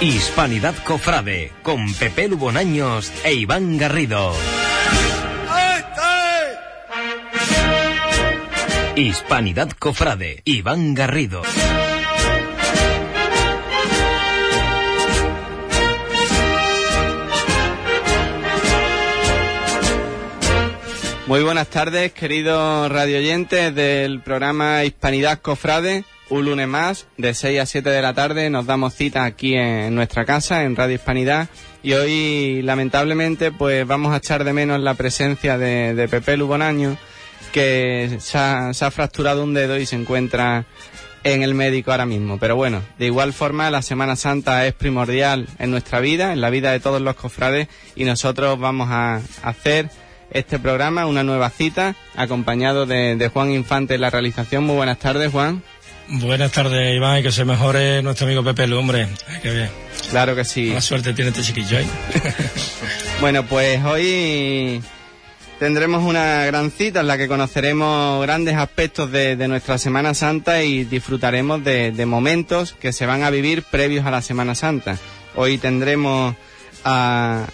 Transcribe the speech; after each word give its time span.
Hispanidad 0.00 0.76
Cofrade 0.84 1.50
con 1.64 1.92
Pepe 1.92 2.28
Lubonaños 2.28 3.12
e 3.24 3.34
Iván 3.34 3.76
Garrido. 3.78 4.32
Hispanidad 8.94 9.70
Cofrade, 9.76 10.40
Iván 10.44 10.94
Garrido. 10.94 11.42
Muy 21.26 21.42
buenas 21.42 21.66
tardes, 21.66 22.12
queridos 22.12 22.88
radioyentes 22.92 23.74
del 23.74 24.20
programa 24.20 24.84
Hispanidad 24.84 25.40
Cofrade. 25.40 26.04
Un 26.30 26.44
lunes 26.44 26.68
más, 26.68 27.06
de 27.16 27.32
6 27.32 27.60
a 27.60 27.64
7 27.66 27.88
de 27.88 28.02
la 28.02 28.12
tarde, 28.12 28.50
nos 28.50 28.66
damos 28.66 28.94
cita 28.94 29.24
aquí 29.24 29.54
en 29.54 29.94
nuestra 29.94 30.26
casa, 30.26 30.64
en 30.64 30.76
Radio 30.76 30.96
Hispanidad. 30.96 31.48
Y 31.82 31.94
hoy, 31.94 32.60
lamentablemente, 32.60 33.50
pues 33.50 33.86
vamos 33.86 34.12
a 34.12 34.18
echar 34.18 34.44
de 34.44 34.52
menos 34.52 34.78
la 34.80 34.92
presencia 34.92 35.56
de, 35.56 35.94
de 35.94 36.06
Pepe 36.06 36.36
Lubonaño, 36.36 36.98
que 37.52 38.18
se 38.20 38.36
ha, 38.36 38.90
fracturado 38.90 39.42
un 39.42 39.54
dedo 39.54 39.78
y 39.78 39.86
se 39.86 39.96
encuentra 39.96 40.66
en 41.24 41.42
el 41.42 41.54
médico 41.54 41.92
ahora 41.92 42.04
mismo. 42.04 42.38
Pero 42.38 42.56
bueno, 42.56 42.82
de 42.98 43.06
igual 43.06 43.32
forma 43.32 43.70
la 43.70 43.80
Semana 43.80 44.14
Santa 44.14 44.66
es 44.66 44.74
primordial 44.74 45.48
en 45.58 45.70
nuestra 45.70 46.00
vida, 46.00 46.34
en 46.34 46.42
la 46.42 46.50
vida 46.50 46.72
de 46.72 46.80
todos 46.80 47.00
los 47.00 47.16
cofrades 47.16 47.68
y 47.96 48.04
nosotros 48.04 48.58
vamos 48.58 48.88
a 48.90 49.22
hacer 49.42 49.88
este 50.30 50.58
programa, 50.58 51.06
una 51.06 51.24
nueva 51.24 51.48
cita, 51.48 51.94
acompañado 52.14 52.84
de, 52.84 53.16
de 53.16 53.28
Juan 53.28 53.50
Infante 53.50 53.94
en 53.94 54.02
la 54.02 54.10
realización. 54.10 54.64
Muy 54.64 54.76
buenas 54.76 54.98
tardes, 54.98 55.32
Juan. 55.32 55.62
Buenas 56.10 56.52
tardes, 56.52 56.96
Iván, 56.96 57.18
y 57.18 57.22
que 57.22 57.30
se 57.30 57.44
mejore 57.44 58.02
nuestro 58.02 58.26
amigo 58.26 58.42
Pepe 58.42 58.66
Lu, 58.66 58.78
hombre. 58.78 59.08
Ay, 59.28 59.40
qué 59.42 59.50
bien. 59.50 59.70
Claro 60.08 60.34
que 60.34 60.44
sí. 60.44 60.66
Buena 60.66 60.80
suerte 60.80 61.12
tiene 61.12 61.30
este 61.30 61.42
chiquillo 61.42 61.78
ahí. 61.78 61.86
Bueno, 63.20 63.44
pues 63.44 63.84
hoy 63.84 64.80
tendremos 65.58 66.04
una 66.04 66.44
gran 66.44 66.70
cita 66.70 67.00
en 67.00 67.08
la 67.08 67.18
que 67.18 67.26
conoceremos 67.26 68.22
grandes 68.22 68.54
aspectos 68.54 69.10
de, 69.10 69.34
de 69.34 69.48
nuestra 69.48 69.76
Semana 69.76 70.14
Santa 70.14 70.62
y 70.62 70.84
disfrutaremos 70.84 71.64
de, 71.64 71.90
de 71.90 72.06
momentos 72.06 72.74
que 72.74 72.92
se 72.92 73.06
van 73.06 73.24
a 73.24 73.30
vivir 73.30 73.64
previos 73.64 74.06
a 74.06 74.12
la 74.12 74.22
Semana 74.22 74.54
Santa. 74.54 74.98
Hoy 75.34 75.58
tendremos 75.58 76.36
a 76.84 77.46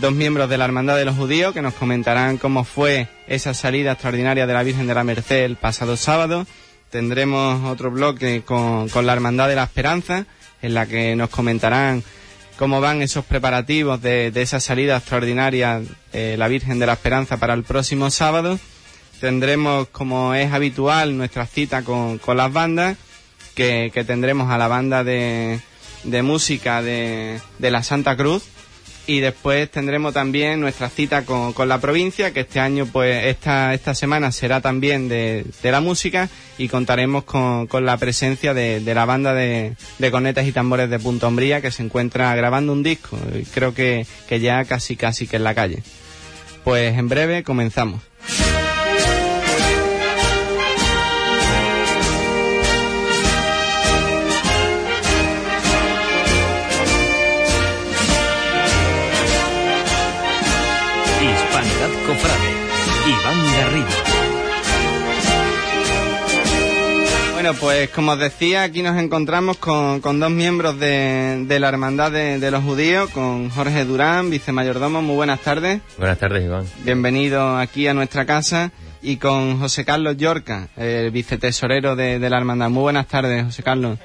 dos 0.00 0.12
miembros 0.12 0.50
de 0.50 0.58
la 0.58 0.64
Hermandad 0.64 0.96
de 0.96 1.04
los 1.04 1.14
Judíos 1.14 1.54
que 1.54 1.62
nos 1.62 1.74
comentarán 1.74 2.38
cómo 2.38 2.64
fue 2.64 3.06
esa 3.28 3.54
salida 3.54 3.92
extraordinaria 3.92 4.48
de 4.48 4.52
la 4.52 4.64
Virgen 4.64 4.88
de 4.88 4.94
la 4.94 5.04
Merced 5.04 5.44
el 5.44 5.56
pasado 5.56 5.96
sábado. 5.96 6.44
Tendremos 6.90 7.64
otro 7.70 7.90
bloque 7.90 8.42
con, 8.42 8.88
con 8.88 9.06
la 9.06 9.12
Hermandad 9.12 9.48
de 9.48 9.56
la 9.56 9.64
Esperanza, 9.64 10.26
en 10.62 10.74
la 10.74 10.86
que 10.86 11.16
nos 11.16 11.30
comentarán 11.30 12.02
cómo 12.56 12.80
van 12.80 13.02
esos 13.02 13.24
preparativos 13.24 14.00
de, 14.00 14.30
de 14.30 14.42
esa 14.42 14.60
salida 14.60 14.96
extraordinaria 14.96 15.82
eh, 16.12 16.36
la 16.38 16.48
Virgen 16.48 16.78
de 16.78 16.86
la 16.86 16.92
Esperanza 16.92 17.36
para 17.36 17.54
el 17.54 17.64
próximo 17.64 18.10
sábado. 18.10 18.58
Tendremos, 19.20 19.88
como 19.88 20.34
es 20.34 20.52
habitual, 20.52 21.16
nuestra 21.16 21.46
cita 21.46 21.82
con, 21.82 22.18
con 22.18 22.36
las 22.36 22.52
bandas, 22.52 22.96
que, 23.54 23.90
que 23.92 24.04
tendremos 24.04 24.50
a 24.50 24.58
la 24.58 24.68
banda 24.68 25.04
de, 25.04 25.60
de 26.04 26.22
música 26.22 26.82
de, 26.82 27.40
de 27.58 27.70
la 27.70 27.82
Santa 27.82 28.16
Cruz, 28.16 28.44
y 29.06 29.20
después 29.20 29.70
tendremos 29.70 30.14
también 30.14 30.60
nuestra 30.60 30.88
cita 30.88 31.24
con, 31.24 31.52
con, 31.52 31.68
la 31.68 31.80
provincia, 31.80 32.32
que 32.32 32.40
este 32.40 32.60
año, 32.60 32.86
pues 32.86 33.26
esta, 33.26 33.74
esta 33.74 33.94
semana 33.94 34.32
será 34.32 34.60
también 34.60 35.08
de, 35.08 35.44
de 35.62 35.72
la 35.72 35.80
música 35.80 36.28
y 36.56 36.68
contaremos 36.68 37.24
con, 37.24 37.66
con 37.66 37.84
la 37.84 37.96
presencia 37.96 38.54
de, 38.54 38.80
de, 38.80 38.94
la 38.94 39.04
banda 39.04 39.34
de, 39.34 39.74
de 39.98 40.10
cornetas 40.10 40.46
y 40.46 40.52
tambores 40.52 40.88
de 40.88 40.98
Punta 40.98 41.26
Hombría 41.26 41.60
que 41.60 41.70
se 41.70 41.82
encuentra 41.82 42.34
grabando 42.34 42.72
un 42.72 42.82
disco, 42.82 43.18
creo 43.52 43.74
que, 43.74 44.06
que 44.28 44.40
ya 44.40 44.64
casi 44.64 44.96
casi 44.96 45.26
que 45.26 45.36
en 45.36 45.44
la 45.44 45.54
calle. 45.54 45.82
Pues 46.64 46.96
en 46.98 47.08
breve 47.08 47.42
comenzamos. 47.42 48.00
Pues 67.64 67.88
como 67.88 68.12
os 68.12 68.18
decía, 68.18 68.62
aquí 68.62 68.82
nos 68.82 68.98
encontramos 68.98 69.56
con, 69.56 70.02
con 70.02 70.20
dos 70.20 70.30
miembros 70.30 70.78
de, 70.78 71.46
de 71.48 71.58
la 71.58 71.70
Hermandad 71.70 72.12
de, 72.12 72.38
de, 72.38 72.50
los 72.50 72.62
Judíos, 72.62 73.08
con 73.08 73.48
Jorge 73.48 73.86
Durán, 73.86 74.28
vicemayordomo. 74.28 75.00
Muy 75.00 75.14
buenas 75.16 75.40
tardes. 75.40 75.80
Buenas 75.96 76.18
tardes, 76.18 76.44
Iván. 76.44 76.66
Bienvenido 76.84 77.56
aquí 77.56 77.86
a 77.86 77.94
nuestra 77.94 78.26
casa. 78.26 78.70
Y 79.00 79.16
con 79.16 79.58
José 79.60 79.86
Carlos 79.86 80.18
Yorca, 80.18 80.68
el 80.76 81.10
vicetesorero 81.10 81.96
de, 81.96 82.18
de 82.18 82.28
la 82.28 82.36
Hermandad. 82.36 82.68
Muy 82.68 82.82
buenas 82.82 83.08
tardes, 83.08 83.44
José 83.44 83.62
Carlos. 83.62 83.98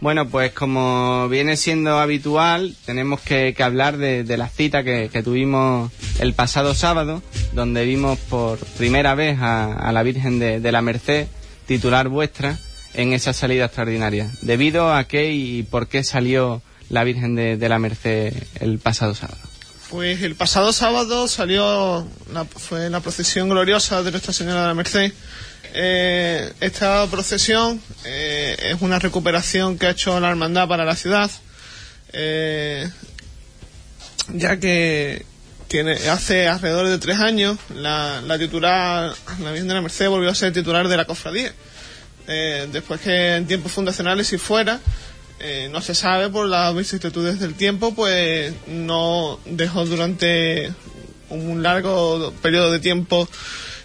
Bueno, 0.00 0.26
pues 0.26 0.52
como 0.52 1.28
viene 1.28 1.58
siendo 1.58 1.98
habitual, 1.98 2.74
tenemos 2.86 3.20
que, 3.20 3.52
que 3.54 3.62
hablar 3.62 3.98
de, 3.98 4.24
de, 4.24 4.38
la 4.38 4.48
cita 4.48 4.82
que, 4.82 5.10
que, 5.12 5.22
tuvimos 5.22 5.92
el 6.20 6.32
pasado 6.32 6.74
sábado, 6.74 7.22
donde 7.52 7.84
vimos 7.84 8.18
por 8.18 8.58
primera 8.78 9.14
vez 9.14 9.38
a, 9.40 9.74
a 9.74 9.92
la 9.92 10.02
Virgen 10.02 10.38
de, 10.38 10.58
de, 10.58 10.72
la 10.72 10.80
Merced, 10.80 11.26
titular 11.70 12.08
vuestra, 12.08 12.58
en 12.94 13.12
esa 13.12 13.32
salida 13.32 13.66
extraordinaria. 13.66 14.28
¿Debido 14.42 14.92
a 14.92 15.04
qué 15.04 15.30
y 15.30 15.62
por 15.62 15.86
qué 15.86 16.02
salió 16.02 16.62
la 16.88 17.04
Virgen 17.04 17.36
de, 17.36 17.68
la 17.68 17.78
Merced 17.78 18.34
el 18.58 18.80
pasado 18.80 19.14
sábado? 19.14 19.38
Pues 19.88 20.20
el 20.22 20.34
pasado 20.34 20.72
sábado 20.72 21.28
salió, 21.28 22.08
la, 22.32 22.44
fue 22.44 22.90
la 22.90 22.98
procesión 22.98 23.48
gloriosa 23.48 24.02
de 24.02 24.10
Nuestra 24.10 24.32
Señora 24.32 24.62
de 24.62 24.66
la 24.66 24.74
Merced. 24.74 25.12
Eh, 25.72 26.52
esta 26.58 27.06
procesión 27.08 27.80
eh, 28.04 28.56
es 28.74 28.82
una 28.82 28.98
recuperación 28.98 29.78
que 29.78 29.86
ha 29.86 29.90
hecho 29.90 30.18
la 30.18 30.28
hermandad 30.28 30.66
para 30.66 30.84
la 30.84 30.96
ciudad, 30.96 31.30
eh, 32.12 32.90
ya 34.34 34.58
que 34.58 35.24
tiene, 35.70 35.92
hace 36.08 36.48
alrededor 36.48 36.88
de 36.88 36.98
tres 36.98 37.20
años 37.20 37.56
la, 37.72 38.20
la, 38.26 38.36
titular, 38.40 39.14
la 39.40 39.52
Virgen 39.52 39.68
de 39.68 39.74
la 39.74 39.80
Merced 39.80 40.08
volvió 40.08 40.28
a 40.28 40.34
ser 40.34 40.52
titular 40.52 40.88
de 40.88 40.96
la 40.96 41.04
cofradía. 41.04 41.54
Eh, 42.26 42.68
después 42.72 43.00
que 43.00 43.36
en 43.36 43.46
tiempos 43.46 43.70
fundacionales 43.70 44.26
si 44.26 44.36
fuera, 44.36 44.80
eh, 45.38 45.68
no 45.70 45.80
se 45.80 45.94
sabe 45.94 46.28
por 46.28 46.48
las 46.48 46.74
vicisitudes 46.74 47.38
del 47.38 47.54
tiempo, 47.54 47.94
pues 47.94 48.52
no 48.66 49.38
dejó 49.44 49.86
durante 49.86 50.72
un 51.28 51.62
largo 51.62 52.34
periodo 52.42 52.72
de 52.72 52.80
tiempo 52.80 53.28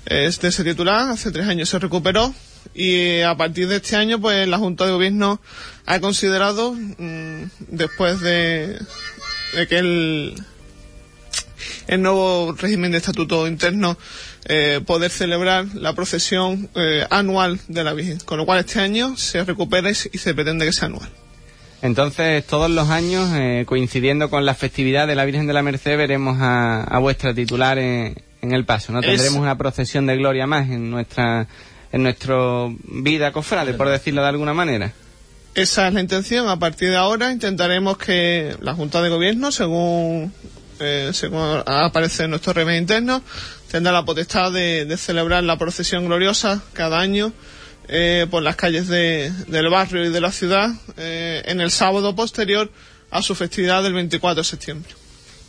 este 0.08 0.48
ese 0.48 0.64
titular, 0.64 1.12
hace 1.12 1.32
tres 1.32 1.48
años 1.48 1.70
se 1.70 1.78
recuperó 1.78 2.34
y 2.74 3.22
a 3.22 3.38
partir 3.38 3.68
de 3.68 3.76
este 3.76 3.96
año 3.96 4.20
pues 4.20 4.48
la 4.48 4.58
Junta 4.58 4.88
de 4.88 4.92
Gobierno 4.92 5.40
ha 5.86 6.00
considerado 6.00 6.74
mmm, 6.74 7.44
después 7.60 8.22
de, 8.22 8.80
de, 9.54 9.68
que 9.68 9.78
el, 9.78 10.44
el 11.88 12.02
nuevo 12.02 12.54
régimen 12.58 12.92
de 12.92 12.98
estatuto 12.98 13.48
interno 13.48 13.98
eh, 14.46 14.82
poder 14.86 15.12
celebrar 15.12 15.66
la 15.74 15.94
procesión 15.94 16.70
eh, 16.76 17.06
anual 17.10 17.60
de 17.68 17.84
la 17.84 17.94
Virgen, 17.94 18.20
con 18.20 18.38
lo 18.38 18.46
cual 18.46 18.60
este 18.60 18.80
año 18.80 19.18
se 19.18 19.44
recupera 19.44 19.90
y 19.90 19.94
se 19.96 20.34
pretende 20.34 20.66
que 20.66 20.74
sea 20.74 20.88
anual. 20.88 21.10
Entonces, 21.82 22.46
todos 22.48 22.70
los 22.72 22.90
años, 22.90 23.30
eh, 23.36 23.64
coincidiendo 23.68 24.30
con 24.30 24.46
la 24.46 24.56
festividad 24.56 25.08
de 25.08 25.16
la 25.16 25.26
Virgen 25.26 25.46
de 25.46 25.54
la 25.54 25.62
Merced, 25.62 25.98
veremos 25.98 26.38
a, 26.40 26.84
a 26.84 27.00
vuestra 27.00 27.34
titular 27.34 27.78
en, 27.78 28.16
en 28.42 28.54
el 28.54 28.66
paso, 28.66 28.92
¿no? 28.92 29.02
Tendremos 29.02 29.36
es... 29.36 29.42
una 29.42 29.58
procesión 29.58 30.06
de 30.08 30.16
gloria 30.18 30.48
más 30.48 30.70
en 30.70 30.90
nuestra 30.90 31.48
en 31.92 32.04
nuestra 32.04 32.36
vida 32.84 33.32
cofrade, 33.32 33.74
por 33.74 33.88
decirlo 33.88 34.22
de 34.22 34.28
alguna 34.28 34.54
manera. 34.54 34.92
Esa 35.54 35.88
es 35.88 35.94
la 35.94 36.02
intención. 36.02 36.50
A 36.50 36.60
partir 36.60 36.90
de 36.90 36.98
ahora 36.98 37.32
intentaremos 37.32 37.98
que 37.98 38.54
la 38.60 38.74
Junta 38.74 39.02
de 39.02 39.08
Gobierno, 39.08 39.54
según, 39.54 40.34
eh, 40.80 41.12
según 41.14 41.64
aparece 41.66 42.24
en 42.24 42.32
nuestro 42.32 42.54
régimen 42.54 42.82
interno, 42.82 43.22
tendrá 43.72 43.92
la 43.92 44.06
potestad 44.06 44.52
de, 44.52 44.86
de, 44.86 44.98
celebrar 44.98 45.44
la 45.44 45.58
procesión 45.58 46.06
gloriosa 46.06 46.62
cada 46.74 47.00
año 47.00 47.34
eh, 47.88 48.26
por 48.30 48.42
las 48.42 48.56
calles 48.56 48.88
de, 48.88 49.32
del 49.48 49.70
barrio 49.70 50.06
y 50.06 50.10
de 50.10 50.22
la 50.22 50.32
ciudad 50.32 50.72
eh, 50.98 51.44
en 51.46 51.62
el 51.62 51.72
sábado 51.72 52.16
posterior 52.16 52.72
a 53.12 53.22
su 53.22 53.36
festividad 53.36 53.84
del 53.84 53.94
24 53.94 54.42
de 54.42 54.44
septiembre. 54.44 54.92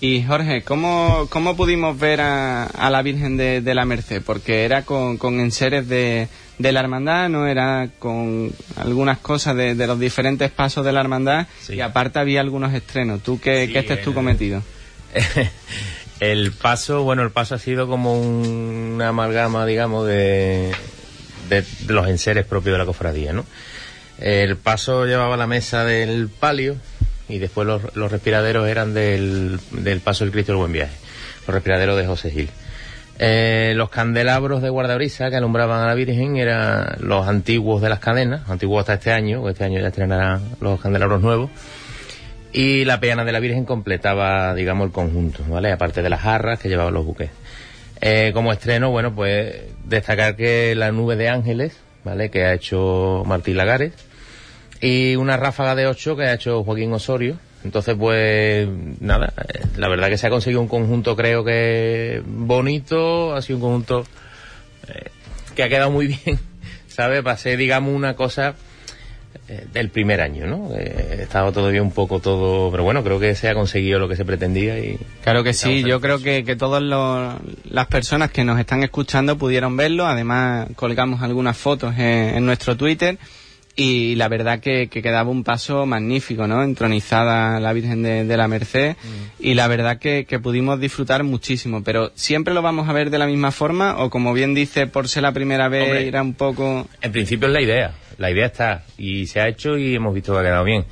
Y 0.01 0.23
Jorge, 0.23 0.63
¿cómo, 0.63 1.27
cómo 1.31 1.57
pudimos 1.57 1.99
ver 1.99 2.21
a, 2.21 2.65
a 2.65 2.91
la 2.91 3.01
Virgen 3.01 3.39
de, 3.39 3.63
de, 3.63 3.75
la 3.75 3.87
Merced? 3.87 4.23
Porque 4.23 4.65
era 4.65 4.83
con, 4.83 5.17
con 5.17 5.41
enseres 5.41 5.89
de, 5.89 6.29
de, 6.59 6.73
la 6.73 6.81
hermandad, 6.81 7.31
¿no? 7.31 7.47
Era 7.47 7.89
con 7.99 8.53
algunas 8.77 9.19
cosas 9.19 9.57
de, 9.57 9.75
de 9.75 9.87
los 9.87 9.99
diferentes 9.99 10.51
pasos 10.51 10.85
de 10.85 10.93
la 10.93 11.01
hermandad 11.01 11.47
sí. 11.63 11.77
y 11.77 11.81
aparte 11.81 12.19
había 12.19 12.43
algunos 12.43 12.75
estrenos. 12.75 13.23
¿Tú 13.23 13.41
qué, 13.41 13.67
sí, 13.67 13.73
qué 13.73 13.79
este 13.79 13.95
es 13.95 14.03
tu 14.03 14.13
cometido? 14.13 14.63
el 16.21 16.53
paso, 16.53 17.03
bueno, 17.03 17.23
el 17.23 17.31
paso 17.31 17.55
ha 17.55 17.59
sido 17.59 17.89
como 17.89 18.21
un, 18.21 18.93
una 18.95 19.09
amalgama, 19.09 19.67
digamos, 19.67 20.07
de, 20.07 20.73
de, 21.49 21.65
los 21.89 22.09
enseres 22.09 22.45
propios 22.45 22.75
de 22.75 22.79
la 22.79 22.87
cofradía, 22.87 23.33
¿no? 23.33 23.45
El 24.19 24.57
paso 24.57 25.05
llevaba 25.05 25.37
la 25.37 25.47
mesa 25.47 25.85
del 25.85 26.29
palio, 26.29 26.77
y 27.29 27.39
después 27.39 27.67
los, 27.67 27.95
los 27.97 28.11
respiraderos 28.11 28.69
eran 28.69 28.95
del, 28.95 29.59
del 29.73 30.01
Paso 30.01 30.25
del 30.25 30.33
Cristo 30.33 30.53
del 30.53 30.61
Buen 30.61 30.73
Viaje, 30.73 30.95
los 31.47 31.55
respiraderos 31.55 31.97
de 31.97 32.07
José 32.07 32.31
Gil. 32.31 32.51
Eh, 33.19 33.73
los 33.77 33.89
candelabros 33.89 34.61
de 34.61 34.69
guardabrisa 34.69 35.31
que 35.31 35.37
alumbraban 35.37 35.83
a 35.83 35.87
la 35.87 35.95
Virgen 35.95 36.37
eran 36.37 36.97
los 37.01 37.27
antiguos 37.27 37.81
de 37.81 37.89
las 37.89 37.99
cadenas, 37.99 38.49
antiguos 38.49 38.81
hasta 38.81 38.95
este 38.95 39.11
año, 39.11 39.49
este 39.49 39.65
año 39.65 39.81
ya 39.81 39.89
estrenarán 39.89 40.43
los 40.61 40.81
candelabros 40.81 41.23
nuevos. 41.23 41.51
Y 42.57 42.87
la 42.87 43.01
peana 43.01 43.27
de 43.27 43.33
la 43.33 43.39
Virgen 43.39 43.67
completaba, 43.67 44.55
digamos, 44.55 44.87
el 44.87 44.93
conjunto, 44.93 45.45
¿vale? 45.47 45.71
Aparte 45.71 46.01
de 46.01 46.09
las 46.09 46.23
jarras 46.23 46.59
que 46.59 46.71
llevaban 46.71 46.95
los 46.95 47.05
buques. 47.05 47.29
Eh, 48.01 48.31
como 48.33 48.51
estreno, 48.51 48.91
bueno, 48.91 49.15
pues 49.15 49.57
destacar 49.85 50.37
que 50.37 50.75
la 50.75 50.91
nube 50.91 51.17
de 51.17 51.29
ángeles, 51.29 51.77
¿vale? 52.03 52.31
Que 52.31 52.47
ha 52.47 52.55
hecho 52.55 53.25
Martín 53.27 53.59
Lagares. 53.59 53.93
Y 54.81 55.17
una 55.17 55.37
ráfaga 55.37 55.75
de 55.75 55.87
ocho 55.87 56.17
que 56.17 56.23
ha 56.23 56.33
hecho 56.33 56.65
Joaquín 56.65 56.95
Osorio. 56.95 57.39
Entonces, 57.63 57.95
pues, 57.95 58.67
nada, 59.01 59.35
eh, 59.49 59.61
la 59.77 59.89
verdad 59.89 60.09
que 60.09 60.17
se 60.17 60.27
ha 60.27 60.31
conseguido 60.31 60.63
un 60.63 60.69
conjunto, 60.69 61.15
creo 61.15 61.45
que 61.45 62.23
bonito, 62.25 63.35
ha 63.35 63.43
sido 63.43 63.59
un 63.59 63.63
conjunto 63.65 64.07
eh, 64.89 65.11
que 65.55 65.63
ha 65.63 65.69
quedado 65.69 65.91
muy 65.91 66.07
bien, 66.25 66.39
¿sabes? 66.89 67.23
Para 67.23 67.37
ser, 67.37 67.59
digamos, 67.59 67.95
una 67.95 68.17
cosa 68.17 68.55
del 69.73 69.91
primer 69.91 70.21
año, 70.21 70.47
¿no? 70.47 70.71
Eh, 70.75 71.21
estaba 71.23 71.53
todavía 71.53 71.83
un 71.83 71.93
poco 71.93 72.21
todo, 72.21 72.71
pero 72.71 72.83
bueno, 72.85 73.03
creo 73.03 73.19
que 73.21 73.35
se 73.35 73.49
ha 73.49 73.55
conseguido 73.55 73.99
lo 73.99 74.09
que 74.09 74.17
se 74.17 74.25
pretendía 74.25 74.79
y... 74.79 74.99
Claro 75.23 75.45
que 75.45 75.53
sí, 75.53 75.83
yo 75.83 76.01
creo 76.01 76.19
que, 76.21 76.45
que 76.45 76.57
todas 76.57 76.83
las 76.83 77.87
personas 77.87 78.31
que 78.31 78.45
nos 78.45 78.59
están 78.59 78.83
escuchando 78.83 79.37
pudieron 79.39 79.77
verlo, 79.77 80.07
además 80.07 80.69
colgamos 80.77 81.23
algunas 81.23 81.57
fotos 81.57 81.95
en, 81.99 82.37
en 82.37 82.47
nuestro 82.47 82.77
Twitter 82.77 83.19
y 83.79 84.15
la 84.15 84.29
verdad 84.29 84.61
que, 84.61 84.89
que, 84.89 85.03
quedaba 85.03 85.29
un 85.31 85.45
paso 85.45 85.85
magnífico, 85.85 86.47
¿no? 86.47 86.63
Entronizada 86.63 87.61
la 87.61 87.75
Virgen 87.75 88.03
de, 88.03 88.25
de 88.25 88.37
la 88.39 88.49
Merced 88.49 88.97
y 89.39 89.53
la 89.53 89.69
verdad 89.69 89.99
que, 89.99 90.25
que, 90.25 90.39
pudimos 90.39 90.81
disfrutar 90.81 91.23
muchísimo, 91.25 91.85
pero 91.85 92.11
¿siempre 92.15 92.55
lo 92.55 92.63
vamos 92.63 92.89
a 92.89 92.95
ver 92.95 93.11
de 93.11 93.19
la 93.19 93.27
misma 93.27 93.51
forma 93.53 93.99
o 93.99 94.09
como 94.09 94.33
bien 94.33 94.55
dice, 94.55 94.87
por 94.87 95.09
ser 95.09 95.25
la 95.25 95.33
primera 95.33 95.69
vez 95.69 95.85
Hombre, 95.85 96.09
era 96.09 96.23
un 96.23 96.33
poco... 96.33 96.89
En 97.03 97.13
principio 97.13 97.49
es 97.49 97.53
la 97.53 97.61
idea, 97.61 97.93
la 98.17 98.31
idea 98.31 98.47
está 98.47 98.85
y 98.97 99.27
se 99.27 99.41
ha 99.41 99.49
hecho 99.49 99.77
y 99.77 99.95
hemos 99.95 100.15
visto 100.15 100.33
que 100.33 100.39
ha 100.41 100.43
quedado 100.43 100.65
bien. 100.65 100.87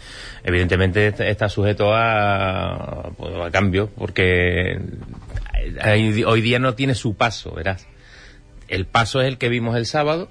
Evidentemente 0.44 1.06
est- 1.06 1.20
está 1.20 1.48
sujeto 1.48 1.94
a, 1.94 3.12
pues, 3.16 3.32
a 3.46 3.50
cambio 3.50 3.88
porque 3.96 4.78
hoy 6.26 6.40
día 6.42 6.58
no 6.58 6.74
tiene 6.74 6.94
su 6.94 7.14
paso, 7.16 7.52
verás. 7.52 7.86
El 8.68 8.84
paso 8.86 9.20
es 9.22 9.28
el 9.28 9.38
que 9.38 9.48
vimos 9.48 9.76
el 9.76 9.86
sábado, 9.86 10.28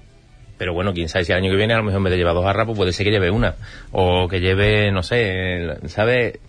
pero 0.58 0.72
bueno, 0.74 0.92
quién 0.94 1.08
sabe 1.08 1.24
si 1.24 1.32
el 1.32 1.38
año 1.38 1.50
que 1.50 1.56
viene 1.56 1.74
a 1.74 1.78
lo 1.78 1.82
mejor 1.84 1.98
en 1.98 2.04
vez 2.04 2.10
de 2.12 2.16
llevar 2.18 2.34
dos 2.34 2.44
jarras, 2.44 2.66
pues 2.66 2.76
puede 2.76 2.92
ser 2.92 3.04
que 3.04 3.10
lleve 3.12 3.30
una. 3.30 3.54
O 3.92 4.28
que 4.28 4.40
lleve, 4.40 4.90
no 4.92 5.02
sé, 5.02 5.76
¿sabe? 5.86 6.40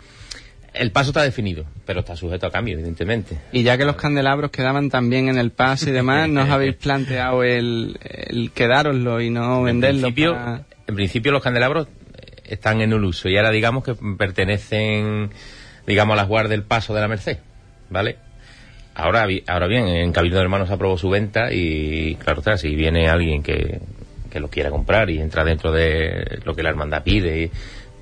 El 0.73 0.91
paso 0.91 1.11
está 1.11 1.23
definido, 1.23 1.63
pero 1.85 2.01
está 2.01 2.17
sujeto 2.17 2.47
a 2.47 2.51
cambio, 2.51 2.73
evidentemente. 2.73 3.37
Y 3.53 3.63
ya 3.63 3.77
que 3.77 3.85
los 3.85 3.95
candelabros 3.95 4.51
quedaban 4.51 4.89
también 4.89 5.29
en 5.29 5.37
el 5.37 5.51
paso 5.51 5.89
y 5.89 5.93
demás, 5.93 6.27
¿nos 6.29 6.49
habéis 6.49 6.75
planteado 6.75 7.43
el, 7.43 7.97
el 8.01 8.51
quedároslo 8.51 9.21
y 9.21 9.29
no 9.29 9.63
venderlo? 9.63 9.99
En 10.07 10.13
principio, 10.13 10.33
para- 10.33 10.63
en 10.87 10.95
principio 10.95 11.31
los 11.31 11.41
candelabros 11.41 11.87
eh, 11.87 12.41
están 12.45 12.81
en 12.81 12.91
el 12.91 13.03
uso 13.05 13.29
y 13.29 13.37
ahora 13.37 13.51
digamos 13.51 13.83
que 13.85 13.95
pertenecen, 14.17 15.29
digamos, 15.87 16.13
a 16.13 16.17
las 16.17 16.27
guardas 16.27 16.49
del 16.51 16.63
paso 16.63 16.93
de 16.93 17.01
la 17.01 17.07
Merced, 17.07 17.37
¿vale? 17.89 18.17
Ahora, 18.95 19.27
ahora 19.47 19.67
bien, 19.67 19.87
en 19.87 20.11
Cabildo 20.13 20.37
de 20.37 20.43
Hermanos 20.43 20.71
aprobó 20.71 20.97
su 20.97 21.09
venta 21.09 21.51
y, 21.51 22.15
claro 22.15 22.39
está, 22.39 22.57
si 22.57 22.73
viene 22.75 23.09
alguien 23.09 23.43
que, 23.43 23.79
que 24.31 24.39
lo 24.39 24.49
quiera 24.49 24.69
comprar 24.69 25.09
y 25.09 25.19
entra 25.19 25.43
dentro 25.43 25.71
de 25.73 26.39
lo 26.45 26.55
que 26.55 26.63
la 26.63 26.69
hermandad 26.69 27.03
pide, 27.03 27.51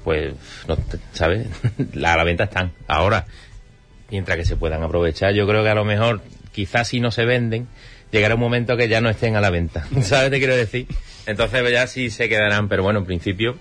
pues, 0.03 0.33
no, 0.67 0.77
¿sabes? 1.13 1.47
La- 1.93 2.13
a 2.13 2.17
la 2.17 2.23
venta 2.23 2.43
están. 2.43 2.71
Ahora, 2.87 3.25
mientras 4.11 4.37
que 4.37 4.45
se 4.45 4.55
puedan 4.55 4.83
aprovechar, 4.83 5.33
yo 5.33 5.47
creo 5.47 5.63
que 5.63 5.69
a 5.69 5.75
lo 5.75 5.83
mejor, 5.83 6.21
quizás 6.51 6.87
si 6.89 6.99
no 6.99 7.09
se 7.09 7.25
venden, 7.25 7.67
llegará 8.11 8.35
un 8.35 8.41
momento 8.41 8.77
que 8.77 8.87
ya 8.87 9.01
no 9.01 9.09
estén 9.09 9.35
a 9.35 9.41
la 9.41 9.49
venta. 9.49 9.87
¿Sabes 10.03 10.29
qué 10.29 10.37
quiero 10.37 10.55
decir? 10.55 10.85
Entonces 11.25 11.61
pues, 11.61 11.73
ya 11.73 11.87
sí 11.87 12.11
se 12.11 12.29
quedarán, 12.29 12.69
pero 12.69 12.83
bueno, 12.83 12.99
en 12.99 13.05
principio, 13.05 13.57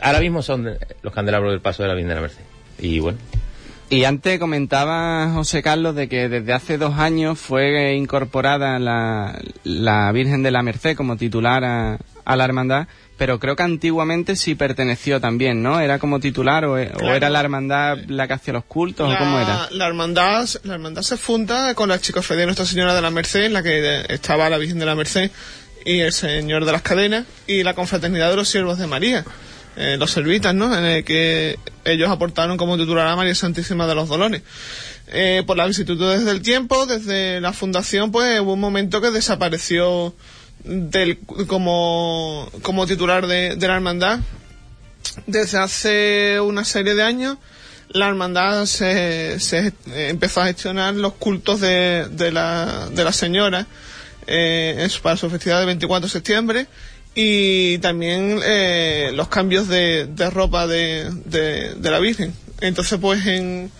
ahora 0.00 0.20
mismo 0.20 0.42
son 0.42 0.78
los 1.02 1.12
candelabros 1.12 1.50
del 1.50 1.60
paso 1.60 1.82
de 1.82 1.88
la 1.88 1.94
Virgen 1.94 2.10
de 2.10 2.14
la 2.14 2.20
Merced. 2.20 2.42
Y 2.78 3.00
bueno, 3.00 3.18
Y 3.92 4.06
antes 4.06 4.38
comentaba 4.38 5.30
José 5.34 5.62
Carlos 5.62 5.94
de 5.94 6.08
que 6.08 6.30
desde 6.30 6.54
hace 6.54 6.78
dos 6.78 6.98
años 6.98 7.38
fue 7.38 7.92
incorporada 7.92 8.78
la, 8.78 9.38
la 9.64 10.10
Virgen 10.12 10.42
de 10.42 10.50
la 10.50 10.62
Merced 10.62 10.96
como 10.96 11.18
titular 11.18 11.62
a, 11.62 11.98
a 12.24 12.36
la 12.36 12.44
hermandad, 12.46 12.86
pero 13.18 13.38
creo 13.38 13.54
que 13.54 13.64
antiguamente 13.64 14.34
sí 14.36 14.54
perteneció 14.54 15.20
también, 15.20 15.62
¿no? 15.62 15.78
¿Era 15.78 15.98
como 15.98 16.20
titular 16.20 16.64
o, 16.64 16.78
era 16.78 17.28
la 17.28 17.40
hermandad 17.40 17.98
la 18.08 18.26
que 18.26 18.32
hacía 18.32 18.54
los 18.54 18.64
cultos 18.64 19.12
o 19.12 19.18
cómo 19.18 19.38
era? 19.38 19.68
La 19.72 19.88
hermandad, 19.88 20.48
la 20.62 20.72
hermandad 20.72 21.02
se 21.02 21.18
funda 21.18 21.74
con 21.74 21.90
la 21.90 22.00
chicofradía 22.00 22.40
de 22.40 22.46
Nuestra 22.46 22.64
Señora 22.64 22.94
de 22.94 23.02
la 23.02 23.10
Merced, 23.10 23.44
en 23.44 23.52
la 23.52 23.62
que 23.62 24.06
estaba 24.08 24.48
la 24.48 24.56
Virgen 24.56 24.78
de 24.78 24.86
la 24.86 24.94
Merced 24.94 25.30
y 25.84 25.98
el 25.98 26.14
Señor 26.14 26.64
de 26.64 26.72
las 26.72 26.80
Cadenas, 26.80 27.26
y 27.46 27.62
la 27.62 27.74
confraternidad 27.74 28.30
de 28.30 28.36
los 28.36 28.48
siervos 28.48 28.78
de 28.78 28.86
María, 28.86 29.22
eh, 29.76 29.96
los 29.98 30.10
servitas, 30.10 30.54
¿no? 30.54 30.76
En 30.76 30.84
el 30.84 31.04
que 31.04 31.58
ellos 31.84 32.10
aportaron 32.10 32.56
como 32.56 32.76
titular 32.76 33.06
a 33.06 33.16
María 33.16 33.34
Santísima 33.34 33.86
de 33.86 33.94
los 33.94 34.08
Dolores. 34.08 34.42
Eh, 35.08 35.42
por 35.46 35.56
las 35.56 35.68
vicisitudes 35.68 36.24
del 36.24 36.42
tiempo, 36.42 36.86
desde 36.86 37.40
la 37.40 37.52
fundación, 37.52 38.12
pues 38.12 38.40
hubo 38.40 38.54
un 38.54 38.60
momento 38.60 39.00
que 39.00 39.10
desapareció 39.10 40.14
del, 40.64 41.18
como, 41.46 42.50
como 42.62 42.86
titular 42.86 43.26
de, 43.26 43.56
la 43.56 43.74
hermandad 43.74 44.20
desde 45.26 45.58
hace 45.58 46.40
una 46.40 46.64
serie 46.64 46.94
de 46.94 47.02
años 47.02 47.36
la 47.88 48.08
hermandad 48.08 48.64
se, 48.66 49.38
se 49.40 49.66
eh, 49.66 50.08
empezó 50.08 50.40
a 50.40 50.46
gestionar 50.46 50.94
los 50.94 51.14
cultos 51.14 51.60
de, 51.60 52.06
de, 52.10 52.30
la, 52.30 52.88
de 52.90 53.04
la 53.04 53.12
señora 53.12 53.66
eh, 54.26 54.88
para 55.02 55.16
su 55.16 55.28
festividad 55.28 55.58
del 55.58 55.66
24 55.66 56.06
de 56.06 56.10
septiembre 56.10 56.66
y 57.14 57.78
también 57.78 58.40
eh, 58.44 59.10
los 59.14 59.28
cambios 59.28 59.68
de, 59.68 60.06
de 60.06 60.30
ropa 60.30 60.66
de, 60.66 61.10
de, 61.26 61.90
la 61.90 61.98
Virgen. 61.98 62.34
Entonces, 62.60 62.98
pues 63.00 63.26
en, 63.26 63.70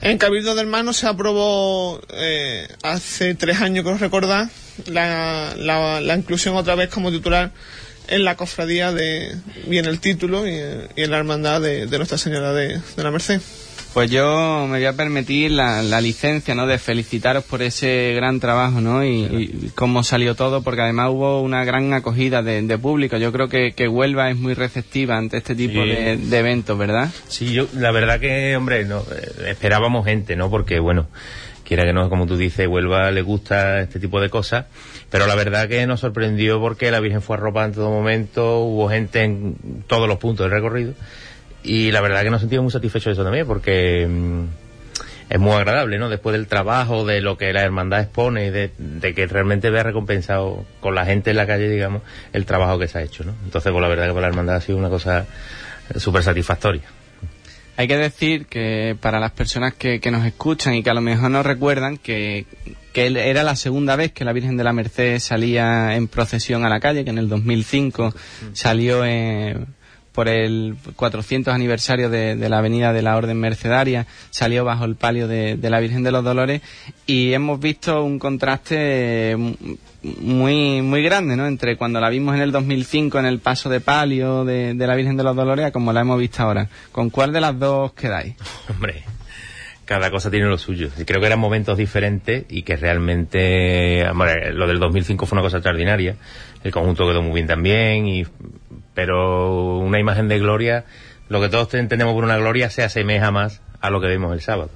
en 0.00 0.18
Cabildo 0.18 0.54
del 0.54 0.66
Mano 0.66 0.92
se 0.92 1.06
aprobó 1.06 2.00
eh, 2.10 2.68
hace 2.82 3.34
tres 3.34 3.60
años, 3.60 3.84
creo 3.84 3.98
recordar, 3.98 4.48
la, 4.86 5.54
la, 5.56 6.00
la 6.00 6.14
inclusión 6.16 6.56
otra 6.56 6.74
vez 6.74 6.88
como 6.90 7.10
titular 7.10 7.52
en 8.08 8.24
la 8.24 8.36
cofradía 8.36 8.92
de, 8.92 9.34
y 9.68 9.78
en 9.78 9.86
el 9.86 9.98
título 9.98 10.46
y, 10.46 10.54
en 10.54 11.10
la 11.10 11.18
hermandad 11.18 11.60
de, 11.60 11.86
Nuestra 11.86 12.18
Señora 12.18 12.52
de 12.52 12.80
la 12.96 13.10
Merced. 13.10 13.40
Pues 13.96 14.10
yo 14.10 14.66
me 14.68 14.76
voy 14.76 14.84
a 14.84 14.92
permitir 14.92 15.52
la, 15.52 15.80
la 15.82 16.02
licencia, 16.02 16.54
¿no? 16.54 16.66
De 16.66 16.76
felicitaros 16.76 17.44
por 17.44 17.62
ese 17.62 18.12
gran 18.14 18.40
trabajo, 18.40 18.82
¿no? 18.82 19.02
Y, 19.02 19.08
y 19.24 19.70
cómo 19.74 20.02
salió 20.02 20.34
todo, 20.34 20.60
porque 20.60 20.82
además 20.82 21.08
hubo 21.12 21.40
una 21.40 21.64
gran 21.64 21.94
acogida 21.94 22.42
de, 22.42 22.60
de 22.60 22.76
público. 22.76 23.16
Yo 23.16 23.32
creo 23.32 23.48
que, 23.48 23.72
que 23.72 23.88
Huelva 23.88 24.28
es 24.28 24.36
muy 24.36 24.52
receptiva 24.52 25.16
ante 25.16 25.38
este 25.38 25.54
tipo 25.54 25.82
Sí. 25.82 25.88
de, 25.88 26.18
de 26.18 26.38
eventos, 26.38 26.76
¿verdad? 26.76 27.08
Sí, 27.28 27.54
yo, 27.54 27.68
la 27.72 27.90
verdad 27.90 28.20
que, 28.20 28.54
hombre, 28.54 28.84
no, 28.84 28.98
eh, 29.00 29.48
esperábamos 29.48 30.04
gente, 30.04 30.36
¿no? 30.36 30.50
Porque, 30.50 30.78
bueno, 30.78 31.06
quiera 31.64 31.84
que 31.84 31.94
no, 31.94 32.10
como 32.10 32.26
tú 32.26 32.36
dices, 32.36 32.68
Huelva 32.68 33.10
le 33.12 33.22
gusta 33.22 33.80
este 33.80 33.98
tipo 33.98 34.20
de 34.20 34.28
cosas, 34.28 34.66
pero 35.10 35.26
la 35.26 35.34
verdad 35.36 35.68
que 35.70 35.86
nos 35.86 36.00
sorprendió 36.00 36.60
porque 36.60 36.90
la 36.90 37.00
Virgen 37.00 37.22
fue 37.22 37.36
arropada 37.38 37.64
en 37.68 37.72
todo 37.72 37.88
momento, 37.90 38.58
hubo 38.60 38.90
gente 38.90 39.22
en 39.22 39.56
todos 39.86 40.06
los 40.06 40.18
puntos 40.18 40.44
del 40.44 40.52
recorrido, 40.52 40.92
y 41.66 41.90
la 41.90 42.00
verdad 42.00 42.22
que 42.22 42.30
nos 42.30 42.40
sentimos 42.40 42.62
muy 42.64 42.72
satisfechos 42.72 43.06
de 43.06 43.12
eso 43.12 43.24
también, 43.24 43.46
porque 43.46 44.06
mm, 44.08 44.44
es 45.28 45.40
muy 45.40 45.52
agradable, 45.52 45.98
¿no? 45.98 46.08
Después 46.08 46.32
del 46.32 46.46
trabajo, 46.46 47.04
de 47.04 47.20
lo 47.20 47.36
que 47.36 47.52
la 47.52 47.62
hermandad 47.62 48.00
expone, 48.00 48.52
de, 48.52 48.70
de 48.78 49.14
que 49.14 49.26
realmente 49.26 49.70
vea 49.70 49.82
recompensado 49.82 50.64
con 50.80 50.94
la 50.94 51.04
gente 51.04 51.30
en 51.30 51.36
la 51.36 51.46
calle, 51.46 51.68
digamos, 51.68 52.02
el 52.32 52.46
trabajo 52.46 52.78
que 52.78 52.86
se 52.86 52.98
ha 52.98 53.02
hecho, 53.02 53.24
¿no? 53.24 53.34
Entonces, 53.44 53.72
pues 53.72 53.82
la 53.82 53.88
verdad 53.88 54.06
que 54.06 54.12
para 54.12 54.22
la 54.22 54.28
hermandad 54.28 54.56
ha 54.56 54.60
sido 54.60 54.78
una 54.78 54.88
cosa 54.88 55.26
eh, 55.92 55.98
súper 55.98 56.22
satisfactoria. 56.22 56.82
Hay 57.78 57.88
que 57.88 57.98
decir 57.98 58.46
que 58.46 58.96
para 58.98 59.20
las 59.20 59.32
personas 59.32 59.74
que, 59.74 60.00
que 60.00 60.10
nos 60.10 60.24
escuchan 60.24 60.74
y 60.74 60.82
que 60.82 60.88
a 60.88 60.94
lo 60.94 61.02
mejor 61.02 61.30
no 61.30 61.42
recuerdan 61.42 61.98
que, 61.98 62.46
que 62.94 63.06
era 63.08 63.42
la 63.42 63.54
segunda 63.56 63.96
vez 63.96 64.12
que 64.12 64.24
la 64.24 64.32
Virgen 64.32 64.56
de 64.56 64.64
la 64.64 64.72
Merced 64.72 65.18
salía 65.18 65.94
en 65.94 66.08
procesión 66.08 66.64
a 66.64 66.70
la 66.70 66.80
calle, 66.80 67.04
que 67.04 67.10
en 67.10 67.18
el 67.18 67.28
2005 67.28 68.14
salió 68.54 69.04
eh, 69.04 69.58
por 70.16 70.28
el 70.28 70.76
400 70.96 71.52
aniversario 71.52 72.08
de, 72.08 72.36
la 72.48 72.58
Avenida 72.58 72.94
de 72.94 73.02
la 73.02 73.18
Orden 73.18 73.38
Mercedaria, 73.38 74.06
salió 74.30 74.64
bajo 74.64 74.86
el 74.86 74.96
palio 74.96 75.28
de, 75.28 75.58
la 75.60 75.78
Virgen 75.78 76.02
de 76.04 76.10
los 76.10 76.24
Dolores 76.24 76.62
y 77.06 77.34
hemos 77.34 77.60
visto 77.60 78.02
un 78.02 78.18
contraste 78.18 79.32
eh, 79.32 79.36
muy 80.02 80.80
muy 80.80 81.02
grande, 81.02 81.36
¿no? 81.36 81.46
Entre 81.46 81.76
cuando 81.76 82.00
la 82.00 82.08
vimos 82.08 82.34
en 82.34 82.40
el 82.40 82.50
2005 82.50 83.18
en 83.18 83.26
el 83.26 83.40
paso 83.40 83.68
de 83.68 83.80
palio 83.80 84.46
de, 84.46 84.74
la 84.74 84.94
Virgen 84.94 85.18
de 85.18 85.22
los 85.22 85.36
Dolores 85.36 85.66
a 85.66 85.70
como 85.70 85.92
la 85.92 86.00
hemos 86.00 86.18
visto 86.18 86.42
ahora. 86.42 86.66
¿Con 86.92 87.10
cuál 87.10 87.34
de 87.34 87.42
las 87.42 87.58
dos 87.58 87.92
quedáis? 87.92 88.36
Hombre, 88.70 89.04
cada 89.84 90.10
cosa 90.10 90.30
tiene 90.30 90.46
lo 90.46 90.56
suyo. 90.56 90.88
Creo 91.06 91.20
que 91.20 91.26
eran 91.26 91.40
momentos 91.40 91.76
diferentes 91.76 92.46
y 92.48 92.62
que 92.62 92.76
realmente, 92.76 94.02
lo 94.54 94.66
del 94.66 94.78
2005 94.78 95.26
fue 95.26 95.36
una 95.36 95.42
cosa 95.42 95.58
extraordinaria. 95.58 96.16
El 96.66 96.72
conjunto 96.72 97.06
quedó 97.06 97.22
muy 97.22 97.32
bien 97.34 97.46
también, 97.46 98.06
y, 98.08 98.24
pero 98.94 99.78
una 99.78 100.00
imagen 100.00 100.26
de 100.28 100.38
gloria 100.38 100.84
lo 101.28 101.40
que 101.40 101.48
todos 101.48 101.72
entendemos 101.74 102.14
por 102.14 102.24
una 102.24 102.36
gloria 102.36 102.70
se 102.70 102.82
asemeja 102.84 103.30
más 103.30 103.60
a 103.80 103.90
lo 103.90 104.00
que 104.00 104.06
vemos 104.08 104.32
el 104.32 104.40
sábado. 104.40 104.70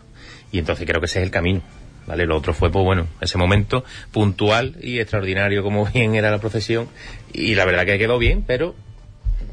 Y 0.52 0.59
entonces 0.59 0.87
creo 0.87 1.00
que 1.00 1.06
ese 1.06 1.18
es 1.20 1.25
el 1.25 1.30
camino. 1.30 1.62
¿Vale? 2.06 2.26
Lo 2.26 2.37
otro 2.37 2.54
fue, 2.54 2.70
pues 2.70 2.85
bueno, 2.85 3.06
ese 3.20 3.38
momento 3.38 3.85
puntual 4.11 4.75
y 4.82 4.99
extraordinario 4.99 5.62
como 5.62 5.87
bien 5.94 6.14
era 6.16 6.30
la 6.30 6.38
procesión. 6.38 6.88
Y 7.32 7.54
la 7.54 7.64
verdad 7.64 7.87
que 7.87 7.99
quedó 7.99 8.18
bien, 8.18 8.42
pero 8.47 8.75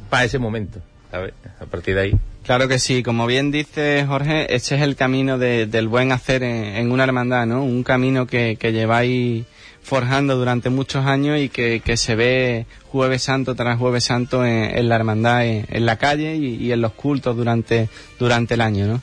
para 0.10 0.24
ese 0.26 0.40
momento. 0.40 0.80
A 1.12 1.66
partir 1.66 1.96
de 1.96 2.02
ahí. 2.02 2.14
Claro 2.44 2.68
que 2.68 2.80
sí, 2.80 3.04
como 3.04 3.28
bien 3.28 3.52
dice 3.52 4.06
Jorge, 4.08 4.54
ese 4.56 4.76
es 4.76 4.82
el 4.82 4.96
camino 4.96 5.38
de- 5.38 5.66
del 5.68 5.88
buen 5.88 6.12
hacer 6.12 6.44
en, 6.44 6.66
en 6.76 6.92
una 6.92 7.04
hermandad, 7.04 7.46
¿no? 7.46 7.64
Un 7.64 7.84
camino 7.84 8.26
que, 8.28 8.56
que 8.58 8.72
lleváis 8.74 9.46
forjando 9.88 10.36
durante 10.36 10.70
muchos 10.70 11.06
años 11.06 11.40
y 11.40 11.48
que, 11.48 11.80
que 11.80 11.96
se 11.96 12.16
ve 12.16 12.66
jueves 12.92 13.24
santo 13.24 13.56
tras 13.56 13.80
jueves 13.80 14.04
santo 14.04 14.46
en, 14.46 14.90
la 14.90 14.96
hermandad, 14.96 15.46
en, 15.46 15.86
la 15.86 15.96
calle 15.96 16.36
y, 16.36 16.74
en 16.74 16.82
los 16.82 16.92
cultos 16.92 17.38
durante, 17.38 17.88
durante 18.20 18.56
el 18.56 18.62
año, 18.62 18.86
¿no? 18.86 19.02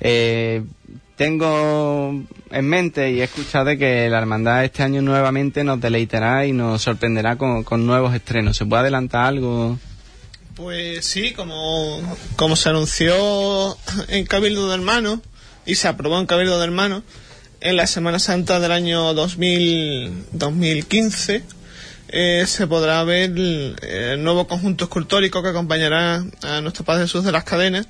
Eh, 0.00 0.62
tengo 1.16 2.22
en 2.50 2.68
mente 2.68 3.10
y 3.10 3.20
he 3.20 3.24
escuchado 3.24 3.76
que 3.76 4.08
la 4.08 4.18
hermandad 4.18 4.64
este 4.64 4.84
año 4.84 5.02
nuevamente 5.02 5.64
nos 5.64 5.80
deleitará 5.80 6.46
y 6.46 6.52
nos 6.52 6.80
sorprenderá 6.80 7.36
con, 7.36 7.64
con 7.64 7.84
nuevos 7.84 8.14
estrenos. 8.14 8.56
¿Se 8.56 8.64
puede 8.64 8.82
adelantar 8.82 9.26
algo? 9.26 9.78
Pues 10.54 11.04
sí, 11.04 11.32
como, 11.32 12.00
como 12.36 12.54
se 12.54 12.68
anunció 12.68 13.76
en 14.06 14.24
Cabildo 14.26 14.68
de 14.68 14.76
Hermanos 14.76 15.18
y 15.66 15.74
se 15.74 15.88
aprobó 15.88 16.20
en 16.20 16.26
Cabildo 16.26 16.56
de 16.56 16.64
Hermanos 16.64 17.02
en 17.60 17.76
la 17.76 17.86
Semana 17.86 18.18
Santa 18.18 18.58
del 18.58 18.72
año 18.72 19.12
2000, 19.14 20.26
2015, 20.32 21.42
eh, 22.08 22.44
se 22.46 22.66
podrá 22.66 23.04
ver 23.04 23.30
el, 23.30 23.76
el 23.82 24.22
nuevo 24.22 24.46
conjunto 24.46 24.84
escultórico 24.84 25.42
que 25.42 25.50
acompañará 25.50 26.24
a 26.42 26.60
nuestro 26.60 26.84
Padre 26.84 27.02
Jesús 27.02 27.24
de 27.24 27.32
las 27.32 27.44
Cadenas 27.44 27.86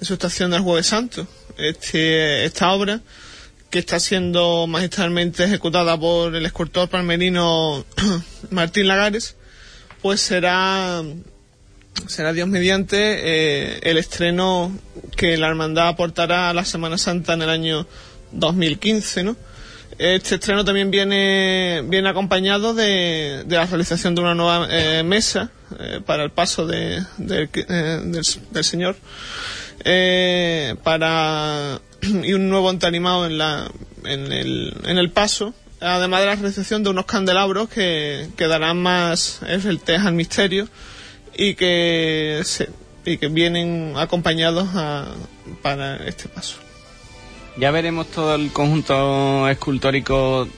en 0.00 0.06
su 0.06 0.14
estación 0.14 0.50
del 0.50 0.60
Jueves 0.60 0.86
Santo. 0.86 1.26
Este, 1.56 2.44
esta 2.44 2.72
obra, 2.72 3.00
que 3.70 3.78
está 3.78 3.98
siendo 3.98 4.66
magistralmente 4.66 5.44
ejecutada 5.44 5.98
por 5.98 6.34
el 6.34 6.46
escultor 6.46 6.88
palmerino 6.88 7.84
Martín 8.50 8.86
Lagares, 8.86 9.36
pues 10.02 10.20
será 10.20 11.02
será 12.08 12.32
Dios 12.32 12.48
mediante 12.48 12.96
eh, 12.98 13.80
el 13.82 13.98
estreno 13.98 14.76
que 15.16 15.36
la 15.36 15.48
hermandad 15.48 15.88
aportará 15.88 16.50
a 16.50 16.54
la 16.54 16.64
Semana 16.64 16.98
Santa 16.98 17.34
en 17.34 17.42
el 17.42 17.50
año 17.50 17.86
2015, 18.34 19.24
¿no? 19.24 19.36
Este 19.96 20.34
estreno 20.36 20.64
también 20.64 20.90
viene 20.90 21.82
viene 21.86 22.08
acompañado 22.08 22.74
de, 22.74 23.44
de 23.46 23.56
la 23.56 23.64
realización 23.66 24.14
de 24.16 24.22
una 24.22 24.34
nueva 24.34 24.66
eh, 24.70 25.02
mesa 25.04 25.50
eh, 25.78 26.00
para 26.04 26.24
el 26.24 26.30
paso 26.30 26.66
de, 26.66 26.96
eh, 26.98 27.48
del, 28.04 28.26
del 28.50 28.64
Señor 28.64 28.96
eh, 29.84 30.74
para 30.82 31.80
y 32.02 32.32
un 32.32 32.48
nuevo 32.48 32.70
entanimado 32.70 33.26
en 33.26 33.38
la 33.38 33.70
en 34.04 34.32
el, 34.32 34.74
en 34.84 34.98
el 34.98 35.10
paso 35.10 35.54
además 35.80 36.20
de 36.20 36.26
la 36.26 36.34
realización 36.36 36.82
de 36.82 36.90
unos 36.90 37.04
candelabros 37.06 37.68
que, 37.68 38.28
que 38.36 38.46
darán 38.48 38.78
más 38.82 39.40
esbeltez 39.46 40.00
al 40.00 40.14
misterio 40.14 40.68
y 41.36 41.54
que 41.54 42.40
se- 42.44 42.70
y 43.06 43.18
que 43.18 43.28
vienen 43.28 43.92
acompañados 43.96 44.66
a- 44.74 45.06
para 45.62 45.96
este 46.08 46.28
paso. 46.28 46.56
Ya 47.56 47.70
veremos 47.70 48.08
todo 48.08 48.34
el 48.34 48.50
conjunto 48.50 49.48
escultórico 49.48 50.48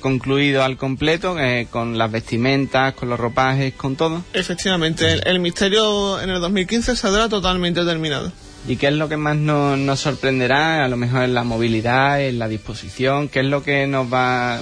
concluido 0.00 0.62
al 0.62 0.76
completo, 0.76 1.38
eh, 1.38 1.66
con 1.70 1.96
las 1.96 2.12
vestimentas, 2.12 2.94
con 2.94 3.08
los 3.08 3.18
ropajes, 3.18 3.72
con 3.74 3.96
todo. 3.96 4.22
Efectivamente, 4.34 5.10
el, 5.10 5.26
el 5.26 5.40
misterio 5.40 6.20
en 6.20 6.30
el 6.30 6.40
2015 6.40 6.94
saldrá 6.94 7.28
totalmente 7.28 7.84
terminado. 7.84 8.30
¿Y 8.68 8.76
qué 8.76 8.88
es 8.88 8.92
lo 8.94 9.08
que 9.08 9.16
más 9.16 9.36
nos, 9.36 9.78
nos 9.78 10.00
sorprenderá? 10.00 10.84
A 10.84 10.88
lo 10.88 10.96
mejor 10.96 11.22
en 11.22 11.34
la 11.34 11.42
movilidad, 11.42 12.20
en 12.22 12.38
la 12.38 12.48
disposición, 12.48 13.28
¿qué 13.28 13.40
es 13.40 13.46
lo 13.46 13.62
que 13.62 13.86
nos 13.86 14.12
va 14.12 14.60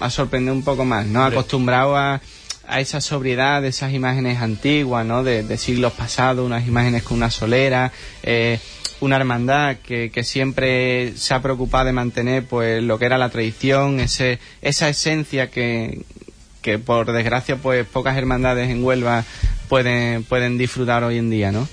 a 0.00 0.10
sorprender 0.10 0.52
un 0.52 0.62
poco 0.62 0.84
más? 0.84 1.06
¿no? 1.06 1.24
Acostumbrado 1.24 1.96
a, 1.96 2.20
a 2.72 2.80
esa 2.80 3.00
sobriedad 3.00 3.62
de 3.62 3.68
esas 3.68 3.92
imágenes 3.92 4.40
antiguas, 4.40 5.04
¿no? 5.04 5.22
De, 5.22 5.42
de 5.42 5.56
siglos 5.58 5.92
pasados, 5.92 6.44
unas 6.44 6.66
imágenes 6.66 7.02
con 7.02 7.18
una 7.18 7.30
solera, 7.30 7.92
eh, 8.22 8.58
una 9.00 9.16
hermandad 9.16 9.76
que, 9.76 10.10
siempre 10.22 11.12
se 11.16 11.34
ha 11.34 11.42
preocupado 11.42 11.86
de 11.86 11.92
mantener 11.92 12.44
pues 12.44 12.82
lo 12.82 12.98
que 12.98 13.06
era 13.06 13.18
la 13.18 13.28
tradición, 13.28 14.00
ese, 14.00 14.38
esa 14.62 14.88
esencia 14.88 15.50
que, 15.50 16.02
que 16.62 16.78
por 16.78 17.12
desgracia 17.12 17.56
pues 17.56 17.84
pocas 17.84 18.16
hermandades 18.16 18.70
en 18.70 18.84
Huelva 18.84 19.24
pueden, 19.68 20.24
pueden 20.24 20.56
disfrutar 20.56 21.02
hoy 21.04 21.18
en 21.18 21.30
día, 21.30 21.50
¿no? 21.50 21.68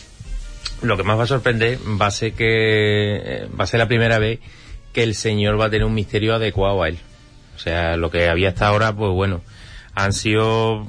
Lo 0.82 0.98
que 0.98 1.03
más 1.03 1.20
va 1.20 1.24
a 1.24 1.27
sorprender 1.27 1.77
va 2.01 2.08
a 2.08 2.12
ser 2.12 2.34
que 2.34 3.48
va 3.58 3.65
a 3.65 3.68
ser 3.68 3.79
la 3.79 3.88
primera 3.88 4.18
vez 4.18 4.39
que 4.91 5.03
el 5.03 5.13
Señor 5.13 5.60
va 5.60 5.65
a 5.65 5.70
tener 5.70 5.86
un 5.86 5.94
misterio 5.94 6.34
adecuado 6.36 6.82
a 6.82 6.89
él. 6.89 6.98
O 7.56 7.60
sea, 7.60 7.98
lo 7.98 8.10
que 8.10 8.29
había 8.29 8.50
hasta 8.50 8.68
ahora, 8.68 8.96
pues 8.96 9.12
bueno, 9.12 9.41
han 10.03 10.13
sido, 10.13 10.88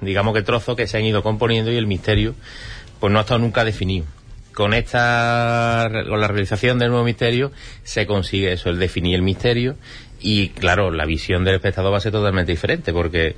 digamos 0.00 0.34
que 0.34 0.42
trozos 0.42 0.76
que 0.76 0.86
se 0.86 0.98
han 0.98 1.04
ido 1.04 1.22
componiendo 1.22 1.72
y 1.72 1.76
el 1.76 1.86
misterio, 1.86 2.34
pues 3.00 3.12
no 3.12 3.18
ha 3.18 3.22
estado 3.22 3.40
nunca 3.40 3.64
definido. 3.64 4.06
Con 4.54 4.74
esta, 4.74 5.88
con 6.08 6.20
la 6.20 6.28
realización 6.28 6.78
del 6.78 6.90
nuevo 6.90 7.04
misterio, 7.04 7.52
se 7.84 8.06
consigue 8.06 8.52
eso, 8.52 8.68
el 8.68 8.78
definir 8.78 9.14
el 9.14 9.22
misterio 9.22 9.76
y 10.20 10.50
claro, 10.50 10.90
la 10.90 11.06
visión 11.06 11.44
del 11.44 11.56
espectador 11.56 11.92
va 11.92 11.96
a 11.96 12.00
ser 12.00 12.12
totalmente 12.12 12.52
diferente 12.52 12.92
porque 12.92 13.34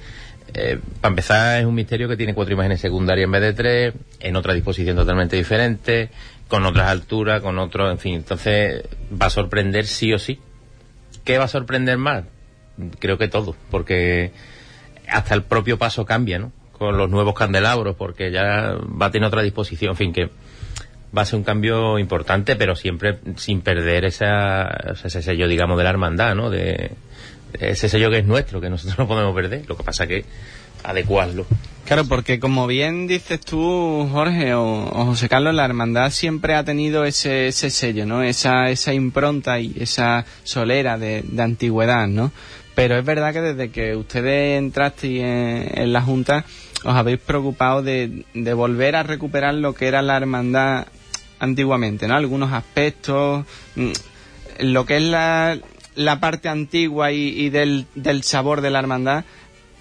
eh, 0.52 0.78
para 1.00 1.10
empezar, 1.10 1.60
es 1.60 1.66
un 1.66 1.74
misterio 1.74 2.08
que 2.08 2.16
tiene 2.16 2.34
cuatro 2.34 2.54
imágenes 2.54 2.80
secundarias 2.80 3.24
en 3.24 3.32
vez 3.32 3.42
de 3.42 3.52
tres, 3.54 3.94
en 4.20 4.36
otra 4.36 4.54
disposición 4.54 4.96
totalmente 4.96 5.36
diferente, 5.36 6.10
con 6.48 6.64
otras 6.64 6.88
alturas, 6.88 7.40
con 7.40 7.58
otros, 7.58 7.90
en 7.90 7.98
fin. 7.98 8.14
Entonces, 8.14 8.84
va 9.10 9.26
a 9.26 9.30
sorprender 9.30 9.86
sí 9.86 10.12
o 10.12 10.18
sí. 10.18 10.38
¿Qué 11.24 11.38
va 11.38 11.44
a 11.44 11.48
sorprender 11.48 11.98
más? 11.98 12.24
Creo 13.00 13.18
que 13.18 13.28
todo, 13.28 13.56
porque 13.70 14.32
hasta 15.14 15.34
el 15.34 15.42
propio 15.44 15.78
paso 15.78 16.04
cambia, 16.04 16.38
¿no? 16.38 16.52
Con 16.72 16.96
los 16.98 17.08
nuevos 17.08 17.34
candelabros, 17.34 17.94
porque 17.94 18.32
ya 18.32 18.74
va 19.00 19.06
a 19.06 19.10
tener 19.10 19.28
otra 19.28 19.42
disposición, 19.42 19.92
en 19.92 19.96
fin, 19.96 20.12
que 20.12 20.28
va 21.16 21.22
a 21.22 21.24
ser 21.24 21.38
un 21.38 21.44
cambio 21.44 21.98
importante, 22.00 22.56
pero 22.56 22.74
siempre 22.74 23.18
sin 23.36 23.60
perder 23.60 24.04
esa, 24.04 24.66
ese 25.04 25.22
sello, 25.22 25.46
digamos, 25.46 25.78
de 25.78 25.84
la 25.84 25.90
hermandad, 25.90 26.34
¿no? 26.34 26.50
De, 26.50 26.90
ese 27.60 27.88
sello 27.88 28.10
que 28.10 28.18
es 28.18 28.26
nuestro, 28.26 28.60
que 28.60 28.68
nosotros 28.68 28.98
no 28.98 29.06
podemos 29.06 29.34
perder. 29.34 29.64
Lo 29.68 29.76
que 29.76 29.84
pasa 29.84 30.08
que 30.08 30.24
adecuarlo. 30.82 31.46
Claro, 31.84 32.06
porque 32.06 32.40
como 32.40 32.66
bien 32.66 33.06
dices 33.06 33.40
tú, 33.40 34.08
Jorge 34.10 34.54
o, 34.54 34.86
José 35.06 35.28
Carlos, 35.28 35.54
la 35.54 35.64
hermandad 35.64 36.10
siempre 36.10 36.54
ha 36.56 36.64
tenido 36.64 37.04
ese, 37.04 37.46
ese 37.46 37.70
sello, 37.70 38.04
¿no? 38.04 38.22
Esa, 38.24 38.70
esa 38.70 38.92
impronta 38.92 39.60
y 39.60 39.74
esa 39.78 40.24
solera 40.42 40.98
de 40.98 41.22
antigüedad, 41.38 42.08
¿no? 42.08 42.32
Pero 42.74 42.98
es 42.98 43.04
verdad 43.04 43.32
que 43.32 43.40
desde 43.40 43.70
que 43.70 43.94
ustedes 43.94 44.58
entrasteis 44.58 45.22
en, 45.22 45.92
la 45.92 46.02
Junta, 46.02 46.44
os 46.84 46.94
habéis 46.94 47.20
preocupado 47.20 47.82
de, 47.82 48.24
volver 48.54 48.96
a 48.96 49.02
recuperar 49.02 49.54
lo 49.54 49.74
que 49.74 49.86
era 49.86 50.02
la 50.02 50.16
hermandad 50.16 50.86
antiguamente, 51.38 52.08
¿no? 52.08 52.16
Algunos 52.16 52.52
aspectos, 52.52 53.44
mm, 53.76 53.92
lo 54.60 54.86
que 54.86 54.96
es 54.96 55.02
la, 55.02 55.60
parte 56.20 56.48
antigua 56.48 57.12
y, 57.12 57.48
del, 57.50 57.86
sabor 58.22 58.60
de 58.60 58.70
la 58.70 58.80
hermandad, 58.80 59.24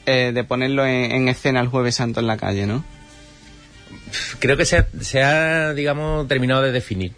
eh, 0.06 0.32
de 0.34 0.44
ponerlo 0.44 0.86
en, 0.86 1.12
en 1.12 1.30
escena 1.30 1.62
el 1.62 1.68
Jueves 1.68 1.96
Santo 1.96 2.20
en 2.20 2.28
la 2.28 2.38
calle, 2.38 2.68
¿no? 2.68 2.84
Creo 4.40 4.58
que 4.58 4.66
se 4.66 4.78
ha, 4.78 4.88
se 5.02 5.24
ha, 5.24 5.74
digamos, 5.74 6.28
terminado 6.28 6.62
de 6.62 6.72
definir. 6.72 7.14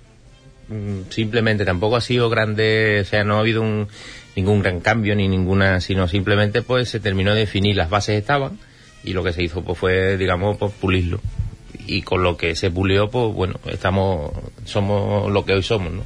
Mm, 0.67 1.10
Simplemente, 1.10 1.65
tampoco 1.65 1.96
ha 1.96 2.01
sido 2.01 2.29
grande, 2.29 3.00
o 3.01 3.05
sea, 3.05 3.24
no 3.24 3.38
ha 3.38 3.39
habido 3.39 3.62
un, 3.62 3.88
ningún 4.36 4.62
gran 4.62 4.80
cambio 4.80 5.15
ni 5.15 5.27
ninguna, 5.27 5.82
sino 5.82 6.08
simplemente 6.08 6.62
pues 6.62 6.89
se 6.89 7.00
terminó 7.00 7.34
de 7.34 7.42
definir, 7.42 7.75
las 7.75 7.89
bases 7.89 8.20
estaban 8.20 8.60
y 9.04 9.13
lo 9.13 9.24
que 9.24 9.34
se 9.34 9.44
hizo 9.44 9.63
pues 9.63 9.77
fue, 9.77 10.18
digamos, 10.18 10.58
pues 10.58 10.74
pulirlo. 10.74 11.22
Y 11.88 12.01
con 12.01 12.24
lo 12.24 12.36
que 12.36 12.56
se 12.56 12.72
pulió, 12.72 13.10
pues 13.10 13.34
bueno, 13.34 13.60
estamos, 13.65 14.32
somos 14.65 15.32
lo 15.32 15.46
que 15.46 15.54
hoy 15.54 15.63
somos, 15.63 15.94
¿no? 15.94 16.04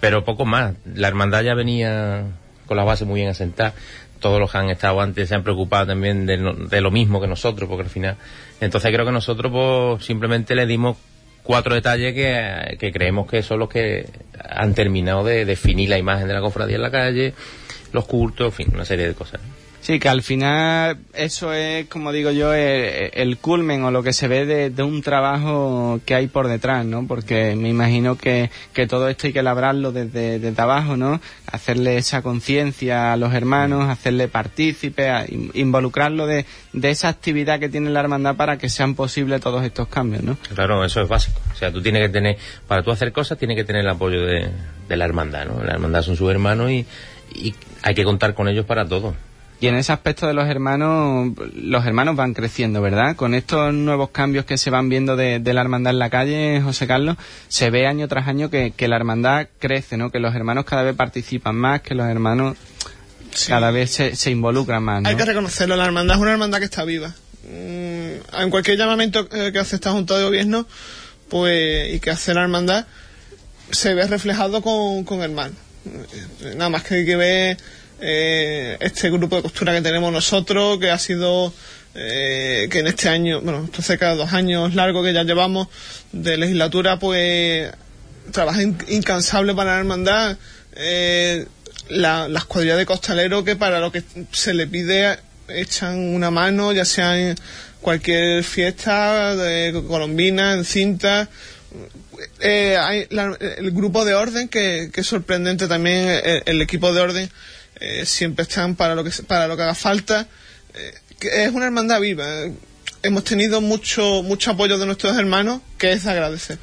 Pero 0.00 0.24
poco 0.24 0.46
más. 0.46 0.74
La 0.94 1.08
hermandad 1.08 1.42
ya 1.42 1.54
venía 1.54 2.24
con 2.66 2.76
las 2.76 2.86
bases 2.86 3.06
muy 3.06 3.20
bien 3.20 3.30
asentadas. 3.30 3.74
Todos 4.20 4.40
los 4.40 4.50
que 4.50 4.58
han 4.58 4.70
estado 4.70 5.00
antes 5.00 5.28
se 5.28 5.34
han 5.34 5.42
preocupado 5.42 5.86
también 5.86 6.24
de, 6.26 6.38
de 6.38 6.80
lo 6.80 6.90
mismo 6.90 7.20
que 7.20 7.26
nosotros, 7.26 7.68
porque 7.68 7.84
al 7.84 7.90
final. 7.90 8.16
Entonces 8.60 8.90
creo 8.90 9.04
que 9.04 9.12
nosotros 9.12 9.52
pues, 9.52 10.04
simplemente 10.04 10.54
le 10.54 10.66
dimos 10.66 10.96
cuatro 11.48 11.74
detalles 11.74 12.12
que, 12.12 12.76
que 12.78 12.92
creemos 12.92 13.26
que 13.26 13.42
son 13.42 13.60
los 13.60 13.70
que 13.70 14.04
han 14.38 14.74
terminado 14.74 15.24
de 15.24 15.46
definir 15.46 15.88
la 15.88 15.96
imagen 15.96 16.28
de 16.28 16.34
la 16.34 16.42
cofradía 16.42 16.76
en 16.76 16.82
la 16.82 16.90
calle, 16.90 17.32
los 17.90 18.04
cultos, 18.04 18.48
en 18.48 18.52
fin, 18.52 18.74
una 18.74 18.84
serie 18.84 19.08
de 19.08 19.14
cosas. 19.14 19.40
Sí, 19.88 19.98
que 19.98 20.10
al 20.10 20.20
final 20.20 20.98
eso 21.14 21.54
es, 21.54 21.86
como 21.86 22.12
digo 22.12 22.30
yo, 22.30 22.52
el, 22.52 23.38
culmen 23.38 23.84
o 23.84 23.90
lo 23.90 24.02
que 24.02 24.12
se 24.12 24.28
ve 24.28 24.44
de, 24.44 24.82
un 24.82 25.00
trabajo 25.00 25.98
que 26.04 26.14
hay 26.14 26.26
por 26.26 26.46
detrás, 26.46 26.84
¿no? 26.84 27.06
Porque 27.06 27.56
me 27.56 27.70
imagino 27.70 28.18
que, 28.18 28.50
que 28.74 28.86
todo 28.86 29.08
esto 29.08 29.28
hay 29.28 29.32
que 29.32 29.42
labrarlo 29.42 29.90
desde, 29.90 30.40
desde 30.40 30.62
abajo, 30.62 30.98
¿no? 30.98 31.22
Hacerle 31.50 31.96
esa 31.96 32.20
conciencia 32.20 33.14
a 33.14 33.16
los 33.16 33.32
hermanos, 33.32 33.88
hacerle 33.88 34.28
partícipe, 34.28 35.10
involucrarlo 35.54 36.26
de, 36.26 36.44
de 36.74 36.90
esa 36.90 37.08
actividad 37.08 37.58
que 37.58 37.70
tiene 37.70 37.88
la 37.88 38.00
hermandad 38.00 38.36
para 38.36 38.58
que 38.58 38.68
sean 38.68 38.94
posibles 38.94 39.40
todos 39.40 39.64
estos 39.64 39.88
cambios, 39.88 40.22
¿no? 40.22 40.36
Claro, 40.54 40.84
eso 40.84 41.00
es 41.00 41.08
básico. 41.08 41.40
O 41.50 41.56
sea, 41.56 41.72
tú 41.72 41.80
tienes 41.80 42.02
que 42.02 42.10
tener, 42.10 42.36
para 42.66 42.82
tú 42.82 42.90
hacer 42.90 43.10
cosas, 43.10 43.38
tienes 43.38 43.56
que 43.56 43.64
tener 43.64 43.86
el 43.86 43.88
apoyo 43.88 44.20
de, 44.20 44.50
de 44.86 44.96
la 44.98 45.06
hermandad, 45.06 45.46
¿no? 45.46 45.64
La 45.64 45.72
hermandad 45.72 46.02
son 46.02 46.14
sus 46.14 46.30
hermanos 46.30 46.70
y, 46.72 46.84
y 47.34 47.54
hay 47.82 47.94
que 47.94 48.04
contar 48.04 48.34
con 48.34 48.48
ellos 48.48 48.66
para 48.66 48.86
todo. 48.86 49.14
Y 49.60 49.66
en 49.66 49.74
ese 49.74 49.92
aspecto 49.92 50.28
de 50.28 50.34
los 50.34 50.48
hermanos, 50.48 51.32
los 51.54 51.84
hermanos 51.84 52.14
van 52.14 52.32
creciendo, 52.32 52.80
¿verdad? 52.80 53.16
Con 53.16 53.34
estos 53.34 53.74
nuevos 53.74 54.10
cambios 54.10 54.44
que 54.44 54.56
se 54.56 54.70
van 54.70 54.88
viendo 54.88 55.16
de, 55.16 55.40
la 55.40 55.60
hermandad 55.60 55.92
en 55.92 55.98
la 55.98 56.10
calle, 56.10 56.60
José 56.62 56.86
Carlos, 56.86 57.16
se 57.48 57.68
ve 57.70 57.86
año 57.86 58.06
tras 58.06 58.28
año 58.28 58.50
que, 58.50 58.72
la 58.78 58.96
hermandad 58.96 59.48
crece, 59.58 59.96
¿no? 59.96 60.10
Que 60.10 60.20
los 60.20 60.34
hermanos 60.34 60.64
cada 60.64 60.82
vez 60.82 60.94
participan 60.94 61.56
más, 61.56 61.82
que 61.82 61.96
los 61.96 62.06
hermanos 62.06 62.56
cada 63.48 63.72
vez 63.72 63.90
se, 63.90 64.30
involucran 64.30 64.82
más, 64.82 65.04
Hay 65.04 65.16
que 65.16 65.24
reconocerlo, 65.24 65.74
la 65.74 65.86
hermandad 65.86 66.16
es 66.16 66.22
una 66.22 66.32
hermandad 66.32 66.58
que 66.60 66.64
está 66.64 66.84
viva. 66.84 67.12
Mm, 67.44 68.40
en 68.40 68.50
cualquier 68.50 68.78
llamamiento 68.78 69.28
eh, 69.32 69.50
que 69.52 69.58
hace 69.58 69.74
esta 69.76 69.90
Junta 69.90 70.16
de 70.16 70.24
Gobierno, 70.24 70.66
pues, 71.28 71.94
y 71.94 71.98
que 71.98 72.10
hace 72.10 72.32
la 72.32 72.42
hermandad, 72.42 72.86
se 73.72 73.94
ve 73.94 74.06
reflejado 74.06 74.62
con, 74.62 75.02
con 75.02 75.20
hermanos. 75.20 75.56
Eh, 76.42 76.54
nada 76.56 76.70
más 76.70 76.84
que 76.84 76.96
hay 76.96 77.04
que 77.04 77.16
ver 77.16 77.58
eh, 78.00 78.76
este 78.80 79.10
grupo 79.10 79.36
de 79.36 79.42
costura 79.42 79.72
que 79.72 79.82
tenemos 79.82 80.12
nosotros, 80.12 80.78
que 80.78 80.90
ha 80.90 80.98
sido 80.98 81.52
eh, 81.94 82.68
que 82.70 82.80
en 82.80 82.86
este 82.86 83.08
año, 83.08 83.40
bueno, 83.40 83.64
esto 83.64 83.82
cerca 83.82 84.10
de 84.10 84.16
dos 84.16 84.32
años 84.32 84.74
largos 84.74 85.04
que 85.04 85.12
ya 85.12 85.24
llevamos 85.24 85.68
de 86.12 86.36
legislatura, 86.36 86.98
pues 86.98 87.72
trabaja 88.30 88.62
incansable 88.62 89.54
para 89.54 89.74
la 89.74 89.78
hermandad. 89.80 90.36
Eh, 90.76 91.46
la, 91.88 92.28
las 92.28 92.44
cuadrillas 92.44 92.76
de 92.76 92.86
costalero 92.86 93.42
que 93.42 93.56
para 93.56 93.80
lo 93.80 93.90
que 93.90 94.02
se 94.30 94.54
le 94.54 94.66
pide 94.66 95.18
echan 95.48 95.98
una 95.98 96.30
mano, 96.30 96.72
ya 96.72 96.84
sea 96.84 97.18
en 97.18 97.34
cualquier 97.80 98.44
fiesta 98.44 99.34
de 99.34 99.82
colombina, 99.88 100.52
en 100.52 100.64
cinta. 100.64 101.28
Eh, 102.40 102.76
hay 102.78 103.06
el 103.10 103.70
grupo 103.72 104.04
de 104.04 104.14
orden 104.14 104.48
que, 104.48 104.90
que 104.92 105.00
es 105.00 105.06
sorprendente 105.06 105.66
también 105.66 106.20
el 106.44 106.62
equipo 106.62 106.92
de 106.92 107.00
orden 107.00 107.30
eh, 107.80 108.04
siempre 108.06 108.42
están 108.42 108.74
para 108.74 108.94
lo 108.94 109.04
que 109.04 109.10
para 109.26 109.46
lo 109.46 109.56
que 109.56 109.62
haga 109.62 109.74
falta 109.74 110.26
eh, 110.74 110.94
es 111.20 111.52
una 111.52 111.66
hermandad 111.66 112.00
viva 112.00 112.26
hemos 113.02 113.24
tenido 113.24 113.60
mucho 113.60 114.22
mucho 114.22 114.52
apoyo 114.52 114.78
de 114.78 114.86
nuestros 114.86 115.16
hermanos 115.16 115.60
que 115.78 115.92
es 115.92 116.06
agradecer 116.06 116.58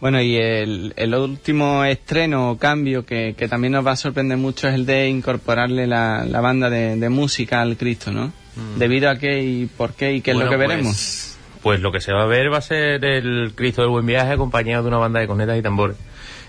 bueno, 0.00 0.22
y 0.22 0.36
el, 0.36 0.94
el 0.96 1.14
último 1.14 1.84
estreno 1.84 2.52
o 2.52 2.58
cambio 2.58 3.04
que, 3.04 3.34
que, 3.36 3.48
también 3.48 3.72
nos 3.72 3.86
va 3.86 3.92
a 3.92 3.96
sorprender 3.96 4.38
mucho 4.38 4.66
es 4.66 4.74
el 4.74 4.86
de 4.86 5.08
incorporarle 5.08 5.86
la, 5.86 6.24
la 6.24 6.40
banda 6.40 6.70
de, 6.70 7.08
música 7.10 7.60
al 7.60 7.76
Cristo, 7.76 8.10
¿no? 8.10 8.32
Mm. 8.56 8.78
¿Debido 8.78 9.10
a 9.10 9.16
qué 9.16 9.42
y 9.42 9.66
por 9.66 9.92
qué 9.92 10.14
y 10.14 10.22
qué 10.22 10.30
es 10.30 10.38
lo 10.38 10.48
que 10.48 10.56
pues, 10.56 10.68
veremos? 10.68 11.36
Pues 11.62 11.80
lo 11.80 11.92
que 11.92 12.00
se 12.00 12.14
va 12.14 12.22
a 12.22 12.26
ver 12.26 12.50
va 12.50 12.58
a 12.58 12.62
ser 12.62 13.04
el 13.04 13.52
Cristo 13.54 13.82
del 13.82 13.90
Buen 13.90 14.06
Viaje 14.06 14.32
acompañado 14.32 14.82
de 14.84 14.88
una 14.88 14.96
banda 14.96 15.20
de 15.20 15.26
cornetas 15.26 15.58
y 15.58 15.62
tambores, 15.62 15.98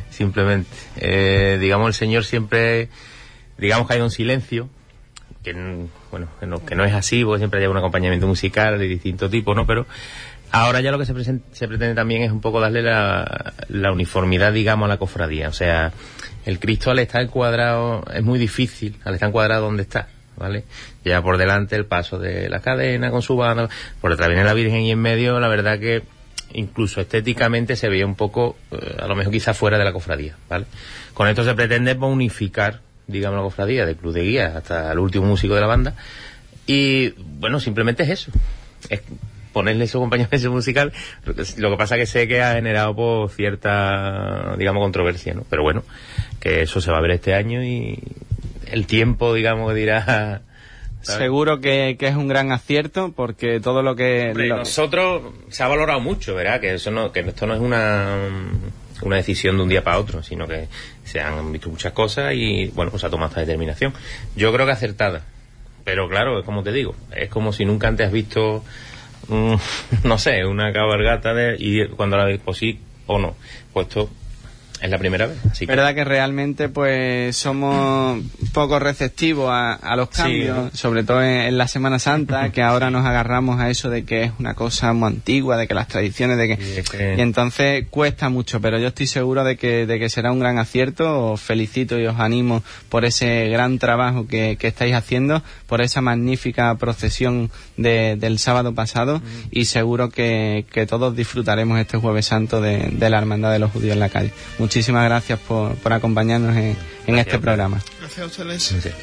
simplemente. 0.10 0.70
Eh, 0.96 1.58
digamos, 1.60 1.90
el 1.90 1.94
Señor 1.94 2.24
siempre 2.24 2.88
digamos 3.58 3.88
que 3.88 3.94
hay 3.94 4.02
un 4.02 4.12
silencio, 4.12 4.70
que, 5.44 5.54
bueno, 6.12 6.28
que 6.66 6.76
no, 6.76 6.86
es 6.86 6.94
así, 6.94 7.24
porque 7.24 7.40
siempre 7.40 7.62
hay 7.62 7.68
un 7.68 7.78
acompañamiento 7.78 8.28
musical 8.28 8.78
de 8.78 8.88
distinto 8.88 9.30
tipo, 9.30 9.56
¿no? 9.56 9.66
Pero 9.66 9.88
ahora 10.52 10.82
ya 10.82 10.92
lo 10.92 11.00
que 11.00 11.06
se, 11.06 11.14
se 11.14 11.68
pretende 11.68 11.96
también 11.96 12.22
es 12.22 12.32
un 12.32 12.42
poco 12.42 12.60
darle 12.60 12.82
la, 12.82 13.54
la, 13.70 13.92
uniformidad, 13.92 14.54
digamos, 14.54 14.86
a 14.86 14.90
la 14.90 14.98
cofradía. 14.98 15.50
O 15.50 15.54
sea, 15.54 15.92
el 16.46 16.60
Cristo 16.60 16.92
al 16.92 17.00
estar 17.00 17.22
encuadrado 17.22 18.04
es 18.14 18.24
muy 18.24 18.40
difícil, 18.40 18.98
al 19.04 19.16
estar 19.16 19.30
encuadrado 19.30 19.66
donde 19.66 19.84
está. 19.84 20.08
¿Vale? 20.38 20.64
Ya 21.06 21.22
por 21.22 21.38
delante 21.38 21.76
el 21.76 21.86
paso 21.86 22.18
de 22.18 22.50
la 22.50 22.62
cadena 22.62 23.12
con 23.12 23.22
su 23.22 23.36
banda, 23.36 23.70
por 24.00 24.10
detrás 24.10 24.30
viene 24.30 24.44
la 24.44 24.56
Virgen 24.56 24.82
y 24.82 24.92
en 24.92 25.00
medio, 25.00 25.40
la 25.40 25.48
verdad 25.48 25.78
que 25.78 26.02
incluso 26.54 27.00
estéticamente 27.00 27.76
se 27.76 27.90
veía 27.90 28.08
un 28.08 28.16
poco, 28.16 28.56
eh, 28.72 28.98
a 29.00 29.08
lo 29.08 29.16
mejor 29.16 29.32
quizá 29.32 29.54
fuera 29.54 29.78
de 29.78 29.84
la 29.84 29.94
cofradía, 29.94 30.36
¿vale? 30.50 30.66
Con 31.14 31.28
esto 31.28 31.44
se 31.44 31.54
pretende 31.54 31.94
unificar 31.94 32.82
digamos, 33.12 33.38
la 33.38 33.44
cofradía, 33.44 33.86
de 33.86 33.96
club 33.96 34.14
de 34.14 34.24
guía 34.24 34.54
hasta 34.58 34.92
el 34.92 35.00
último 35.00 35.26
músico 35.26 35.56
de 35.56 35.62
la 35.62 35.68
banda. 35.68 35.96
Y 36.68 37.10
bueno, 37.10 37.60
simplemente 37.60 38.04
es 38.04 38.10
eso. 38.10 38.32
Es 38.90 39.02
ponerle 39.54 39.88
su 39.88 39.98
acompañamiento 39.98 40.52
musical. 40.52 40.94
Lo 41.58 41.72
que 41.72 41.78
pasa 41.78 41.98
que 41.98 42.06
sé 42.06 42.28
que 42.28 42.42
ha 42.42 42.54
generado 42.54 42.96
pues, 42.96 43.36
cierta, 43.36 44.56
digamos, 44.58 44.82
controversia, 44.82 45.34
¿no? 45.34 45.46
Pero 45.50 45.64
bueno, 45.64 45.84
que 46.40 46.62
eso 46.62 46.82
se 46.82 46.92
va 46.92 46.98
a 46.98 47.02
ver 47.02 47.12
este 47.12 47.34
año 47.34 47.64
y 47.64 48.00
el 48.68 48.88
tiempo, 48.88 49.34
digamos, 49.34 49.74
dirá. 49.76 50.42
Seguro 51.02 51.62
que, 51.62 51.98
es 52.00 52.16
un 52.16 52.28
gran 52.28 52.52
acierto 52.52 53.12
porque 53.16 53.60
todo 53.60 53.82
lo 53.82 53.96
que... 53.96 54.34
Nosotros 54.36 55.34
se 55.50 55.64
ha 55.64 55.68
valorado 55.68 56.00
mucho, 56.00 56.36
¿verdad? 56.36 56.62
Que, 56.62 56.76
eso 56.76 56.92
no, 56.92 57.12
que 57.12 57.22
esto 57.22 57.48
no 57.48 57.56
es 57.56 57.60
una 57.60 58.30
una 59.02 59.16
decisión 59.16 59.58
de 59.58 59.64
un 59.64 59.70
día 59.70 59.84
para 59.84 60.00
otro, 60.00 60.24
sino 60.24 60.48
que 60.48 60.68
se 61.12 61.20
han 61.20 61.52
visto 61.52 61.70
muchas 61.70 61.92
cosas 61.94 62.34
y, 62.34 62.68
bueno, 62.68 62.92
pues 62.92 63.04
ha 63.04 63.10
tomado 63.10 63.30
esta 63.30 63.42
determinación. 63.42 63.94
Yo 64.36 64.54
creo 64.54 64.66
que 64.66 64.72
acertada. 64.72 65.24
Pero 65.84 66.08
claro, 66.08 66.40
es 66.40 66.46
como 66.46 66.64
te 66.64 66.72
digo, 66.72 66.96
es 67.16 67.30
como 67.30 67.52
si 67.52 67.66
nunca 67.66 67.88
antes 67.88 68.08
has 68.08 68.14
visto, 68.14 68.64
no 70.04 70.18
sé, 70.18 70.46
una 70.46 70.72
cabalgata 70.72 71.34
de, 71.34 71.56
y 71.60 71.88
cuando 71.88 72.18
la 72.18 72.26
ves, 72.26 72.40
pues 72.44 72.58
sí 72.58 72.80
o 73.08 73.20
no. 73.20 73.36
Puesto 73.74 74.10
es 74.82 74.90
la 74.90 74.98
primera 74.98 75.28
vez. 75.28 75.38
Así 75.50 75.66
que... 75.66 75.76
verdad 75.76 75.94
que 75.94 76.04
realmente 76.04 76.68
pues 76.68 77.38
somos 77.38 78.20
poco 78.52 78.80
receptivos 78.80 79.50
a, 79.52 79.96
los 79.96 80.10
cambios, 80.10 80.74
sobre 80.74 81.04
todo 81.04 81.22
en, 81.24 81.58
la 81.58 81.68
Semana 81.68 82.00
Santa, 82.00 82.50
que 82.52 82.64
ahora 82.64 82.90
nos 82.90 83.06
agarramos 83.06 83.60
a 83.60 83.70
eso 83.70 83.90
de 83.90 84.04
que 84.04 84.24
es 84.24 84.32
una 84.40 84.56
cosa 84.56 84.94
muy 84.94 85.08
antigua, 85.08 85.58
de 85.58 85.68
que 85.68 85.76
las 85.76 85.88
tradiciones, 85.88 86.38
de 86.38 86.48
que... 86.48 87.16
Y, 87.18 87.22
entonces 87.22 87.86
cuesta 87.90 88.30
mucho, 88.30 88.60
pero 88.60 88.80
yo 88.80 88.88
estoy 88.88 89.06
seguro 89.06 89.44
de 89.44 89.56
que, 89.56 89.86
de 89.86 90.00
que 90.00 90.10
será 90.10 90.32
un 90.32 90.40
gran 90.40 90.58
acierto. 90.58 91.32
Os 91.32 91.42
felicito 91.42 92.00
y 92.00 92.08
os 92.08 92.20
animo 92.20 92.64
por 92.90 93.06
ese 93.06 93.50
gran 93.50 93.78
trabajo 93.78 94.28
que, 94.28 94.58
que 94.60 94.68
estáis 94.68 94.96
haciendo, 94.96 95.44
por 95.68 95.82
esa 95.82 96.02
magnífica 96.02 96.74
procesión 96.76 97.52
de, 97.78 98.16
del 98.18 98.40
sábado 98.40 98.74
pasado 98.74 99.22
y 99.52 99.66
seguro 99.66 100.10
que, 100.10 100.66
que, 100.72 100.88
todos 100.88 101.16
disfrutaremos 101.16 101.80
este 101.80 101.98
jueves 101.98 102.26
santo 102.26 102.60
de, 102.60 102.90
de 102.92 103.10
la 103.10 103.20
Hermandad 103.20 103.52
de 103.52 103.60
los 103.60 103.72
Judíos 103.72 103.94
en 103.94 104.00
la 104.00 104.10
calle 104.10 104.32
muchísimas 104.72 105.04
gracias 105.04 105.38
por, 105.38 105.76
por 105.76 105.92
acompañarnos 105.92 106.56
en, 106.56 106.78
en 107.06 107.18
este 107.18 107.38
programa. 107.40 107.82
Gracias 108.00 108.20
a 108.20 108.26
ustedes. 108.26 109.02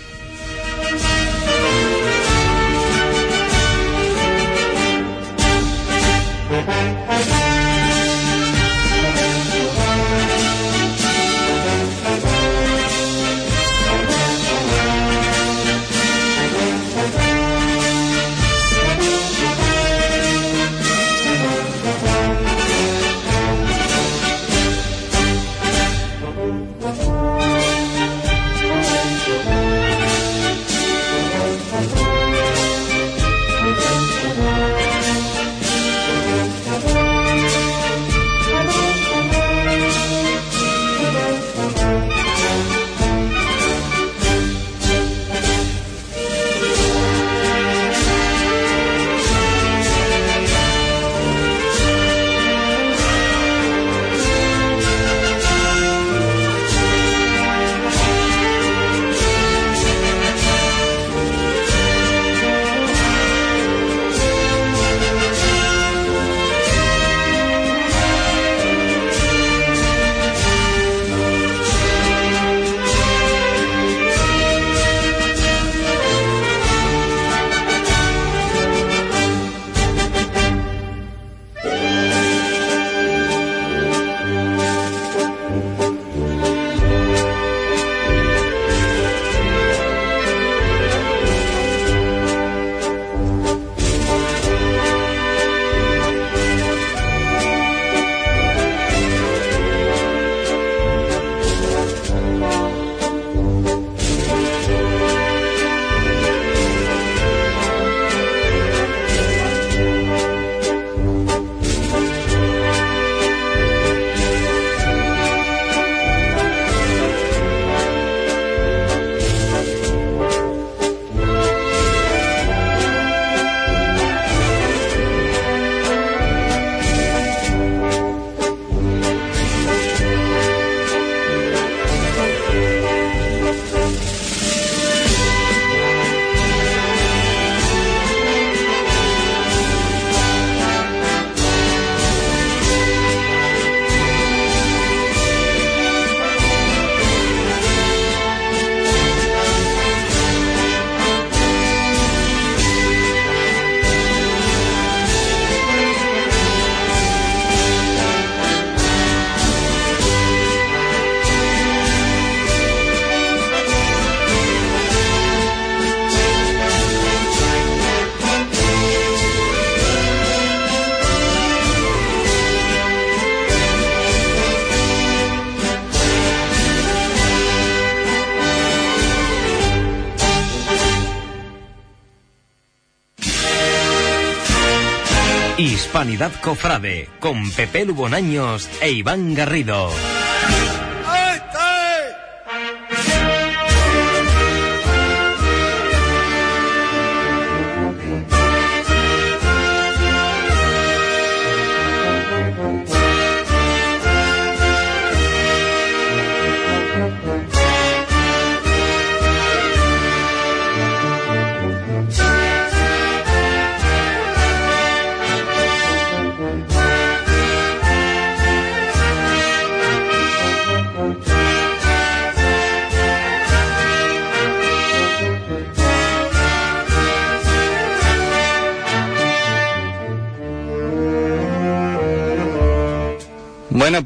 Hispanidad 185.98 186.30
Cofrade 186.40 187.08
con 187.18 187.50
Pepe 187.50 187.84
Lubonaños 187.84 188.70
e 188.80 188.92
Iván 188.92 189.34
Garrido. 189.34 189.90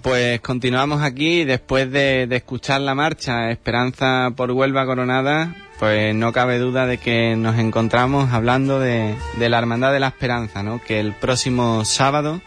Pues 0.00 0.40
continuamos 0.40 1.02
aquí 1.02 1.44
después 1.44 1.90
de, 1.90 2.26
escuchar 2.30 2.80
la 2.80 2.94
marcha 2.94 3.50
Esperanza 3.50 4.30
por 4.34 4.50
Huelva 4.50 4.86
Coronada, 4.86 5.54
pues 5.78 6.14
no 6.14 6.32
cabe 6.32 6.58
duda 6.58 6.86
de 6.86 6.96
que 6.96 7.36
nos 7.36 7.58
encontramos 7.58 8.32
hablando 8.32 8.80
de, 8.80 9.14
la 9.38 9.58
Hermandad 9.58 9.92
de 9.92 10.00
la 10.00 10.08
Esperanza, 10.08 10.62
¿no? 10.62 10.80
Que 10.80 10.98
el 10.98 11.12
próximo 11.12 11.84
sábado 11.84 12.40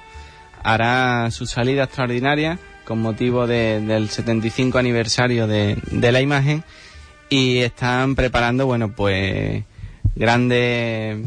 hará 0.63 1.29
su 1.29 1.45
salida 1.45 1.83
extraordinaria 1.83 2.57
con 2.83 3.01
motivo 3.01 3.45
del 3.45 4.09
75 4.09 4.79
aniversario 4.79 5.45
de, 5.45 5.77
la 5.91 6.21
imagen 6.21 6.63
y 7.29 7.59
están 7.59 8.15
preparando, 8.15 8.65
bueno, 8.65 8.89
pues 8.89 9.63
grandes 10.15 11.17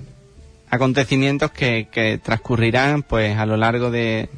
acontecimientos 0.68 1.52
que, 1.52 1.88
que 1.92 2.18
transcurrirán 2.18 3.02
pues 3.02 3.38
a 3.38 3.46
lo 3.46 3.56
largo 3.56 3.90
de, 3.90 4.28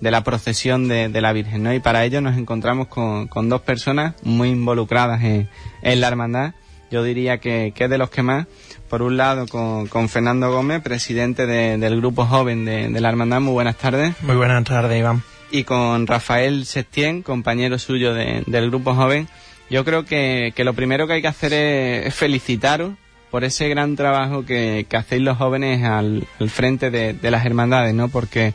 de 0.00 0.10
la 0.10 0.24
procesión 0.24 0.88
de, 0.88 1.08
la 1.20 1.32
Virgen, 1.32 1.62
¿no? 1.62 1.74
Y 1.74 1.80
para 1.80 2.04
ello 2.04 2.20
nos 2.20 2.36
encontramos 2.38 2.88
con, 2.88 3.28
con 3.28 3.48
dos 3.48 3.60
personas 3.60 4.14
muy 4.22 4.50
involucradas 4.50 5.22
en, 5.22 5.48
en 5.82 6.00
la 6.00 6.08
hermandad. 6.08 6.54
Yo 6.90 7.04
diría 7.04 7.38
que, 7.38 7.72
que, 7.74 7.84
es 7.84 7.90
de 7.90 7.98
los 7.98 8.10
que 8.10 8.22
más. 8.22 8.46
Por 8.88 9.02
un 9.02 9.16
lado, 9.16 9.46
con, 9.46 9.86
con 9.86 10.08
Fernando 10.08 10.50
Gómez, 10.50 10.82
presidente 10.82 11.46
del 11.46 11.96
grupo 11.96 12.26
joven 12.26 12.64
de, 12.64 12.88
de, 12.88 13.00
la 13.00 13.08
hermandad. 13.08 13.40
Muy 13.40 13.52
buenas 13.52 13.76
tardes. 13.76 14.20
Muy 14.22 14.34
buenas 14.34 14.64
tardes, 14.64 14.98
Iván. 14.98 15.22
Y 15.52 15.62
con 15.64 16.06
Rafael 16.06 16.66
Sestien, 16.66 17.22
compañero 17.22 17.78
suyo 17.78 18.12
del 18.14 18.70
grupo 18.70 18.94
joven. 18.94 19.28
Yo 19.68 19.84
creo 19.84 20.04
que, 20.04 20.52
que, 20.56 20.64
lo 20.64 20.74
primero 20.74 21.06
que 21.06 21.14
hay 21.14 21.22
que 21.22 21.28
hacer 21.28 21.52
es, 21.52 22.12
felicitaros 22.12 22.94
por 23.30 23.44
ese 23.44 23.68
gran 23.68 23.94
trabajo 23.94 24.44
que, 24.44 24.86
que 24.88 24.96
hacéis 24.96 25.22
los 25.22 25.38
jóvenes 25.38 25.84
al, 25.84 26.26
al 26.40 26.50
frente 26.50 26.90
de, 26.90 27.12
de, 27.12 27.30
las 27.30 27.46
hermandades, 27.46 27.94
¿no? 27.94 28.08
Porque 28.08 28.54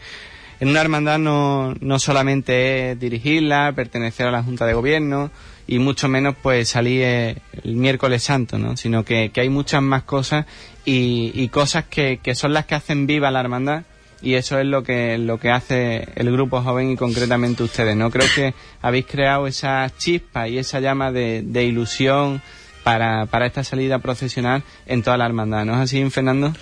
en 0.60 0.70
una 0.70 0.82
hermandad 0.82 1.20
no, 1.20 1.74
no 1.80 2.00
solamente 2.00 2.92
es 2.92 3.00
dirigirla, 3.00 3.74
pertenecer 3.76 4.28
a 4.28 4.32
la 4.32 4.44
Junta 4.44 4.66
de 4.66 4.74
Gobierno 4.74 5.32
y 5.68 5.80
mucho 5.80 6.08
menos 6.08 6.36
pues 6.42 6.70
salir 6.70 7.02
eh, 7.04 7.38
el 7.64 7.76
miércoles 7.76 8.24
santo, 8.24 8.58
¿no? 8.58 8.78
Sino 8.78 9.04
que, 9.04 9.32
hay 9.36 9.50
muchas 9.50 9.82
más 9.82 10.04
cosas 10.04 10.46
y, 10.86 11.32
y 11.34 11.50
cosas 11.50 11.86
que, 11.86 12.20
que, 12.22 12.36
son 12.36 12.54
las 12.54 12.66
que 12.66 12.76
hacen 12.76 13.08
viva 13.08 13.32
la 13.32 13.40
hermandad 13.40 13.84
y 14.22 14.36
eso 14.36 14.60
es 14.60 14.66
lo 14.66 14.84
que, 14.84 15.18
lo 15.18 15.40
que 15.40 15.52
hace 15.52 16.08
el 16.16 16.32
grupo 16.32 16.62
joven 16.62 16.92
y 16.92 16.96
concretamente 16.96 17.64
ustedes, 17.64 17.96
¿no? 17.96 18.10
Creo 18.10 18.28
que 18.34 18.54
habéis 18.82 19.06
creado 19.06 19.48
esa 19.48 19.90
chispa 19.98 20.48
y 20.48 20.58
esa 20.58 20.80
llama 20.80 21.12
de, 21.12 21.42
de 21.44 21.64
ilusión 21.64 22.42
para, 22.84 23.26
para 23.26 23.48
esta 23.48 23.64
salida 23.64 24.00
procesional 24.00 24.64
en 24.86 25.04
toda 25.04 25.18
la 25.18 25.26
hermandad, 25.26 25.66
¿no 25.66 25.74
es 25.74 25.80
así, 25.80 26.08
Fernando? 26.10 26.54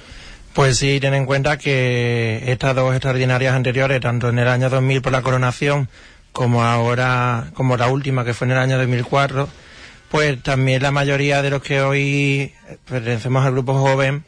Pues 0.53 0.77
sí, 0.77 0.99
ten 0.99 1.15
en 1.15 1.25
cuenta 1.25 1.57
que 1.57 2.43
estas 2.45 2.75
dos 2.75 2.93
extraordinarias 2.93 3.55
anteriores, 3.55 3.99
tanto 3.99 4.29
en 4.29 4.37
el 4.37 4.47
año 4.47 4.69
2000 4.69 5.01
por 5.01 5.11
la 5.11 5.23
coronación, 5.23 5.89
como 6.31 6.63
ahora, 6.63 7.51
como 7.55 7.75
la 7.75 7.87
última 7.87 8.23
que 8.23 8.35
fue 8.35 8.45
en 8.45 8.51
el 8.51 8.59
año 8.59 8.77
2004, 8.77 9.49
pues 10.11 10.43
también 10.43 10.83
la 10.83 10.91
mayoría 10.91 11.41
de 11.41 11.49
los 11.49 11.63
que 11.63 11.81
hoy 11.81 12.53
pertenecemos 12.87 13.43
al 13.43 13.53
grupo 13.53 13.73
joven, 13.73 14.25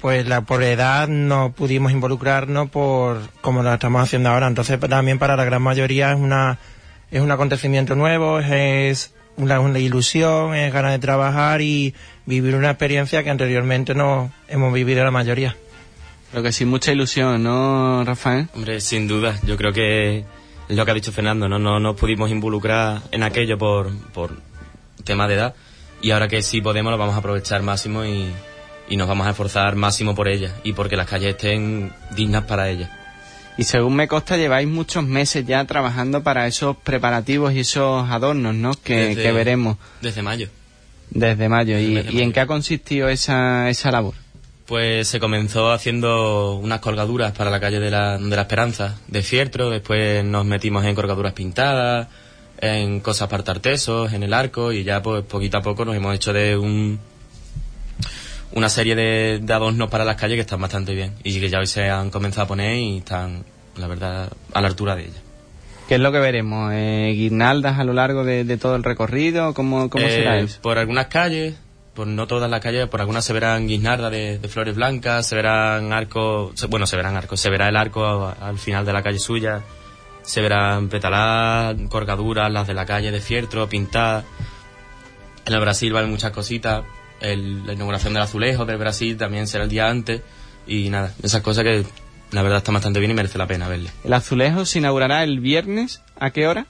pues 0.00 0.28
la, 0.28 0.42
por 0.42 0.62
edad 0.62 1.08
no 1.08 1.52
pudimos 1.52 1.90
involucrarnos 1.90 2.70
por 2.70 3.20
como 3.40 3.64
lo 3.64 3.74
estamos 3.74 4.00
haciendo 4.00 4.28
ahora. 4.30 4.46
Entonces 4.46 4.78
también 4.78 5.18
para 5.18 5.34
la 5.34 5.44
gran 5.44 5.62
mayoría 5.62 6.12
es 6.12 6.18
una 6.18 6.58
es 7.10 7.20
un 7.20 7.32
acontecimiento 7.32 7.96
nuevo, 7.96 8.38
es 8.38 9.12
una, 9.36 9.58
una 9.58 9.78
ilusión, 9.80 10.54
es 10.54 10.72
ganas 10.72 10.92
de 10.92 10.98
trabajar 11.00 11.62
y 11.62 11.94
vivir 12.26 12.54
una 12.54 12.70
experiencia 12.70 13.24
que 13.24 13.30
anteriormente 13.30 13.94
no 13.94 14.30
hemos 14.48 14.72
vivido 14.72 15.02
la 15.02 15.10
mayoría. 15.10 15.56
Que 16.42 16.52
sí, 16.52 16.64
mucha 16.64 16.92
ilusión, 16.92 17.42
¿no, 17.42 18.04
Rafael? 18.04 18.48
Hombre, 18.54 18.80
sin 18.80 19.06
duda. 19.06 19.38
Yo 19.46 19.56
creo 19.56 19.72
que 19.72 20.24
es 20.68 20.76
lo 20.76 20.84
que 20.84 20.90
ha 20.90 20.94
dicho 20.94 21.12
Fernando, 21.12 21.48
¿no? 21.48 21.58
No 21.58 21.80
nos 21.80 21.96
pudimos 21.96 22.30
involucrar 22.30 23.02
en 23.10 23.22
aquello 23.22 23.58
por, 23.58 23.92
por 24.12 24.38
tema 25.04 25.28
de 25.28 25.34
edad 25.34 25.54
y 26.02 26.10
ahora 26.10 26.28
que 26.28 26.42
sí 26.42 26.60
podemos 26.60 26.90
lo 26.90 26.98
vamos 26.98 27.14
a 27.14 27.18
aprovechar 27.18 27.62
máximo 27.62 28.04
y, 28.04 28.30
y 28.88 28.96
nos 28.96 29.08
vamos 29.08 29.26
a 29.26 29.30
esforzar 29.30 29.76
máximo 29.76 30.14
por 30.14 30.28
ella 30.28 30.54
y 30.64 30.72
porque 30.72 30.96
las 30.96 31.08
calles 31.08 31.30
estén 31.30 31.92
dignas 32.14 32.44
para 32.44 32.68
ella. 32.68 32.90
Y 33.56 33.64
según 33.64 33.94
me 33.94 34.08
consta, 34.08 34.36
lleváis 34.36 34.66
muchos 34.66 35.04
meses 35.04 35.46
ya 35.46 35.64
trabajando 35.64 36.22
para 36.22 36.46
esos 36.46 36.76
preparativos 36.76 37.52
y 37.54 37.60
esos 37.60 38.10
adornos, 38.10 38.54
¿no? 38.54 38.74
Que, 38.74 39.14
que 39.14 39.30
veremos. 39.30 39.76
Desde 40.02 40.22
mayo. 40.22 40.48
Desde 41.10 41.48
mayo. 41.48 41.78
¿Y, 41.78 42.00
¿Y, 42.10 42.22
en 42.22 42.32
qué 42.32 42.40
ha 42.40 42.46
consistido 42.46 43.08
esa, 43.08 43.70
esa 43.70 43.92
labor? 43.92 44.14
Pues 44.66 45.08
se 45.08 45.20
comenzó 45.20 45.72
haciendo 45.72 46.54
unas 46.54 46.80
colgaduras 46.80 47.32
para 47.32 47.50
la 47.50 47.60
calle 47.60 47.80
de 47.80 47.90
la, 47.90 48.16
de 48.16 48.36
la 48.36 48.42
Esperanza, 48.42 48.98
de 49.08 49.22
fieltro, 49.22 49.68
después 49.68 50.24
nos 50.24 50.46
metimos 50.46 50.84
en 50.86 50.94
colgaduras 50.94 51.34
pintadas, 51.34 52.08
en 52.58 53.00
cosas 53.00 53.28
para 53.28 53.44
tartesos, 53.44 54.12
en 54.14 54.22
el 54.22 54.32
arco, 54.32 54.72
y 54.72 54.82
ya 54.82 55.02
pues 55.02 55.22
poquito 55.24 55.58
a 55.58 55.62
poco 55.62 55.84
nos 55.84 55.94
hemos 55.94 56.14
hecho 56.14 56.32
de 56.32 56.56
un 56.56 56.98
una 58.52 58.68
serie 58.68 58.94
de, 58.94 59.40
de 59.42 59.52
adornos 59.52 59.90
para 59.90 60.04
las 60.04 60.16
calles 60.16 60.36
que 60.36 60.42
están 60.42 60.60
bastante 60.60 60.94
bien 60.94 61.12
y 61.24 61.40
que 61.40 61.50
ya 61.50 61.58
hoy 61.58 61.66
se 61.66 61.90
han 61.90 62.10
comenzado 62.10 62.44
a 62.44 62.48
poner 62.48 62.76
y 62.76 62.98
están, 62.98 63.44
la 63.76 63.88
verdad, 63.88 64.30
a 64.52 64.60
la 64.60 64.68
altura 64.68 64.94
de 64.94 65.02
ellas. 65.02 65.22
¿Qué 65.88 65.96
es 65.96 66.00
lo 66.00 66.12
que 66.12 66.18
veremos? 66.18 66.72
Eh, 66.72 67.12
¿Guirnaldas 67.14 67.78
a 67.78 67.84
lo 67.84 67.92
largo 67.92 68.24
de, 68.24 68.56
todo 68.56 68.76
el 68.76 68.84
recorrido? 68.84 69.52
¿Cómo, 69.52 69.90
cómo 69.90 70.06
será 70.06 70.38
eh, 70.38 70.44
eso? 70.44 70.60
Por 70.62 70.78
algunas 70.78 71.08
calles, 71.08 71.56
por 71.94 72.06
no 72.06 72.26
todas 72.26 72.50
las 72.50 72.60
calles, 72.60 72.88
por 72.88 73.00
algunas 73.00 73.24
se 73.24 73.32
verán 73.32 73.66
guisnardas 73.66 74.10
de, 74.10 74.40
flores 74.48 74.74
blancas, 74.74 75.26
se 75.26 75.36
verán 75.36 75.92
arcos, 75.92 76.68
bueno, 76.68 76.86
se 76.86 76.96
verán 76.96 77.16
arcos, 77.16 77.40
se 77.40 77.50
verá 77.50 77.68
el 77.68 77.76
arco 77.76 78.34
al 78.40 78.58
final 78.58 78.84
de 78.84 78.92
la 78.92 79.02
calle 79.02 79.18
suya, 79.18 79.62
se 80.22 80.40
verán 80.40 80.88
petaladas, 80.88 81.76
colgaduras, 81.88 82.50
las 82.50 82.66
de 82.66 82.74
la 82.74 82.84
calle 82.84 83.10
de 83.10 83.20
fieltro, 83.20 83.68
pintadas. 83.68 84.24
En 85.46 85.52
el 85.52 85.60
Brasil 85.60 85.92
van 85.92 86.10
muchas 86.10 86.32
cositas, 86.32 86.84
la 87.20 87.72
inauguración 87.72 88.12
del 88.12 88.22
azulejo 88.22 88.64
del 88.64 88.78
Brasil 88.78 89.16
también 89.16 89.46
será 89.46 89.64
el 89.64 89.70
día 89.70 89.88
antes, 89.88 90.22
y 90.66 90.90
nada, 90.90 91.12
esas 91.22 91.42
cosas 91.42 91.64
que 91.64 91.84
la 92.32 92.42
verdad 92.42 92.58
están 92.58 92.74
bastante 92.74 92.98
bien 92.98 93.12
y 93.12 93.14
merece 93.14 93.38
la 93.38 93.46
pena 93.46 93.68
verle. 93.68 93.90
¿El 94.02 94.12
azulejo 94.12 94.64
se 94.64 94.78
inaugurará 94.78 95.22
el 95.22 95.40
viernes? 95.40 96.02
¿A 96.18 96.30
qué 96.30 96.48
hora? 96.48 96.66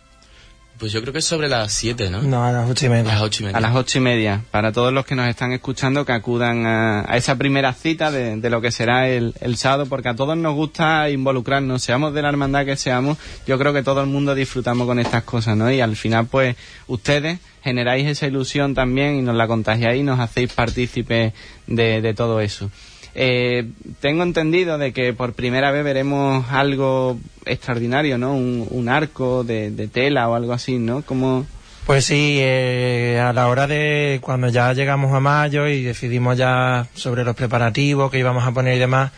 Pues 0.79 0.91
yo 0.91 1.01
creo 1.01 1.13
que 1.13 1.21
es 1.21 1.25
sobre 1.25 1.49
las 1.49 1.73
7, 1.73 2.11
¿no? 2.11 2.23
No, 2.23 2.45
a 2.45 2.51
las 2.51 2.69
ocho 2.69 2.87
y 2.87 2.89
media. 2.89 3.13
A 3.13 3.15
las 3.15 3.23
ocho 3.23 3.43
y 3.43 3.47
media. 3.47 3.59
A 3.59 3.61
las 3.61 3.77
ocho 3.77 3.99
y 3.99 4.01
media. 4.01 4.45
Para 4.51 4.73
todos 4.73 4.93
los 4.93 5.07
que 5.07 5.15
nos 5.15 5.29
están 5.29 5.53
escuchando, 5.53 6.05
que 6.05 6.13
acudan 6.13 6.67
a, 6.67 7.17
esa 7.17 7.37
primera 7.37 7.73
cita 7.73 8.11
de, 8.11 8.37
de 8.37 8.51
lo 8.51 8.61
que 8.61 8.73
será 8.73 9.09
el, 9.09 9.35
el, 9.41 9.57
sábado, 9.57 9.87
porque 9.87 10.09
a 10.09 10.17
todos 10.17 10.37
nos 10.37 10.55
gusta 10.55 11.09
involucrarnos, 11.11 11.83
seamos 11.83 12.13
de 12.13 12.23
la 12.23 12.29
hermandad 12.29 12.65
que 12.65 12.77
seamos, 12.77 13.19
yo 13.47 13.57
creo 13.57 13.73
que 13.73 13.85
todo 13.85 14.01
el 14.01 14.09
mundo 14.09 14.35
disfrutamos 14.35 14.87
con 14.87 14.99
estas 14.99 15.23
cosas, 15.23 15.57
¿no? 15.57 15.71
Y 15.71 15.81
al 15.81 15.95
final, 15.95 16.27
pues, 16.27 16.57
ustedes 16.89 17.39
generáis 17.63 18.07
esa 18.09 18.27
ilusión 18.27 18.75
también 18.75 19.15
y 19.15 19.23
nos 19.23 19.37
la 19.37 19.47
contagiáis 19.47 20.01
y 20.01 20.03
nos 20.03 20.19
hacéis 20.19 20.53
partícipes 20.53 21.33
de, 21.69 22.03
de 22.03 22.15
todo 22.15 22.41
eso. 22.41 22.71
Eh, 23.14 23.68
tengo 24.00 24.24
entendido 24.24 24.77
de 24.77 24.92
que 24.92 25.12
por 25.12 25.35
primera 25.35 25.70
vez 25.70 25.85
veremos 25.85 26.46
algo 26.50 27.18
extraordinario, 27.46 28.18
¿no? 28.18 28.35
Un, 28.35 28.88
arco 28.88 29.44
de, 29.44 29.88
tela 29.92 30.29
o 30.29 30.35
algo 30.35 30.53
así, 30.53 30.79
¿no? 30.79 31.03
Como... 31.03 31.46
Pues 31.87 32.07
sí, 32.07 32.38
eh, 32.40 33.20
a 33.22 33.33
la 33.33 33.48
hora 33.48 33.66
de 33.66 34.18
cuando 34.22 34.48
ya 34.48 34.72
llegamos 34.72 35.12
a 35.12 35.20
mayo 35.20 35.68
y 35.68 35.83
decidimos 35.83 36.37
ya 36.38 36.87
sobre 36.94 37.24
los 37.24 37.37
preparativos 37.37 38.11
que 38.11 38.18
íbamos 38.18 38.44
a 38.44 38.53
poner 38.53 38.77
y 38.77 38.81
demás, 38.81 39.12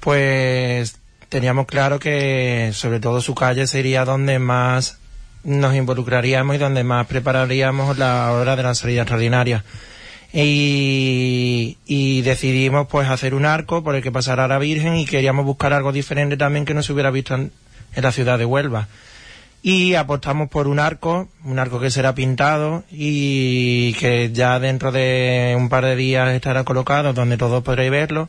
pues 0.00 0.96
teníamos 1.28 1.66
claro 1.66 1.98
que 1.98 2.70
sobre 2.72 2.98
todo 2.98 3.20
su 3.20 3.34
calle 3.34 3.66
sería 3.66 4.06
donde 4.06 4.38
más 4.38 4.98
nos 5.44 5.74
involucraríamos 5.74 6.56
y 6.56 6.58
donde 6.58 6.82
más 6.82 7.06
prepararíamos 7.06 7.98
la 7.98 8.32
hora 8.32 8.56
de 8.56 8.62
la 8.62 8.74
salida 8.74 9.02
extraordinaria 9.02 9.64
y, 10.32 12.22
decidimos 12.22 12.86
pues 12.88 13.08
hacer 13.08 13.34
un 13.34 13.46
arco 13.46 13.82
por 13.82 13.94
el 13.94 14.02
que 14.02 14.12
pasara 14.12 14.48
la 14.48 14.58
Virgen 14.58 14.96
y 14.96 15.06
queríamos 15.06 15.44
buscar 15.46 15.72
algo 15.72 15.92
diferente 15.92 16.36
también 16.36 16.64
que 16.64 16.74
no 16.74 16.82
se 16.82 16.92
hubiera 16.92 17.10
visto 17.10 17.34
en, 17.34 17.52
en 17.94 18.02
la 18.02 18.12
ciudad 18.12 18.38
de 18.38 18.44
Huelva. 18.44 18.88
Y 19.62 19.94
apostamos 19.94 20.48
por 20.48 20.68
un 20.68 20.78
arco, 20.78 21.28
un 21.44 21.58
arco 21.58 21.80
que 21.80 21.90
será 21.90 22.14
pintado 22.14 22.84
y 22.92 23.92
que 23.94 24.30
ya 24.32 24.60
dentro 24.60 24.92
de 24.92 25.54
un 25.58 25.68
par 25.68 25.84
de 25.84 25.96
días 25.96 26.28
estará 26.34 26.62
colocado 26.64 27.12
donde 27.12 27.36
todos 27.36 27.64
podréis 27.64 27.90
verlo. 27.90 28.28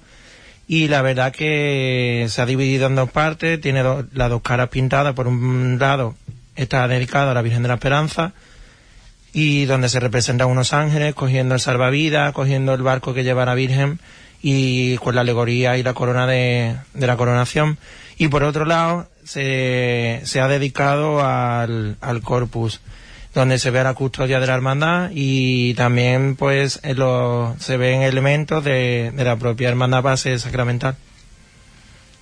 Y 0.68 0.88
la 0.88 1.02
verdad 1.02 1.32
que 1.34 2.26
se 2.30 2.42
ha 2.42 2.46
dividido 2.46 2.88
en 2.88 2.96
dos 2.96 3.10
partes, 3.12 3.60
tiene 3.62 3.82
do- 3.84 4.06
las 4.14 4.30
dos 4.30 4.42
caras 4.42 4.70
pintadas. 4.70 5.14
Por 5.14 5.28
un 5.28 5.78
lado 5.80 6.16
está 6.56 6.88
dedicado 6.88 7.32
a 7.32 7.34
la 7.34 7.42
Virgen 7.42 7.62
de 7.64 7.68
la 7.70 7.74
Esperanza 7.76 8.34
y 9.34 9.66
donde 9.66 9.90
se 9.90 10.00
representan 10.00 10.50
unos 10.50 10.74
ángeles 10.74 11.14
cogiendo 11.14 11.56
el 11.56 11.62
salvavidas, 11.62 12.34
cogiendo 12.34 12.74
el 12.74 12.82
barco 12.82 13.14
que 13.14 13.24
lleva 13.24 13.46
la 13.46 13.56
Virgen 13.56 14.00
y 14.42 14.98
con 14.98 15.16
la 15.16 15.22
alegoría 15.22 15.78
y 15.78 15.84
la 15.84 15.94
corona 15.94 16.26
de, 16.26 16.76
de 16.94 17.08
la 17.08 17.18
coronación. 17.18 17.78
Y 18.18 18.28
por 18.28 18.44
otro 18.44 18.66
lado 18.66 19.08
se, 19.24 20.22
se 20.24 20.42
ha 20.42 20.48
dedicado 20.48 21.26
al, 21.26 21.98
al 22.02 22.22
corpus, 22.22 22.82
donde 23.34 23.60
se 23.60 23.72
ve 23.72 23.84
la 23.84 23.94
custodia 23.94 24.40
de 24.40 24.48
la 24.48 24.56
hermandad 24.56 25.12
y 25.14 25.74
también 25.76 26.36
pues 26.36 26.82
se 26.82 27.78
ven 27.78 28.02
elementos 28.02 28.64
de, 28.64 29.12
de 29.14 29.24
la 29.24 29.36
propia 29.36 29.70
hermandad 29.70 30.02
base 30.02 30.38
sacramental. 30.40 30.96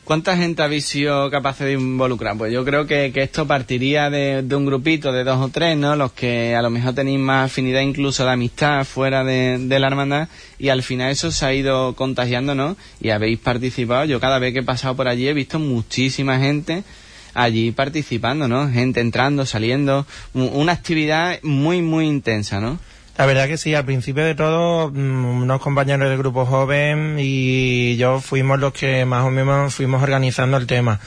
¿Cuánta 0.07 0.37
gente 0.37 0.63
habéis 0.63 0.85
sido 0.85 1.29
capaces 1.29 1.67
de 1.67 1.73
involucrar? 1.73 2.37
Pues 2.37 2.53
yo 2.53 2.63
creo 2.63 2.87
que, 2.87 3.11
que 3.13 3.23
esto 3.23 3.45
partiría 3.45 4.09
de, 4.09 4.41
un 4.55 4.65
grupito 4.65 5.11
de 5.11 5.25
dos 5.25 5.37
o 5.37 5.49
tres, 5.49 5.75
¿no? 5.77 5.97
Los 5.97 6.13
que 6.13 6.55
a 6.55 6.61
lo 6.61 6.69
mejor 6.69 6.93
tenéis 6.95 7.19
más 7.19 7.51
afinidad 7.51 7.81
incluso 7.81 8.23
de 8.23 8.31
amistad 8.31 8.85
fuera 8.85 9.25
de, 9.25 9.57
de 9.59 9.79
la 9.79 9.87
hermandad 9.87 10.29
y 10.57 10.69
al 10.69 10.81
final 10.81 11.11
eso 11.11 11.29
se 11.29 11.45
ha 11.45 11.53
ido 11.53 11.93
contagiando, 11.95 12.55
¿no? 12.55 12.77
Y 13.01 13.09
habéis 13.09 13.37
participado. 13.39 14.05
Yo 14.05 14.21
cada 14.21 14.39
vez 14.39 14.53
que 14.53 14.59
he 14.59 14.63
pasado 14.63 14.95
por 14.95 15.09
allí 15.09 15.27
he 15.27 15.33
visto 15.33 15.59
muchísima 15.59 16.39
gente 16.39 16.85
allí 17.33 17.71
participando, 17.71 18.47
¿no? 18.47 18.69
Gente 18.71 19.01
entrando, 19.01 19.45
saliendo. 19.45 20.05
Un- 20.33 20.51
Una 20.53 20.71
actividad 20.71 21.37
muy, 21.43 21.81
muy 21.81 22.05
intensa, 22.07 22.61
¿no? 22.61 22.79
La 23.17 23.25
verdad 23.25 23.47
que 23.47 23.57
sí, 23.57 23.73
al 23.73 23.83
principio 23.83 24.23
de 24.23 24.35
todo, 24.35 24.91
mm, 24.91 25.41
unos 25.41 25.59
compañeros 25.59 26.07
del 26.07 26.19
grupo 26.19 26.45
joven 26.45 27.17
y 27.19 27.97
yo 27.97 28.19
fuimos 28.21 28.59
los 28.59 28.73
que 28.73 29.05
más 29.05 29.25
o 29.25 29.31
menos 29.31 29.73
fuimos 29.73 30.03
organizando 30.03 30.55
el 30.57 30.67
tema. 30.67 30.99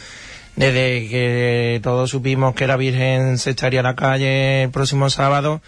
Desde 0.56 1.08
que 1.08 1.80
todos 1.84 2.10
supimos 2.10 2.56
que 2.56 2.66
la 2.66 2.76
Virgen 2.76 3.38
se 3.38 3.50
echaría 3.50 3.80
a 3.80 3.82
la 3.84 3.94
calle 3.94 4.64
el 4.64 4.70
próximo 4.70 5.08
sábado, 5.08 5.62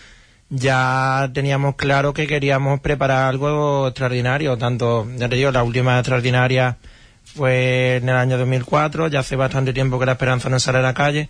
ya 0.51 1.31
teníamos 1.33 1.77
claro 1.77 2.13
que 2.13 2.27
queríamos 2.27 2.81
preparar 2.81 3.29
algo 3.29 3.89
extraordinario. 3.89 4.59
Tanto, 4.59 5.07
ya 5.17 5.29
te 5.29 5.37
digo, 5.37 5.53
la 5.53 5.63
última 5.63 5.99
extraordinaria 6.01 6.77
fue 7.25 7.97
en 7.97 8.09
el 8.09 8.17
año 8.17 8.37
2004, 8.37 9.07
ya 9.09 9.21
hace 9.21 9.37
bastante 9.37 9.73
tiempo 9.73 9.99
que 10.01 10.07
la 10.07 10.13
Esperanza 10.13 10.49
no 10.49 10.59
sale 10.59 10.79
a 10.79 10.83
la 10.83 10.95
calle 10.95 11.29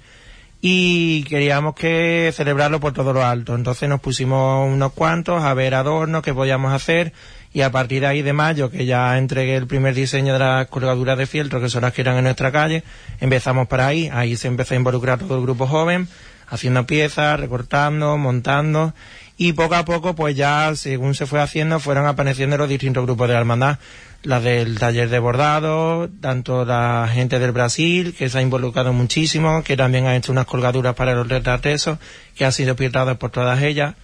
y 0.64 1.24
queríamos 1.24 1.74
que 1.74 2.32
celebrarlo 2.32 2.78
por 2.78 2.92
todo 2.92 3.12
lo 3.12 3.24
alto. 3.24 3.56
Entonces 3.56 3.88
nos 3.88 4.00
pusimos 4.00 4.72
unos 4.72 4.92
cuantos 4.92 5.42
a 5.42 5.52
ver 5.54 5.74
adornos 5.74 6.22
que 6.22 6.32
podíamos 6.32 6.72
hacer 6.72 7.12
y 7.52 7.62
a 7.62 7.72
partir 7.72 8.02
de 8.02 8.06
ahí 8.06 8.22
de 8.22 8.32
mayo, 8.32 8.70
que 8.70 8.86
ya 8.86 9.18
entregué 9.18 9.56
el 9.56 9.66
primer 9.66 9.92
diseño 9.92 10.32
de 10.32 10.38
las 10.38 10.68
colgaduras 10.68 11.18
de 11.18 11.26
fieltro, 11.26 11.60
que 11.60 11.68
son 11.68 11.82
las 11.82 11.92
que 11.92 12.02
eran 12.02 12.16
en 12.16 12.24
nuestra 12.24 12.52
calle, 12.52 12.84
empezamos 13.20 13.66
por 13.66 13.80
ahí, 13.80 14.08
ahí 14.10 14.36
se 14.36 14.46
empezó 14.48 14.74
a 14.74 14.76
involucrar 14.78 15.18
todo 15.18 15.36
el 15.36 15.42
grupo 15.42 15.66
joven, 15.66 16.08
haciendo 16.48 16.86
piezas, 16.86 17.40
recortando, 17.40 18.16
montando 18.16 18.94
y 19.36 19.54
poco 19.54 19.74
a 19.74 19.84
poco 19.84 20.14
pues 20.14 20.36
ya 20.36 20.74
según 20.76 21.14
se 21.14 21.26
fue 21.26 21.40
haciendo 21.40 21.80
fueron 21.80 22.06
apareciendo 22.06 22.56
los 22.58 22.68
distintos 22.68 23.04
grupos 23.04 23.28
de 23.28 23.34
la 23.34 23.40
hermandad 23.40 23.78
las 24.22 24.42
del 24.42 24.78
taller 24.78 25.08
de 25.08 25.18
bordado, 25.18 26.08
tanto 26.20 26.64
la 26.64 27.08
gente 27.12 27.38
del 27.38 27.52
Brasil, 27.52 28.14
que 28.16 28.28
se 28.28 28.38
ha 28.38 28.42
involucrado 28.42 28.92
muchísimo, 28.92 29.62
que 29.64 29.76
también 29.76 30.06
ha 30.06 30.16
hecho 30.16 30.32
unas 30.32 30.46
colgaduras 30.46 30.94
para 30.94 31.14
los 31.14 31.28
retratesos, 31.28 31.98
que 32.36 32.44
han 32.44 32.52
sido 32.52 32.76
pintadas 32.76 33.16
por 33.16 33.30
todas 33.30 33.62
ellas. 33.62 33.94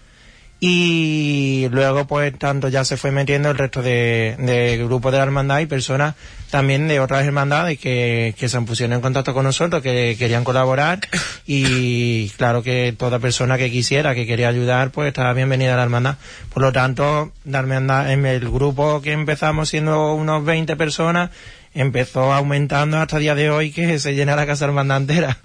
Y 0.60 1.68
luego, 1.70 2.06
pues, 2.08 2.36
tanto 2.36 2.68
ya 2.68 2.84
se 2.84 2.96
fue 2.96 3.12
metiendo 3.12 3.50
el 3.50 3.58
resto 3.58 3.80
de, 3.80 4.34
de 4.40 4.76
grupos 4.78 5.12
de 5.12 5.18
la 5.18 5.24
hermandad 5.24 5.60
y 5.60 5.66
personas 5.66 6.16
también 6.50 6.88
de 6.88 7.00
otras 7.00 7.24
hermandades 7.24 7.78
que, 7.78 8.34
que 8.38 8.48
se 8.48 8.60
pusieron 8.62 8.94
en 8.94 9.00
contacto 9.00 9.34
con 9.34 9.44
nosotros, 9.44 9.82
que 9.82 10.16
querían 10.18 10.44
colaborar. 10.44 11.00
Y 11.50 12.28
claro 12.36 12.62
que 12.62 12.94
toda 12.96 13.20
persona 13.20 13.56
que 13.56 13.70
quisiera, 13.70 14.14
que 14.14 14.26
quería 14.26 14.48
ayudar, 14.48 14.90
pues 14.90 15.08
estaba 15.08 15.32
bienvenida 15.32 15.72
a 15.72 15.76
la 15.78 15.84
hermandad. 15.84 16.16
Por 16.52 16.62
lo 16.62 16.72
tanto, 16.72 17.32
la 17.46 17.60
hermandad, 17.60 18.12
en 18.12 18.26
el 18.26 18.50
grupo 18.50 19.00
que 19.00 19.12
empezamos 19.12 19.70
siendo 19.70 20.12
unos 20.12 20.44
20 20.44 20.76
personas, 20.76 21.30
empezó 21.72 22.34
aumentando 22.34 22.98
hasta 22.98 23.16
el 23.16 23.22
día 23.22 23.34
de 23.34 23.50
hoy 23.50 23.70
que 23.70 23.98
se 23.98 24.14
llena 24.14 24.36
la 24.36 24.46
casa 24.46 24.66
hermandad 24.66 24.98
entera. 24.98 25.38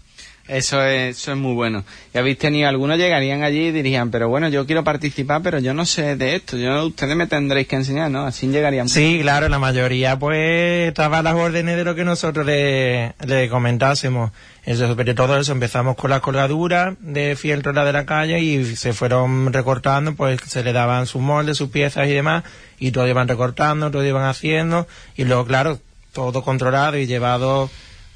Eso 0.47 0.83
es, 0.83 1.17
eso 1.17 1.31
es 1.31 1.37
muy 1.37 1.53
bueno. 1.53 1.85
Y 2.13 2.17
habéis 2.17 2.37
tenido, 2.37 2.67
algunos 2.67 2.97
llegarían 2.97 3.43
allí 3.43 3.67
y 3.67 3.71
dirían, 3.71 4.11
pero 4.11 4.27
bueno, 4.27 4.49
yo 4.49 4.65
quiero 4.65 4.83
participar, 4.83 5.41
pero 5.41 5.59
yo 5.59 5.73
no 5.73 5.85
sé 5.85 6.17
de 6.17 6.35
esto, 6.35 6.57
yo 6.57 6.85
ustedes 6.87 7.15
me 7.15 7.27
tendréis 7.27 7.67
que 7.67 7.77
enseñar, 7.77 8.11
¿no? 8.11 8.25
Así 8.25 8.47
llegarían. 8.47 8.89
Sí, 8.89 9.19
claro, 9.21 9.47
la 9.47 9.57
mayoría 9.57 10.19
pues 10.19 10.89
estaba 10.89 11.19
a 11.19 11.23
las 11.23 11.35
órdenes 11.35 11.77
de 11.77 11.85
lo 11.85 11.95
que 11.95 12.03
nosotros 12.03 12.45
le, 12.45 13.13
le 13.25 13.47
comentásemos. 13.47 14.31
Eso, 14.65 14.87
sobre 14.87 15.13
todo 15.13 15.37
eso, 15.37 15.53
empezamos 15.53 15.95
con 15.95 16.09
las 16.09 16.19
colgaduras 16.19 16.95
de 16.99 17.37
fieltro 17.37 17.71
de 17.71 17.93
la 17.93 18.05
calle 18.05 18.39
y 18.41 18.75
se 18.75 18.91
fueron 18.91 19.51
recortando, 19.53 20.13
pues 20.13 20.41
se 20.45 20.61
le 20.63 20.73
daban 20.73 21.05
sus 21.05 21.21
moldes, 21.21 21.55
sus 21.55 21.69
piezas 21.69 22.07
y 22.07 22.11
demás, 22.11 22.43
y 22.79 22.91
todo 22.91 23.07
iban 23.07 23.29
recortando, 23.29 23.91
todo 23.91 24.05
iban 24.05 24.25
haciendo, 24.25 24.87
y 25.15 25.23
luego, 25.23 25.45
claro, 25.45 25.79
todo 26.11 26.43
controlado 26.43 26.97
y 26.97 27.07
llevado 27.07 27.69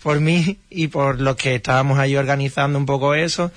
por 0.07 0.21
mí 0.21 0.57
y 0.69 0.87
por 0.87 1.19
los 1.19 1.35
que 1.35 1.55
estábamos 1.55 1.99
ahí 1.99 2.15
organizando 2.15 2.79
un 2.79 2.85
poco 2.85 3.13
eso. 3.13 3.51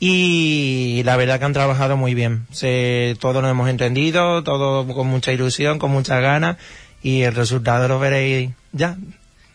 Y 0.00 1.02
la 1.04 1.16
verdad 1.16 1.38
que 1.38 1.44
han 1.44 1.52
trabajado 1.52 1.96
muy 1.96 2.12
bien. 2.12 2.48
Se, 2.50 3.16
todo 3.20 3.40
lo 3.40 3.48
hemos 3.48 3.68
entendido, 3.68 4.42
todo 4.42 4.84
con 4.92 5.06
mucha 5.06 5.32
ilusión, 5.32 5.78
con 5.78 5.92
muchas 5.92 6.20
ganas 6.20 6.56
y 7.04 7.22
el 7.22 7.36
resultado 7.36 7.86
lo 7.86 8.00
veréis 8.00 8.50
ya. 8.72 8.96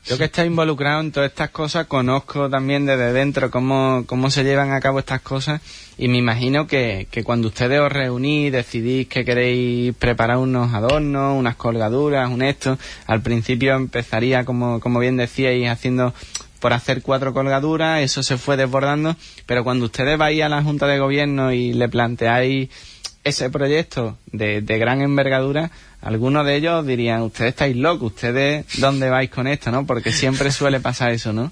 Yo 0.07 0.17
que 0.17 0.23
estoy 0.23 0.47
involucrado 0.47 1.01
en 1.01 1.11
todas 1.11 1.29
estas 1.29 1.49
cosas, 1.49 1.85
conozco 1.85 2.49
también 2.49 2.85
desde 2.85 3.11
dentro 3.11 3.51
cómo, 3.51 4.05
cómo 4.05 4.29
se 4.29 4.45
llevan 4.45 4.71
a 4.71 4.79
cabo 4.79 4.99
estas 4.99 5.19
cosas 5.19 5.59
y 5.97 6.07
me 6.07 6.17
imagino 6.17 6.65
que, 6.65 7.09
que 7.11 7.25
cuando 7.25 7.49
ustedes 7.49 7.81
os 7.81 7.91
reunís, 7.91 8.53
decidís 8.53 9.09
que 9.09 9.25
queréis 9.25 9.93
preparar 9.95 10.37
unos 10.37 10.73
adornos, 10.73 11.37
unas 11.37 11.57
colgaduras, 11.57 12.29
un 12.29 12.41
esto, 12.41 12.77
al 13.05 13.21
principio 13.21 13.75
empezaría, 13.75 14.45
como, 14.45 14.79
como 14.79 14.99
bien 14.99 15.17
decíais, 15.17 15.69
haciendo 15.69 16.13
por 16.61 16.71
hacer 16.71 17.01
cuatro 17.01 17.33
colgaduras, 17.33 18.01
eso 18.01 18.23
se 18.23 18.37
fue 18.37 18.55
desbordando, 18.55 19.17
pero 19.45 19.65
cuando 19.65 19.85
ustedes 19.85 20.17
vais 20.17 20.41
a 20.41 20.47
la 20.47 20.63
Junta 20.63 20.87
de 20.87 20.99
Gobierno 20.99 21.51
y 21.51 21.73
le 21.73 21.89
planteáis 21.89 22.69
ese 23.27 23.49
proyecto 23.49 24.17
de, 24.31 24.61
de 24.61 24.77
gran 24.77 25.01
envergadura, 25.01 25.71
algunos 26.01 26.45
de 26.45 26.55
ellos 26.55 26.85
dirían, 26.85 27.21
ustedes 27.21 27.49
estáis 27.49 27.75
locos, 27.75 28.13
ustedes 28.13 28.65
dónde 28.79 29.09
vais 29.09 29.29
con 29.29 29.47
esto, 29.47 29.71
¿no? 29.71 29.85
Porque 29.85 30.11
siempre 30.11 30.51
suele 30.51 30.79
pasar 30.79 31.11
eso, 31.11 31.33
¿no? 31.33 31.51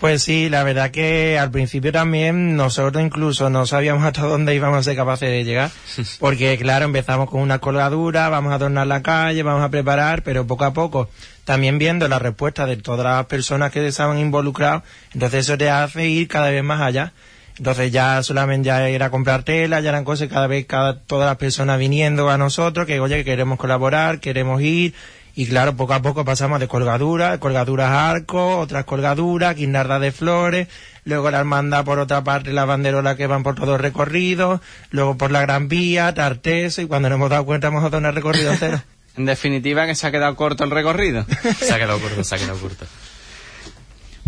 Pues 0.00 0.22
sí, 0.22 0.48
la 0.48 0.64
verdad 0.64 0.90
que 0.90 1.38
al 1.38 1.50
principio 1.50 1.92
también 1.92 2.56
nosotros 2.56 3.04
incluso 3.04 3.50
no 3.50 3.66
sabíamos 3.66 4.02
hasta 4.02 4.22
dónde 4.22 4.54
íbamos 4.54 4.78
a 4.78 4.82
ser 4.82 4.96
capaces 4.96 5.28
de 5.28 5.44
llegar, 5.44 5.70
porque 6.18 6.56
claro, 6.56 6.86
empezamos 6.86 7.28
con 7.28 7.42
una 7.42 7.58
colgadura, 7.58 8.30
vamos 8.30 8.50
a 8.50 8.54
adornar 8.54 8.86
la 8.86 9.02
calle, 9.02 9.42
vamos 9.42 9.62
a 9.62 9.68
preparar, 9.68 10.22
pero 10.22 10.46
poco 10.46 10.64
a 10.64 10.72
poco, 10.72 11.10
también 11.44 11.76
viendo 11.76 12.08
la 12.08 12.18
respuesta 12.18 12.64
de 12.64 12.78
todas 12.78 13.04
las 13.04 13.26
personas 13.26 13.72
que 13.72 13.86
estaban 13.86 14.16
involucradas, 14.16 14.84
entonces 15.12 15.40
eso 15.40 15.58
te 15.58 15.68
hace 15.68 16.08
ir 16.08 16.28
cada 16.28 16.48
vez 16.48 16.64
más 16.64 16.80
allá. 16.80 17.12
Entonces 17.60 17.92
ya 17.92 18.22
solamente 18.22 18.68
ya 18.68 18.88
era 18.88 19.10
comprar 19.10 19.42
tela, 19.42 19.80
ya 19.80 19.90
eran 19.90 20.02
cosas 20.02 20.28
cada 20.28 20.46
vez 20.46 20.64
cada 20.64 20.98
todas 20.98 21.28
las 21.28 21.36
personas 21.36 21.78
viniendo 21.78 22.30
a 22.30 22.38
nosotros 22.38 22.86
que 22.86 23.00
oye 23.00 23.16
que 23.16 23.24
queremos 23.26 23.58
colaborar, 23.58 24.18
queremos 24.18 24.62
ir 24.62 24.94
y 25.34 25.46
claro, 25.46 25.76
poco 25.76 25.92
a 25.92 26.00
poco 26.00 26.24
pasamos 26.24 26.58
de 26.58 26.68
colgaduras, 26.68 27.36
colgaduras 27.36 27.90
a 27.90 28.08
arco, 28.08 28.60
otras 28.60 28.86
colgaduras, 28.86 29.54
guirnaldas 29.56 30.00
de 30.00 30.10
flores, 30.10 30.68
luego 31.04 31.30
la 31.30 31.40
hermandad 31.40 31.84
por 31.84 31.98
otra 31.98 32.24
parte, 32.24 32.50
las 32.54 32.66
banderolas 32.66 33.16
que 33.16 33.26
van 33.26 33.42
por 33.42 33.56
todo 33.56 33.74
el 33.74 33.82
recorrido, 33.82 34.62
luego 34.90 35.18
por 35.18 35.30
la 35.30 35.42
Gran 35.42 35.68
Vía, 35.68 36.14
Tarteso, 36.14 36.80
y 36.80 36.86
cuando 36.86 37.10
nos 37.10 37.16
hemos 37.16 37.28
dado 37.28 37.44
cuenta 37.44 37.68
hemos 37.68 37.82
dado 37.82 37.98
un 37.98 38.14
recorrido 38.14 38.54
cero. 38.58 38.82
En 39.16 39.26
definitiva, 39.26 39.86
que 39.86 39.94
se 39.94 40.06
ha 40.06 40.10
quedado 40.10 40.34
corto 40.34 40.64
el 40.64 40.70
recorrido. 40.70 41.26
Se 41.58 41.74
ha 41.74 41.78
quedado 41.78 41.98
corto, 41.98 42.24
se 42.24 42.34
ha 42.36 42.38
quedado 42.38 42.58
corto. 42.58 42.86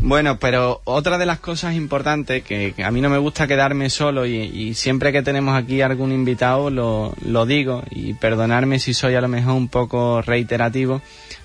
Bueno, 0.04 0.36
pero 0.40 0.80
otra 0.82 1.16
de 1.16 1.26
las 1.26 1.38
cosas 1.38 1.74
importantes 1.76 2.42
que, 2.42 2.74
a 2.84 2.90
mí 2.90 3.00
no 3.00 3.08
me 3.08 3.18
gusta 3.18 3.46
quedarme 3.46 3.88
solo 3.88 4.26
y, 4.26 4.34
y 4.34 4.74
siempre 4.74 5.12
que 5.12 5.22
tenemos 5.22 5.54
aquí 5.54 5.80
algún 5.80 6.10
invitado 6.10 6.70
lo, 6.70 7.14
lo 7.24 7.46
digo 7.46 7.84
y 7.88 8.14
perdonarme 8.14 8.80
si 8.80 8.94
soy 8.94 9.14
a 9.14 9.20
lo 9.20 9.28
mejor 9.28 9.54
un 9.54 9.68
poco 9.68 10.20
reiterativo, 10.20 11.02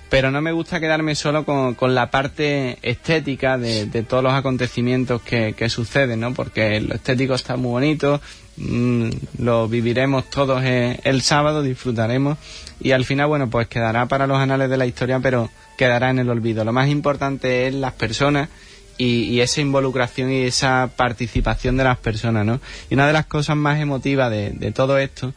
pero 0.08 0.30
no 0.30 0.40
me 0.40 0.52
gusta 0.52 0.80
quedarme 0.80 1.14
solo 1.14 1.44
con, 1.44 1.74
con 1.74 1.94
la 1.94 2.10
parte 2.10 2.78
estética 2.82 3.58
de, 3.58 3.86
de 3.86 4.02
todos 4.02 4.22
los 4.22 4.32
acontecimientos 4.32 5.20
que, 5.22 5.52
que, 5.52 5.68
suceden, 5.68 6.20
¿no? 6.20 6.32
Porque 6.32 6.80
lo 6.80 6.94
estético 6.94 7.34
está 7.34 7.56
muy 7.56 7.70
bonito, 7.70 8.20
mmm, 8.56 9.10
lo 9.38 9.68
viviremos 9.68 10.30
todos 10.30 10.64
el, 10.64 10.98
el 11.04 11.22
sábado, 11.22 11.62
disfrutaremos 11.62 12.38
y 12.80 12.92
al 12.92 13.04
final, 13.04 13.26
bueno, 13.26 13.50
pues 13.50 13.68
quedará 13.68 14.06
para 14.06 14.26
los 14.26 14.38
anales 14.38 14.70
de 14.70 14.76
la 14.78 14.86
historia, 14.86 15.20
pero 15.20 15.50
quedará 15.76 16.10
en 16.10 16.20
el 16.20 16.30
olvido. 16.30 16.64
Lo 16.64 16.72
más 16.72 16.88
importante 16.88 17.66
es 17.66 17.74
las 17.74 17.92
personas 17.92 18.48
y, 18.96 19.24
y, 19.24 19.40
esa 19.42 19.60
involucración 19.60 20.32
y 20.32 20.42
esa 20.42 20.90
participación 20.96 21.76
de 21.76 21.84
las 21.84 21.98
personas, 21.98 22.46
¿no? 22.46 22.60
Y 22.88 22.94
una 22.94 23.06
de 23.06 23.12
las 23.12 23.26
cosas 23.26 23.56
más 23.56 23.78
emotivas 23.80 24.30
de, 24.30 24.50
de 24.50 24.72
todo 24.72 24.98
esto 24.98 25.34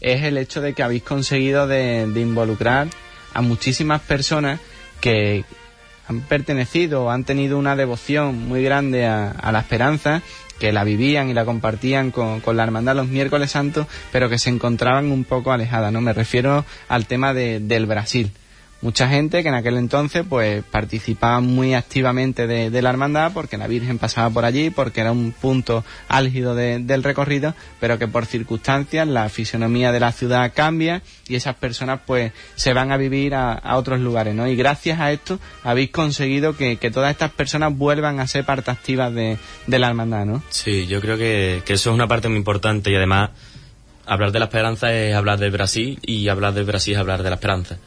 es 0.00 0.22
el 0.22 0.38
hecho 0.38 0.60
de 0.60 0.72
que 0.72 0.82
habéis 0.82 1.02
conseguido 1.02 1.66
de, 1.66 2.06
de 2.06 2.20
involucrar 2.20 2.88
a 3.34 3.42
muchísimas 3.42 4.00
personas 4.00 4.60
que 5.00 5.44
han 6.08 6.20
pertenecido 6.22 7.04
o 7.04 7.10
han 7.10 7.24
tenido 7.24 7.58
una 7.58 7.76
devoción 7.76 8.48
muy 8.48 8.62
grande 8.62 9.06
a, 9.06 9.50
la 9.52 9.60
esperanza, 9.60 10.22
que 10.58 10.72
la 10.72 10.84
vivían 10.84 11.28
y 11.28 11.34
la 11.34 11.44
compartían 11.44 12.10
con, 12.10 12.40
con, 12.40 12.56
la 12.56 12.62
hermandad 12.62 12.94
los 12.94 13.08
miércoles 13.08 13.50
santos, 13.50 13.86
pero 14.12 14.28
que 14.28 14.38
se 14.38 14.50
encontraban 14.50 15.10
un 15.10 15.24
poco 15.24 15.52
alejadas, 15.52 15.92
¿no? 15.92 16.00
Me 16.00 16.12
refiero 16.12 16.64
al 16.88 17.06
tema 17.06 17.34
de, 17.34 17.60
del 17.60 17.86
Brasil 17.86 18.30
mucha 18.84 19.08
gente 19.08 19.42
que 19.42 19.48
en 19.48 19.54
aquel 19.54 19.78
entonces 19.78 20.26
pues 20.28 20.62
participaba 20.62 21.40
muy 21.40 21.72
activamente 21.72 22.46
de, 22.46 22.82
la 22.82 22.90
hermandad 22.90 23.32
porque 23.32 23.56
la 23.56 23.66
Virgen 23.66 23.98
pasaba 23.98 24.28
por 24.28 24.44
allí, 24.44 24.68
porque 24.68 25.00
era 25.00 25.10
un 25.10 25.32
punto 25.32 25.82
álgido 26.06 26.54
de, 26.54 26.80
del 26.80 27.02
recorrido, 27.02 27.54
pero 27.80 27.98
que 27.98 28.06
por 28.06 28.26
circunstancias 28.26 29.08
la 29.08 29.30
fisonomía 29.30 29.90
de 29.90 30.00
la 30.00 30.12
ciudad 30.12 30.52
cambia 30.54 31.00
y 31.28 31.34
esas 31.34 31.54
personas 31.54 32.00
pues 32.06 32.32
se 32.56 32.74
van 32.74 32.92
a 32.92 32.98
vivir 32.98 33.34
a, 33.34 33.74
otros 33.74 34.00
lugares, 34.00 34.34
¿no? 34.34 34.46
Y 34.46 34.54
gracias 34.54 35.00
a 35.00 35.10
esto 35.12 35.40
habéis 35.62 35.90
conseguido 35.90 36.54
que, 36.54 36.76
todas 36.92 37.10
estas 37.10 37.30
personas 37.30 37.74
vuelvan 37.74 38.20
a 38.20 38.26
ser 38.26 38.44
parte 38.44 38.70
activa 38.70 39.10
de, 39.10 39.38
la 39.66 39.88
hermandad, 39.88 40.26
¿no? 40.26 40.42
Sí, 40.50 40.86
yo 40.86 41.00
creo 41.00 41.16
que, 41.16 41.62
que 41.64 41.72
eso 41.72 41.88
es 41.88 41.94
una 41.94 42.06
parte 42.06 42.28
muy 42.28 42.36
importante 42.36 42.90
y 42.90 42.96
además 42.96 43.30
hablar 44.04 44.30
de 44.30 44.40
la 44.40 44.44
esperanza 44.44 44.92
es 44.92 45.14
hablar 45.14 45.38
del 45.38 45.50
Brasil 45.50 45.98
y 46.02 46.28
hablar 46.28 46.52
del 46.52 46.64
Brasil 46.64 46.92
es 46.92 47.00
hablar 47.00 47.22
de 47.22 47.30
la 47.30 47.36
esperanza. 47.36 47.78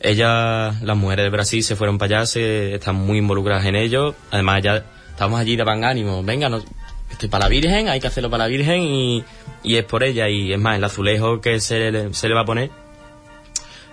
Ellas, 0.00 0.80
las 0.80 0.96
mujeres 0.96 1.24
de 1.24 1.30
Brasil, 1.30 1.62
se 1.62 1.74
fueron 1.74 1.98
para 1.98 2.18
allá, 2.18 2.26
se, 2.26 2.74
están 2.74 2.94
muy 2.94 3.18
involucradas 3.18 3.66
en 3.66 3.74
ello. 3.74 4.14
Además, 4.30 4.62
ya 4.62 4.84
estamos 5.10 5.40
allí, 5.40 5.56
daban 5.56 5.84
ánimo. 5.84 6.22
Venga, 6.22 6.48
no, 6.48 6.62
estoy 7.10 7.28
para 7.28 7.46
la 7.46 7.48
Virgen, 7.48 7.88
hay 7.88 7.98
que 7.98 8.06
hacerlo 8.06 8.30
para 8.30 8.44
la 8.44 8.48
Virgen 8.48 8.82
y, 8.82 9.24
y 9.64 9.76
es 9.76 9.84
por 9.84 10.04
ella. 10.04 10.28
Y 10.28 10.52
es 10.52 10.58
más, 10.58 10.76
el 10.76 10.84
azulejo 10.84 11.40
que 11.40 11.58
se 11.60 11.90
le, 11.90 12.14
se 12.14 12.28
le 12.28 12.34
va 12.34 12.42
a 12.42 12.44
poner, 12.44 12.70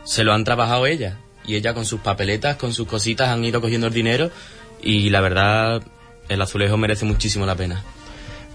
se 0.03 0.23
lo 0.23 0.33
han 0.33 0.43
trabajado 0.43 0.85
ellas. 0.85 1.15
Y 1.47 1.55
ella 1.55 1.73
con 1.73 1.85
sus 1.85 2.01
papeletas, 2.01 2.55
con 2.57 2.73
sus 2.73 2.87
cositas, 2.87 3.29
han 3.29 3.43
ido 3.43 3.59
cogiendo 3.59 3.87
el 3.87 3.93
dinero. 3.93 4.29
Y 4.81 5.09
la 5.09 5.21
verdad, 5.21 5.81
el 6.29 6.41
azulejo 6.41 6.77
merece 6.77 7.05
muchísimo 7.05 7.47
la 7.47 7.55
pena. 7.55 7.83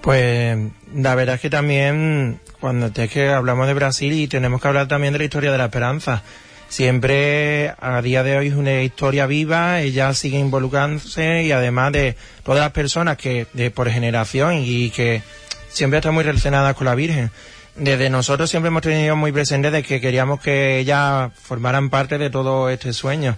Pues 0.02 0.56
la 0.94 1.14
verdad 1.16 1.34
es 1.34 1.40
que 1.40 1.50
también, 1.50 2.40
cuando 2.60 2.90
es 2.94 3.10
que 3.10 3.28
hablamos 3.28 3.66
de 3.66 3.74
Brasil 3.74 4.12
y 4.12 4.28
tenemos 4.28 4.62
que 4.62 4.68
hablar 4.68 4.88
también 4.88 5.12
de 5.12 5.18
la 5.18 5.24
historia 5.24 5.52
de 5.52 5.58
la 5.58 5.66
esperanza 5.66 6.22
siempre 6.70 7.74
a 7.80 8.00
día 8.00 8.22
de 8.22 8.38
hoy 8.38 8.46
es 8.46 8.54
una 8.54 8.80
historia 8.80 9.26
viva, 9.26 9.83
ella 9.83 10.14
sigue 10.14 10.38
involucrándose 10.38 11.42
y 11.42 11.52
además 11.52 11.92
de 11.92 12.16
todas 12.44 12.61
las 12.61 12.72
personas 12.72 13.18
que 13.18 13.46
de 13.52 13.70
por 13.70 13.90
generación 13.90 14.62
y 14.64 14.90
que 14.90 15.22
siempre 15.68 15.98
están 15.98 16.14
muy 16.14 16.24
relacionadas 16.24 16.74
con 16.76 16.87
la 16.87 16.94
Virgen. 16.94 17.30
Desde 17.76 18.09
nosotros 18.09 18.48
siempre 18.48 18.68
hemos 18.68 18.83
tenido 18.83 19.16
muy 19.16 19.33
presente 19.33 19.70
de 19.70 19.83
que 19.83 20.00
queríamos 20.00 20.40
que 20.40 20.78
ellas 20.78 21.33
formaran 21.42 21.90
parte 21.90 22.18
de 22.18 22.30
todo 22.30 22.70
este 22.70 22.92
sueño. 22.92 23.37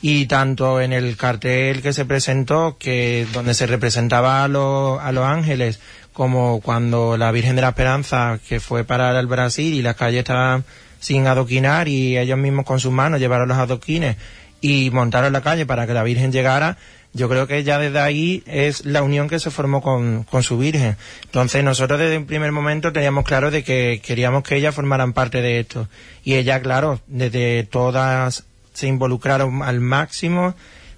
Y 0.00 0.26
tanto 0.26 0.80
en 0.80 0.92
el 0.92 1.16
cartel 1.16 1.80
que 1.80 1.92
se 1.92 2.04
presentó, 2.04 2.76
que 2.76 3.26
donde 3.32 3.54
se 3.54 3.68
representaba 3.68 4.42
a, 4.42 4.48
los, 4.48 5.00
a 5.00 5.12
los 5.12 5.24
ángeles, 5.24 5.78
como 6.12 6.60
cuando 6.60 7.16
la 7.16 7.30
Virgen 7.30 7.54
de 7.54 7.62
la 7.62 7.68
Esperanza, 7.68 8.40
que 8.48 8.58
fue 8.58 8.82
para 8.82 9.18
el 9.18 9.26
Brasil 9.26 9.72
y 9.72 9.82
las 9.82 9.94
calles 9.94 10.20
estaban 10.20 10.64
sin 11.02 11.26
adoquinar 11.26 11.88
y 11.88 12.16
ellos 12.16 12.38
mismos 12.38 12.64
con 12.64 12.78
sus 12.78 12.92
manos 12.92 13.18
llevaron 13.18 13.48
los 13.48 13.58
adoquines 13.58 14.16
y 14.60 14.90
montaron 14.90 15.32
la 15.32 15.40
calle 15.40 15.66
para 15.66 15.84
que 15.84 15.94
la 15.94 16.04
Virgen 16.04 16.30
llegara, 16.30 16.78
yo 17.12 17.28
creo 17.28 17.48
que 17.48 17.64
ya 17.64 17.80
desde 17.80 17.98
ahí 17.98 18.44
es 18.46 18.86
la 18.86 19.02
unión 19.02 19.28
que 19.28 19.40
se 19.40 19.50
formó 19.50 19.82
con, 19.82 20.22
con 20.22 20.44
su 20.44 20.56
Virgen. 20.56 20.96
Entonces 21.24 21.64
nosotros 21.64 21.98
desde 21.98 22.18
un 22.18 22.26
primer 22.26 22.52
momento 22.52 22.92
teníamos 22.92 23.24
claro 23.24 23.50
de 23.50 23.64
que 23.64 24.00
queríamos 24.02 24.44
que 24.44 24.56
ellas 24.56 24.76
formaran 24.76 25.12
parte 25.12 25.42
de 25.42 25.58
esto. 25.58 25.88
Y 26.22 26.36
ella, 26.36 26.62
claro, 26.62 27.00
desde 27.08 27.64
todas 27.64 28.44
se 28.72 28.86
involucraron 28.86 29.64
al 29.64 29.80
máximo, 29.80 30.54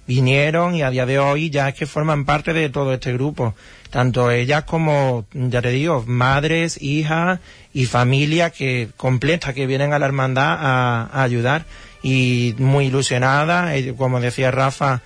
vinieron 0.07 0.75
y 0.75 0.81
a 0.81 0.89
día 0.89 1.05
de 1.05 1.19
hoy 1.19 1.49
ya 1.49 1.69
es 1.69 1.75
que 1.75 1.85
forman 1.85 2.25
parte 2.25 2.53
de 2.53 2.69
todo 2.69 2.93
este 2.93 3.13
grupo. 3.13 3.55
Tanto 3.89 4.29
ellas 4.31 4.63
como, 4.63 5.25
ya 5.33 5.61
te 5.61 5.69
digo, 5.69 6.03
madres, 6.07 6.81
hijas 6.81 7.39
y 7.73 7.85
familia 7.85 8.49
que 8.49 8.89
completa 8.97 9.53
que 9.53 9.67
vienen 9.67 9.93
a 9.93 9.99
la 9.99 10.05
hermandad 10.05 10.57
a, 10.59 11.23
ayudar 11.23 11.65
y 12.01 12.55
muy 12.57 12.85
ilusionada 12.85 13.71
como 13.97 14.21
decía 14.21 14.51
Rafa 14.51 15.01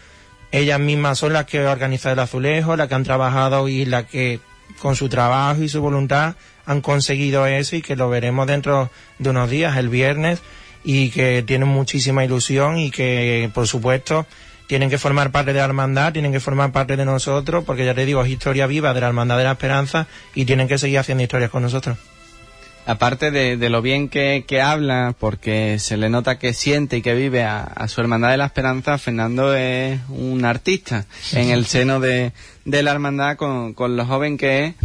ellas 0.51 0.79
mismas 0.79 1.17
son 1.17 1.33
las 1.33 1.45
que 1.45 1.65
organizan 1.65 2.13
el 2.13 2.19
azulejo 2.19 2.75
las 2.75 2.87
que 2.87 2.95
han 2.95 3.03
trabajado 3.03 3.67
y 3.69 3.85
las 3.85 4.05
que 4.05 4.39
con 4.81 4.95
su 4.95 5.09
trabajo 5.09 5.63
y 5.63 5.69
su 5.69 5.81
voluntad 5.81 6.35
han 6.65 6.81
conseguido 6.81 7.47
eso 7.47 7.75
y 7.75 7.81
que 7.81 7.95
lo 7.95 8.09
veremos 8.09 8.45
dentro 8.45 8.91
de 9.17 9.29
unos 9.31 9.49
días 9.49 9.77
el 9.77 9.89
viernes 9.89 10.41
y 10.83 11.09
que 11.09 11.41
tienen 11.41 11.69
muchísima 11.69 12.23
ilusión 12.23 12.77
y 12.77 12.91
que 12.91 13.49
por 13.53 13.67
supuesto 13.67 14.27
tienen 14.69 14.91
que 14.91 14.99
formar 14.99 15.31
parte 15.31 15.51
de 15.51 15.57
la 15.57 15.65
hermandad, 15.65 16.13
tienen 16.13 16.31
que 16.31 16.39
formar 16.39 16.71
parte 16.71 16.95
de 16.95 17.03
nosotros, 17.03 17.63
porque 17.65 17.85
ya 17.85 17.95
te 17.95 18.05
digo, 18.05 18.23
es 18.23 18.29
historia 18.29 18.67
viva 18.67 18.93
de 18.93 19.01
la 19.01 19.07
hermandad 19.07 19.35
de 19.39 19.43
la 19.43 19.53
esperanza 19.53 20.05
y 20.35 20.45
tienen 20.45 20.67
que 20.67 20.77
seguir 20.77 20.99
haciendo 20.99 21.23
historias 21.23 21.49
con 21.49 21.63
nosotros. 21.63 21.97
Aparte 22.85 23.31
de, 23.31 23.57
de, 23.57 23.69
lo 23.71 23.81
bien 23.81 24.09
que, 24.09 24.45
que, 24.47 24.61
habla, 24.61 25.15
porque 25.19 25.79
se 25.79 25.97
le 25.97 26.11
nota 26.11 26.37
que 26.37 26.53
siente 26.53 26.97
y 26.97 27.01
que 27.01 27.15
vive 27.15 27.43
a, 27.43 27.63
a, 27.63 27.87
su 27.87 27.99
hermandad 27.99 28.29
de 28.29 28.37
la 28.37 28.45
esperanza, 28.45 28.99
Fernando 28.99 29.55
es 29.55 29.99
un 30.07 30.45
artista 30.45 31.07
en 31.31 31.49
el 31.49 31.65
seno 31.65 31.99
de, 31.99 32.31
de 32.65 32.83
la 32.83 32.91
hermandad 32.91 33.37
con, 33.37 33.73
con, 33.73 33.97
lo 33.97 34.05
joven 34.05 34.37
que 34.37 34.65
es, 34.65 34.75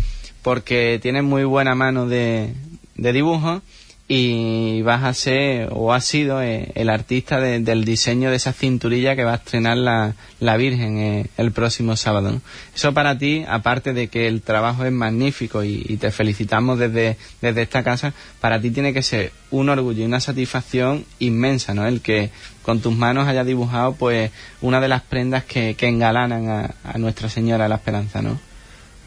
porque 0.41 0.99
tiene 1.03 1.21
muy 1.21 1.45
buena 1.45 1.75
mano 1.75 2.07
de, 2.07 2.55
de 2.95 3.13
dibujo 3.13 3.61
y 4.07 4.83
vas 4.83 5.03
a 5.03 5.15
ser 5.15 5.69
o 5.73 5.95
has 5.95 6.05
sido 6.05 6.43
eh, 6.43 6.73
el 6.75 6.91
artista 6.91 7.41
de, 7.41 7.61
del 7.61 7.87
diseño 7.87 8.29
de 8.29 8.37
esa 8.37 8.53
cinturilla 8.53 9.17
que 9.17 9.25
va 9.25 9.33
a 9.33 9.37
estrenar 9.37 9.79
la, 9.79 10.15
la 10.41 10.59
Virgen 10.59 10.99
eh, 10.99 11.27
el 11.39 11.53
próximo 11.53 11.97
sábado. 11.97 12.33
¿no? 12.33 12.43
Eso 12.75 12.93
para 12.93 13.17
ti, 13.17 13.45
aparte 13.49 13.95
de 13.95 14.09
que 14.09 14.29
el 14.29 14.43
trabajo 14.43 14.85
es 14.85 14.93
magnífico 14.93 15.65
y, 15.65 15.83
te 15.95 16.11
felicitamos 16.11 16.79
desde, 16.79 17.17
desde 17.41 17.63
esta 17.63 17.83
casa, 17.83 18.13
para 18.41 18.61
ti 18.61 18.71
tiene 18.71 18.93
que 18.93 19.03
ser 19.03 19.33
un 19.51 19.71
orgullo 19.71 20.03
y 20.03 20.07
una 20.07 20.21
satisfacción 20.21 21.07
inmensa, 21.21 21.73
¿no? 21.73 21.87
El 21.87 22.01
que 22.01 22.31
con 22.63 22.81
tus 22.81 22.95
manos 22.95 23.29
hayas 23.29 23.47
dibujado 23.47 23.95
pues 23.95 24.33
una 24.61 24.81
de 24.81 24.89
las 24.89 25.03
prendas 25.03 25.45
que, 25.45 25.75
que 25.77 25.87
engalanan 25.87 26.49
a, 26.49 26.75
a 26.83 26.99
Nuestra 26.99 27.29
Señora 27.29 27.69
la 27.69 27.77
Esperanza, 27.77 28.21
¿no? 28.21 28.39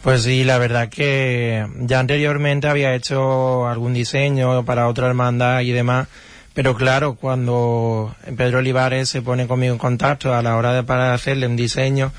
Pues 0.02 0.22
sí, 0.22 0.44
la 0.44 0.58
verdad 0.58 0.88
que 0.88 1.66
ya 1.80 1.98
anteriormente 1.98 2.68
había 2.68 2.94
hecho 2.94 3.66
algún 3.66 3.94
diseño 3.94 4.64
para 4.64 4.86
otra 4.86 5.08
hermandad 5.08 5.60
y 5.62 5.72
demás, 5.72 6.06
pero 6.54 6.76
claro, 6.76 7.14
cuando 7.14 8.14
Pedro 8.36 8.58
Olivares 8.58 9.08
se 9.08 9.22
pone 9.22 9.48
conmigo 9.48 9.72
en 9.72 9.78
contacto 9.78 10.34
a 10.34 10.42
la 10.42 10.56
hora 10.56 10.72
de 10.72 10.84
para 10.84 11.14
hacerle 11.14 11.48
un 11.48 11.56
diseño, 11.56 12.12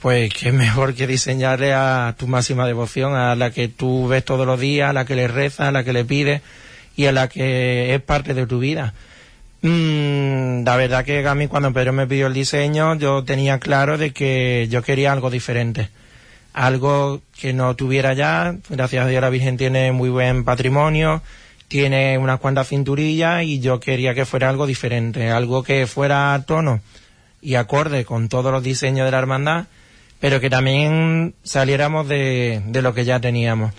pues 0.00 0.32
qué 0.32 0.52
mejor 0.52 0.94
que 0.94 1.08
diseñarle 1.08 1.72
a 1.72 2.14
tu 2.16 2.28
máxima 2.28 2.66
devoción, 2.66 3.16
a 3.16 3.34
la 3.34 3.50
que 3.50 3.66
tú 3.68 4.06
ves 4.06 4.24
todos 4.24 4.46
los 4.46 4.60
días, 4.60 4.90
a 4.90 4.92
la 4.92 5.04
que 5.04 5.16
le 5.16 5.26
rezas, 5.26 5.68
a 5.68 5.72
la 5.72 5.82
que 5.82 5.92
le 5.92 6.04
pides 6.04 6.40
y 6.96 7.06
a 7.06 7.12
la 7.12 7.28
que 7.28 7.94
es 7.94 8.00
parte 8.00 8.34
de 8.34 8.46
tu 8.46 8.60
vida. 8.60 8.94
Mm, 9.62 10.64
la 10.64 10.76
verdad 10.76 11.04
que 11.04 11.26
a 11.26 11.34
mí 11.34 11.48
cuando 11.48 11.72
Pedro 11.72 11.92
me 11.92 12.06
pidió 12.06 12.28
el 12.28 12.34
diseño 12.34 12.94
yo 12.96 13.24
tenía 13.24 13.58
claro 13.58 13.98
de 13.98 14.12
que 14.12 14.68
yo 14.70 14.82
quería 14.82 15.10
algo 15.10 15.30
diferente 15.30 15.88
algo 16.54 17.20
que 17.38 17.52
no 17.52 17.76
tuviera 17.76 18.14
ya. 18.14 18.56
Gracias 18.70 19.04
a 19.04 19.08
Dios 19.08 19.20
la 19.20 19.28
Virgen 19.28 19.58
tiene 19.58 19.92
muy 19.92 20.08
buen 20.08 20.44
patrimonio, 20.44 21.20
tiene 21.68 22.16
unas 22.16 22.40
cuantas 22.40 22.68
cinturillas 22.68 23.42
y 23.42 23.60
yo 23.60 23.80
quería 23.80 24.14
que 24.14 24.24
fuera 24.24 24.48
algo 24.48 24.66
diferente, 24.66 25.30
algo 25.30 25.62
que 25.62 25.86
fuera 25.86 26.32
a 26.32 26.42
tono 26.46 26.80
y 27.42 27.56
acorde 27.56 28.06
con 28.06 28.28
todos 28.30 28.50
los 28.50 28.62
diseños 28.62 29.04
de 29.04 29.10
la 29.10 29.18
hermandad, 29.18 29.66
pero 30.20 30.40
que 30.40 30.48
también 30.48 31.34
saliéramos 31.42 32.08
de, 32.08 32.62
de 32.66 32.80
lo 32.80 32.94
que 32.94 33.04
ya 33.04 33.20
teníamos. 33.20 33.74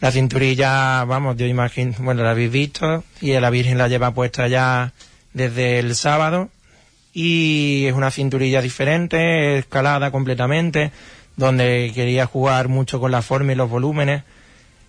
La 0.00 0.12
cinturilla, 0.12 1.04
vamos, 1.04 1.36
yo 1.36 1.46
imagino, 1.46 1.94
bueno, 2.00 2.22
la 2.22 2.32
habéis 2.32 2.52
visto 2.52 3.04
y 3.20 3.32
la 3.32 3.50
Virgen 3.50 3.78
la 3.78 3.88
lleva 3.88 4.12
puesta 4.12 4.48
ya 4.48 4.92
desde 5.32 5.78
el 5.78 5.94
sábado 5.94 6.50
y 7.14 7.86
es 7.86 7.94
una 7.94 8.10
cinturilla 8.10 8.60
diferente, 8.60 9.58
escalada 9.58 10.10
completamente, 10.10 10.92
donde 11.36 11.92
quería 11.94 12.26
jugar 12.26 12.68
mucho 12.68 13.00
con 13.00 13.10
la 13.10 13.22
forma 13.22 13.52
y 13.52 13.56
los 13.56 13.70
volúmenes, 13.70 14.22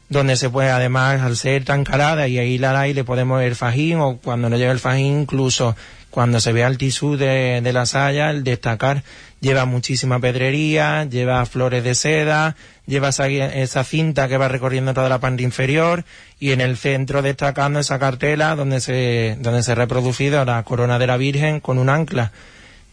donde 0.10 0.36
se 0.36 0.50
puede 0.50 0.70
además, 0.70 1.22
al 1.22 1.36
ser 1.36 1.64
tan 1.66 1.84
calada 1.84 2.28
y 2.28 2.38
ahí 2.38 2.58
la 2.58 2.88
y 2.88 2.94
le 2.94 3.04
podemos 3.04 3.40
ver 3.40 3.56
fajín 3.56 4.00
o 4.00 4.18
cuando 4.18 4.50
no 4.50 4.58
llega 4.58 4.72
el 4.72 4.80
fajín 4.80 5.22
incluso 5.22 5.76
cuando 6.10 6.40
se 6.40 6.54
ve 6.54 6.64
al 6.64 6.78
tisú 6.78 7.18
de, 7.18 7.62
de 7.62 7.74
la 7.74 7.88
saya, 7.88 8.30
el 8.30 8.44
destacar 8.44 9.04
lleva 9.44 9.66
muchísima 9.66 10.20
pedrería, 10.20 11.06
lleva 11.06 11.46
flores 11.46 11.84
de 11.84 11.96
seda, 11.96 12.56
lleva 12.86 13.10
esa, 13.10 13.28
esa, 13.28 13.84
cinta 13.84 14.28
que 14.28 14.38
va 14.38 14.48
recorriendo 14.48 14.94
toda 14.94 15.10
la 15.10 15.20
parte 15.20 15.44
inferior 15.44 16.06
y 16.40 16.52
en 16.52 16.62
el 16.62 16.78
centro 16.78 17.22
destacando 17.22 17.80
esa 17.80 18.00
cartela 18.00 18.56
donde 18.56 18.80
se, 18.80 19.38
donde 19.40 19.64
se 19.64 19.74
ha 19.74 19.76
reproducido 19.76 20.46
la 20.46 20.64
corona 20.64 21.00
de 21.00 21.08
la 21.08 21.18
Virgen 21.18 21.60
con 21.60 21.78
un 21.78 21.90
ancla 21.90 22.32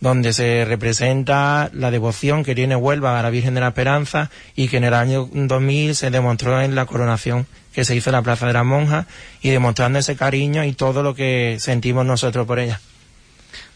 donde 0.00 0.32
se 0.32 0.64
representa 0.64 1.70
la 1.72 1.90
devoción 1.90 2.42
que 2.42 2.54
tiene 2.54 2.76
Huelva 2.76 3.18
a 3.18 3.22
la 3.22 3.30
Virgen 3.30 3.54
de 3.54 3.60
la 3.60 3.68
Esperanza 3.68 4.30
y 4.56 4.68
que 4.68 4.78
en 4.78 4.84
el 4.84 4.94
año 4.94 5.28
2000 5.32 5.94
se 5.94 6.10
demostró 6.10 6.60
en 6.60 6.74
la 6.74 6.86
coronación 6.86 7.46
que 7.72 7.84
se 7.84 7.94
hizo 7.94 8.10
en 8.10 8.14
la 8.14 8.22
Plaza 8.22 8.46
de 8.46 8.52
la 8.52 8.64
Monja 8.64 9.06
y 9.42 9.50
demostrando 9.50 9.98
ese 9.98 10.16
cariño 10.16 10.64
y 10.64 10.72
todo 10.72 11.02
lo 11.02 11.14
que 11.14 11.56
sentimos 11.60 12.04
nosotros 12.06 12.46
por 12.46 12.58
ella. 12.58 12.80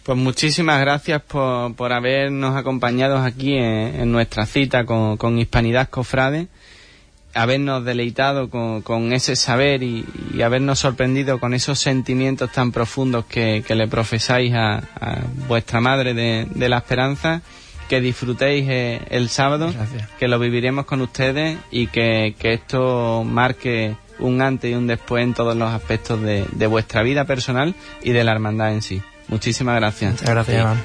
Pues 0.02 0.18
muchísimas 0.18 0.80
gracias 0.80 1.22
por, 1.22 1.74
por 1.76 1.92
habernos 1.92 2.56
acompañado 2.56 3.16
aquí 3.18 3.56
en, 3.56 4.12
nuestra 4.12 4.44
cita 4.44 4.84
con, 4.84 5.16
con, 5.16 5.38
Hispanidad 5.38 5.88
Cofrade, 5.88 6.48
habernos 7.34 7.84
deleitado 7.84 8.48
con, 8.48 8.82
con 8.82 9.12
ese 9.12 9.36
saber 9.36 9.82
y, 9.82 10.04
y, 10.34 10.42
habernos 10.42 10.78
sorprendido 10.78 11.38
con 11.40 11.54
esos 11.54 11.78
sentimientos 11.80 12.52
tan 12.52 12.72
profundos 12.72 13.24
que, 13.26 13.64
que 13.66 13.74
le 13.74 13.88
profesáis 13.88 14.54
a, 14.54 14.76
a, 15.00 15.20
vuestra 15.48 15.80
Madre 15.80 16.14
de, 16.14 16.46
de 16.50 16.68
la 16.68 16.78
Esperanza. 16.78 17.42
Que 17.88 18.00
disfrutéis 18.00 18.66
eh, 18.66 19.00
el 19.10 19.28
sábado, 19.28 19.70
Gracias. 19.70 20.08
que 20.18 20.26
lo 20.26 20.38
viviremos 20.38 20.86
con 20.86 21.02
ustedes 21.02 21.58
y 21.70 21.88
que, 21.88 22.34
que 22.38 22.54
esto 22.54 23.24
marque 23.24 23.94
un 24.18 24.40
antes 24.40 24.70
y 24.70 24.74
un 24.74 24.86
después 24.86 25.22
en 25.22 25.34
todos 25.34 25.54
los 25.54 25.70
aspectos 25.70 26.22
de, 26.22 26.46
de 26.52 26.66
vuestra 26.66 27.02
vida 27.02 27.26
personal 27.26 27.74
y 28.02 28.12
de 28.12 28.24
la 28.24 28.32
hermandad 28.32 28.72
en 28.72 28.80
sí. 28.80 29.02
Muchísimas 29.28 29.76
gracias. 29.76 30.12
Muchas 30.12 30.30
gracias, 30.30 30.60
Iván. 30.62 30.82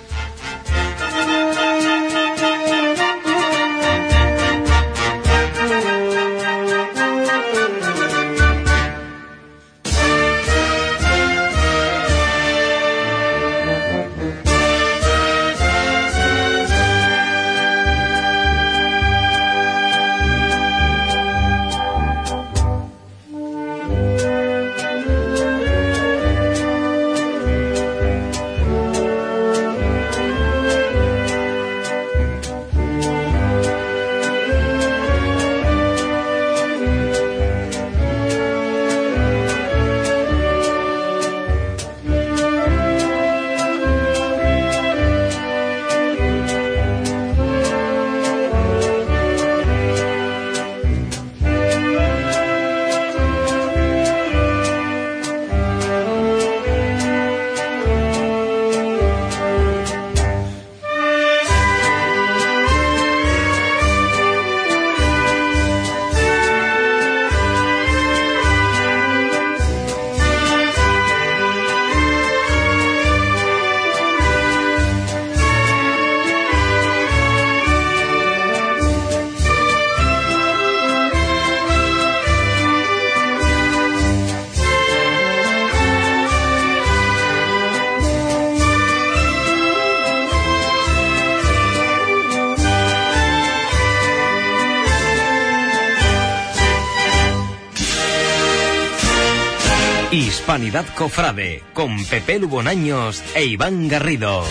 Hispanidad 100.12 100.88
Cofrade 100.96 101.62
con 101.74 102.04
Pepe 102.04 102.40
Lubonaños 102.40 103.24
e 103.36 103.46
Iván 103.46 103.88
Garrido. 103.88 104.44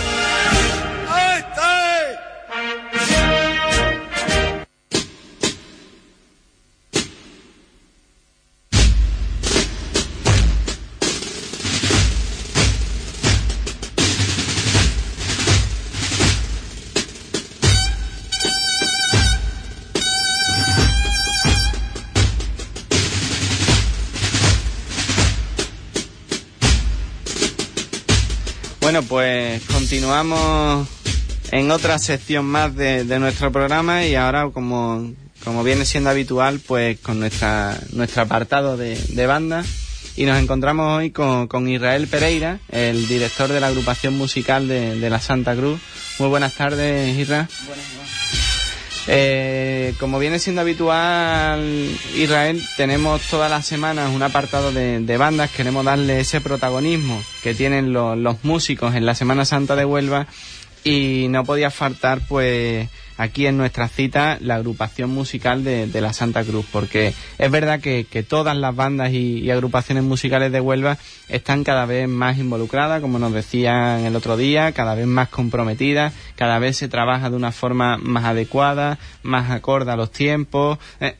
Continuamos 30.08 30.88
en 31.50 31.70
otra 31.70 31.98
sección 31.98 32.46
más 32.46 32.74
de, 32.74 33.04
de, 33.04 33.18
nuestro 33.18 33.52
programa 33.52 34.06
y 34.06 34.14
ahora, 34.14 34.48
como, 34.48 35.12
como 35.44 35.62
viene 35.62 35.84
siendo 35.84 36.08
habitual, 36.08 36.60
pues 36.66 36.98
con 37.00 37.20
nuestra, 37.20 37.78
nuestro 37.92 38.22
apartado 38.22 38.78
de, 38.78 38.96
de 38.96 39.26
banda. 39.26 39.62
Y 40.16 40.24
nos 40.24 40.40
encontramos 40.40 40.96
hoy 40.96 41.10
con, 41.10 41.46
con, 41.46 41.68
Israel 41.68 42.08
Pereira, 42.08 42.58
el 42.70 43.06
director 43.06 43.52
de 43.52 43.60
la 43.60 43.66
agrupación 43.66 44.16
musical 44.16 44.66
de, 44.66 44.98
de 44.98 45.10
la 45.10 45.20
Santa 45.20 45.54
Cruz. 45.54 45.78
Muy 46.18 46.30
buenas 46.30 46.54
tardes, 46.54 47.14
Israel. 47.18 47.46
Buenas, 47.66 47.97
eh, 49.10 49.94
como 49.98 50.18
viene 50.18 50.38
siendo 50.38 50.60
habitual, 50.60 51.88
Israel, 52.14 52.62
tenemos 52.76 53.22
todas 53.22 53.50
las 53.50 53.66
semanas 53.66 54.14
un 54.14 54.22
apartado 54.22 54.70
de, 54.70 55.00
de 55.00 55.16
bandas. 55.16 55.50
Queremos 55.50 55.84
darle 55.84 56.20
ese 56.20 56.42
protagonismo 56.42 57.22
que 57.42 57.54
tienen 57.54 57.94
los, 57.94 58.18
los 58.18 58.44
músicos 58.44 58.94
en 58.94 59.06
la 59.06 59.14
Semana 59.14 59.46
Santa 59.46 59.76
de 59.76 59.86
Huelva 59.86 60.26
y 60.84 61.26
no 61.30 61.44
podía 61.44 61.70
faltar 61.70 62.20
pues 62.28 62.88
aquí 63.18 63.46
en 63.46 63.58
nuestra 63.58 63.88
cita 63.88 64.38
la 64.40 64.54
agrupación 64.54 65.10
musical 65.10 65.64
de, 65.64 65.86
de 65.86 66.00
la 66.00 66.14
Santa 66.14 66.44
Cruz 66.44 66.64
porque 66.72 67.12
es 67.36 67.50
verdad 67.50 67.80
que, 67.80 68.06
que 68.08 68.22
todas 68.22 68.56
las 68.56 68.74
bandas 68.74 69.12
y, 69.12 69.50
agrupaciones 69.50 70.04
musicales 70.04 70.52
de 70.52 70.60
Huelva 70.60 70.98
están 71.28 71.64
cada 71.64 71.84
vez 71.84 72.08
más 72.08 72.38
involucradas 72.38 73.00
como 73.00 73.18
nos 73.18 73.32
decían 73.32 74.04
el 74.04 74.14
otro 74.14 74.36
día 74.36 74.72
cada 74.72 74.94
vez 74.94 75.06
más 75.06 75.28
comprometidas 75.28 76.14
cada 76.36 76.58
vez 76.58 76.76
se 76.76 76.88
trabaja 76.88 77.28
de 77.28 77.36
una 77.36 77.50
forma 77.50 77.98
más 77.98 78.24
adecuada 78.24 78.98
más 79.22 79.50
acorde 79.50 79.90
a 79.90 79.96
los 79.96 80.12
tiempos 80.12 80.78
eh, 81.00 81.16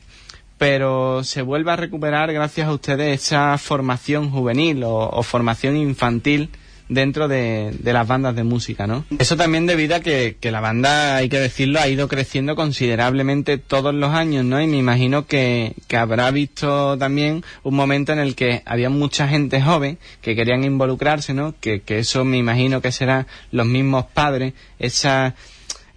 pero 0.57 1.23
se 1.23 1.41
vuelve 1.41 1.71
a 1.71 1.75
recuperar 1.75 2.31
gracias 2.31 2.67
a 2.67 2.73
ustedes 2.73 3.21
esa 3.21 3.57
formación 3.57 4.29
juvenil 4.29 4.83
o 4.85 5.21
formación 5.23 5.75
infantil 5.75 6.49
dentro 6.89 7.27
de, 7.27 7.71
de, 7.79 7.93
las 7.93 8.07
bandas 8.07 8.35
de 8.35 8.43
música, 8.43 8.87
¿no? 8.87 9.05
Eso 9.17 9.37
también 9.37 9.67
debido 9.67 9.95
a 9.95 9.99
que, 9.99 10.37
que, 10.39 10.51
la 10.51 10.59
banda, 10.59 11.15
hay 11.15 11.29
que 11.29 11.39
decirlo, 11.39 11.79
ha 11.79 11.87
ido 11.87 12.07
creciendo 12.07 12.55
considerablemente 12.55 13.57
todos 13.57 13.93
los 13.93 14.13
años, 14.13 14.43
¿no? 14.43 14.61
Y 14.61 14.67
me 14.67 14.77
imagino 14.77 15.25
que, 15.25 15.73
que 15.87 15.97
habrá 15.97 16.29
visto 16.31 16.97
también 16.97 17.43
un 17.63 17.75
momento 17.75 18.11
en 18.11 18.19
el 18.19 18.35
que 18.35 18.63
había 18.65 18.89
mucha 18.89 19.27
gente 19.27 19.61
joven 19.61 19.99
que 20.21 20.35
querían 20.35 20.63
involucrarse, 20.63 21.33
¿no? 21.33 21.53
Que, 21.61 21.81
que 21.81 21.99
eso 21.99 22.25
me 22.25 22.37
imagino 22.37 22.81
que 22.81 22.91
serán 22.91 23.27
los 23.51 23.67
mismos 23.67 24.05
padres, 24.05 24.53
esa 24.79 25.35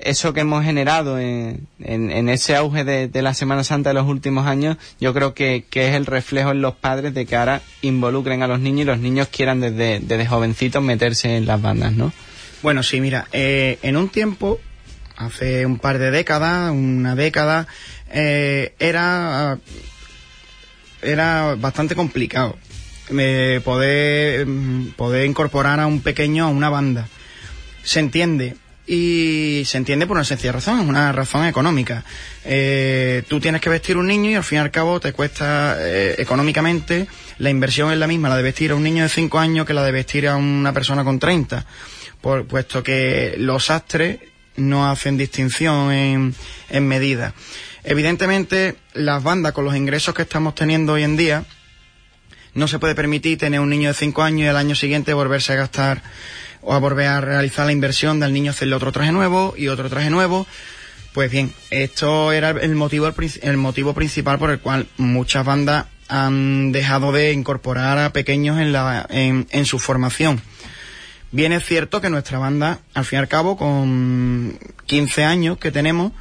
eso 0.04 0.32
que 0.32 0.40
hemos 0.40 0.64
generado 0.64 1.18
en, 1.18 1.66
en, 1.80 2.28
ese 2.28 2.56
auge 2.56 2.84
de, 2.84 3.08
de, 3.08 3.22
la 3.22 3.34
Semana 3.34 3.64
Santa 3.64 3.90
de 3.90 3.94
los 3.94 4.06
últimos 4.06 4.46
años, 4.46 4.76
yo 5.00 5.14
creo 5.14 5.34
que, 5.34 5.64
que, 5.68 5.88
es 5.88 5.94
el 5.94 6.06
reflejo 6.06 6.50
en 6.50 6.60
los 6.60 6.74
padres 6.74 7.14
de 7.14 7.26
que 7.26 7.36
ahora 7.36 7.62
involucren 7.80 8.42
a 8.42 8.46
los 8.46 8.60
niños 8.60 8.82
y 8.82 8.84
los 8.84 8.98
niños 8.98 9.28
quieran 9.28 9.60
desde, 9.60 10.00
desde 10.00 10.26
jovencitos 10.26 10.82
meterse 10.82 11.36
en 11.36 11.46
las 11.46 11.60
bandas, 11.60 11.92
¿no? 11.92 12.12
Bueno, 12.62 12.82
sí, 12.82 13.00
mira, 13.00 13.26
eh, 13.32 13.78
en 13.82 13.96
un 13.96 14.08
tiempo, 14.08 14.60
hace 15.16 15.66
un 15.66 15.78
par 15.78 15.98
de 15.98 16.10
décadas, 16.10 16.70
una 16.70 17.14
década, 17.14 17.66
eh, 18.10 18.74
era, 18.78 19.58
era 21.02 21.56
bastante 21.56 21.94
complicado 21.94 22.56
eh, 23.10 23.60
poder, 23.64 24.46
mm, 24.46 24.92
poder 24.96 25.26
incorporar 25.26 25.80
a 25.80 25.86
un 25.86 26.00
pequeño 26.00 26.44
a 26.44 26.48
una 26.48 26.70
banda. 26.70 27.08
Se 27.82 28.00
entiende. 28.00 28.56
Y 28.86 29.62
se 29.64 29.78
entiende 29.78 30.06
por 30.06 30.16
una 30.16 30.24
sencilla 30.24 30.52
razón, 30.52 30.80
es 30.80 30.88
una 30.88 31.12
razón 31.12 31.46
económica. 31.46 32.04
Eh, 32.44 33.22
tú 33.28 33.38
tienes 33.38 33.60
que 33.60 33.70
vestir 33.70 33.96
un 33.96 34.08
niño 34.08 34.30
y 34.30 34.34
al 34.34 34.42
fin 34.42 34.58
y 34.58 34.60
al 34.60 34.72
cabo 34.72 34.98
te 34.98 35.12
cuesta 35.12 35.76
eh, 35.78 36.16
económicamente, 36.18 37.06
la 37.38 37.50
inversión 37.50 37.92
es 37.92 37.98
la 37.98 38.08
misma, 38.08 38.28
la 38.28 38.36
de 38.36 38.42
vestir 38.42 38.72
a 38.72 38.74
un 38.74 38.82
niño 38.82 39.04
de 39.04 39.08
5 39.08 39.38
años 39.38 39.66
que 39.66 39.74
la 39.74 39.84
de 39.84 39.92
vestir 39.92 40.26
a 40.26 40.36
una 40.36 40.72
persona 40.72 41.04
con 41.04 41.20
30, 41.20 41.64
por, 42.20 42.46
puesto 42.46 42.82
que 42.82 43.36
los 43.38 43.70
astres 43.70 44.18
no 44.56 44.90
hacen 44.90 45.16
distinción 45.16 45.92
en, 45.92 46.34
en 46.68 46.88
medida. 46.88 47.34
Evidentemente, 47.84 48.76
las 48.94 49.22
bandas 49.22 49.52
con 49.52 49.64
los 49.64 49.76
ingresos 49.76 50.14
que 50.14 50.22
estamos 50.22 50.56
teniendo 50.56 50.94
hoy 50.94 51.04
en 51.04 51.16
día, 51.16 51.44
no 52.54 52.68
se 52.68 52.78
puede 52.78 52.94
permitir 52.94 53.38
tener 53.38 53.60
un 53.60 53.70
niño 53.70 53.88
de 53.88 53.94
5 53.94 54.22
años 54.22 54.40
y 54.40 54.48
el 54.48 54.56
año 54.56 54.74
siguiente 54.74 55.14
volverse 55.14 55.52
a 55.52 55.56
gastar 55.56 56.02
o 56.62 56.72
a 56.72 56.78
volver 56.78 57.08
a 57.08 57.20
realizar 57.20 57.66
la 57.66 57.72
inversión 57.72 58.20
del 58.20 58.32
niño 58.32 58.52
hacerle 58.52 58.76
otro 58.76 58.92
traje 58.92 59.12
nuevo 59.12 59.54
y 59.56 59.68
otro 59.68 59.90
traje 59.90 60.10
nuevo. 60.10 60.46
Pues 61.12 61.30
bien, 61.30 61.52
esto 61.70 62.32
era 62.32 62.50
el 62.50 62.74
motivo, 62.74 63.12
el 63.42 63.56
motivo 63.58 63.92
principal 63.92 64.38
por 64.38 64.50
el 64.50 64.60
cual 64.60 64.86
muchas 64.96 65.44
bandas 65.44 65.86
han 66.08 66.72
dejado 66.72 67.12
de 67.12 67.32
incorporar 67.32 67.98
a 67.98 68.12
pequeños 68.12 68.58
en, 68.60 68.72
la, 68.72 69.06
en, 69.10 69.46
en 69.50 69.66
su 69.66 69.78
formación. 69.78 70.40
Bien 71.30 71.52
es 71.52 71.64
cierto 71.64 72.00
que 72.00 72.10
nuestra 72.10 72.38
banda, 72.38 72.80
al 72.94 73.04
fin 73.04 73.18
y 73.18 73.20
al 73.20 73.28
cabo, 73.28 73.56
con 73.56 74.58
15 74.86 75.24
años 75.24 75.58
que 75.58 75.70
tenemos, 75.70 76.12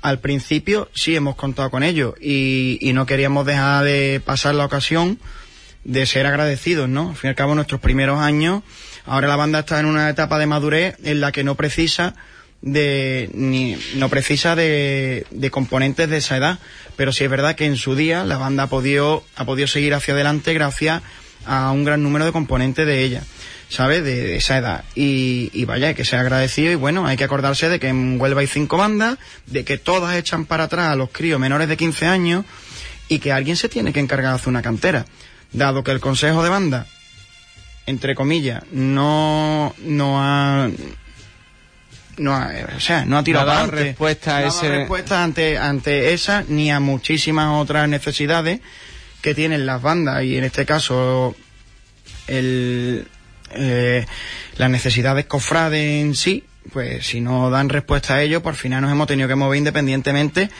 al 0.00 0.20
principio 0.20 0.88
sí 0.94 1.14
hemos 1.14 1.36
contado 1.36 1.70
con 1.70 1.82
ellos 1.82 2.14
y, 2.20 2.78
y, 2.80 2.92
no 2.92 3.06
queríamos 3.06 3.44
dejar 3.44 3.84
de 3.84 4.20
pasar 4.24 4.54
la 4.54 4.64
ocasión 4.64 5.18
de 5.84 6.06
ser 6.06 6.26
agradecidos, 6.26 6.88
¿no? 6.88 7.10
Al 7.10 7.16
fin 7.16 7.28
y 7.28 7.30
al 7.30 7.34
cabo, 7.34 7.54
nuestros 7.54 7.80
primeros 7.80 8.18
años 8.20 8.62
Ahora 9.06 9.28
la 9.28 9.36
banda 9.36 9.60
está 9.60 9.80
en 9.80 9.86
una 9.86 10.10
etapa 10.10 10.38
de 10.38 10.46
madurez 10.46 10.96
en 11.04 11.20
la 11.20 11.32
que 11.32 11.44
no 11.44 11.54
precisa 11.54 12.14
de 12.62 13.30
ni 13.34 13.76
no 13.94 14.08
precisa 14.08 14.56
de, 14.56 15.26
de, 15.30 15.50
componentes 15.50 16.08
de 16.08 16.16
esa 16.16 16.36
edad, 16.36 16.58
pero 16.96 17.12
sí 17.12 17.24
es 17.24 17.30
verdad 17.30 17.54
que 17.54 17.66
en 17.66 17.76
su 17.76 17.94
día 17.94 18.24
la 18.24 18.38
banda 18.38 18.64
ha 18.64 18.68
podido 18.68 19.24
ha 19.36 19.44
podido 19.44 19.68
seguir 19.68 19.94
hacia 19.94 20.14
adelante 20.14 20.52
gracias 20.54 21.02
a 21.44 21.70
un 21.70 21.84
gran 21.84 22.02
número 22.02 22.24
de 22.24 22.32
componentes 22.32 22.86
de 22.86 23.04
ella, 23.04 23.22
¿sabes? 23.68 24.02
De, 24.02 24.36
esa 24.36 24.58
edad. 24.58 24.84
Y, 24.96 25.50
y, 25.52 25.64
vaya, 25.64 25.94
que 25.94 26.04
ser 26.04 26.18
agradecido 26.18 26.72
y 26.72 26.74
bueno, 26.74 27.06
hay 27.06 27.16
que 27.16 27.24
acordarse 27.24 27.68
de 27.68 27.78
que 27.78 27.88
en 27.88 28.20
Huelva 28.20 28.40
hay 28.40 28.48
cinco 28.48 28.76
bandas, 28.76 29.18
de 29.46 29.64
que 29.64 29.78
todas 29.78 30.16
echan 30.16 30.44
para 30.44 30.64
atrás 30.64 30.90
a 30.90 30.96
los 30.96 31.10
críos 31.10 31.38
menores 31.38 31.68
de 31.68 31.76
15 31.76 32.06
años 32.06 32.44
y 33.08 33.20
que 33.20 33.32
alguien 33.32 33.56
se 33.56 33.68
tiene 33.68 33.92
que 33.92 34.00
encargar 34.00 34.32
de 34.32 34.36
hacer 34.36 34.48
una 34.48 34.62
cantera. 34.62 35.06
Dado 35.52 35.84
que 35.84 35.92
el 35.92 36.00
consejo 36.00 36.42
de 36.42 36.48
banda 36.48 36.86
entre 37.86 38.14
comillas, 38.14 38.64
no, 38.72 39.74
no 39.78 40.20
ha, 40.20 40.68
no 42.18 42.34
ha, 42.34 42.50
o 42.76 42.80
sea, 42.80 43.04
no 43.04 43.16
ha 43.16 43.22
tirado 43.24 43.46
no 43.46 43.52
ha 43.52 43.54
dado 43.56 43.70
respuesta 43.70 44.38
a 44.38 44.40
no 44.42 44.48
ese... 44.48 44.68
respuesta 44.68 45.22
ante, 45.22 45.56
ante 45.56 46.12
esa 46.12 46.44
ni 46.48 46.70
a 46.70 46.80
muchísimas 46.80 47.54
otras 47.60 47.88
necesidades 47.88 48.60
que 49.22 49.34
tienen 49.34 49.66
las 49.66 49.82
bandas 49.82 50.24
y 50.24 50.36
en 50.36 50.44
este 50.44 50.66
caso 50.66 51.36
el, 52.26 53.06
eh, 53.54 54.04
las 54.56 54.70
necesidades 54.70 55.26
cofrades 55.26 56.02
en 56.02 56.14
sí, 56.14 56.44
pues 56.72 57.06
si 57.06 57.20
no 57.20 57.50
dan 57.50 57.68
respuesta 57.68 58.14
a 58.14 58.22
ello, 58.22 58.42
por 58.42 58.56
final 58.56 58.82
nos 58.82 58.90
hemos 58.90 59.06
tenido 59.06 59.28
que 59.28 59.36
mover 59.36 59.58
independientemente 59.58 60.50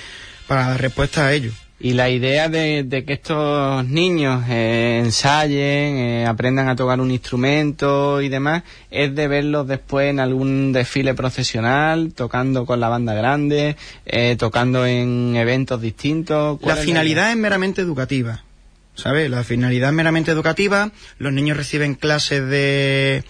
para 0.47 0.69
dar 0.69 0.81
respuesta 0.81 1.27
a 1.27 1.33
ello. 1.33 1.53
Y 1.79 1.93
la 1.93 2.09
idea 2.09 2.49
de, 2.49 2.85
de 2.85 3.05
que 3.05 3.13
estos 3.13 3.85
niños 3.87 4.45
eh, 4.49 5.03
ensayen, 5.05 5.97
eh, 5.97 6.27
aprendan 6.27 6.69
a 6.71 6.77
tocar 6.77 7.01
un 7.01 7.11
instrumento 7.11 8.23
y 8.23 8.31
demás, 8.31 8.63
es 8.91 9.15
de 9.15 9.29
verlos 9.29 9.69
después 9.69 10.09
en 10.09 10.19
algún 10.19 10.73
desfile 10.73 11.13
profesional, 11.13 12.15
tocando 12.15 12.65
con 12.65 12.81
la 12.81 12.89
banda 12.89 13.13
grande, 13.13 13.77
eh, 14.07 14.37
tocando 14.39 14.87
en 14.87 15.37
eventos 15.37 15.83
distintos. 15.83 16.59
La 16.63 16.77
finalidad 16.77 17.25
la 17.25 17.33
es 17.33 17.37
meramente 17.37 17.83
educativa. 17.83 18.43
¿Sabes? 18.95 19.29
La 19.29 19.45
finalidad 19.45 19.91
es 19.91 19.95
meramente 19.95 20.31
educativa. 20.31 20.91
Los 21.19 21.35
niños 21.35 21.59
reciben 21.59 21.95
clases 21.95 22.49
de 22.49 23.23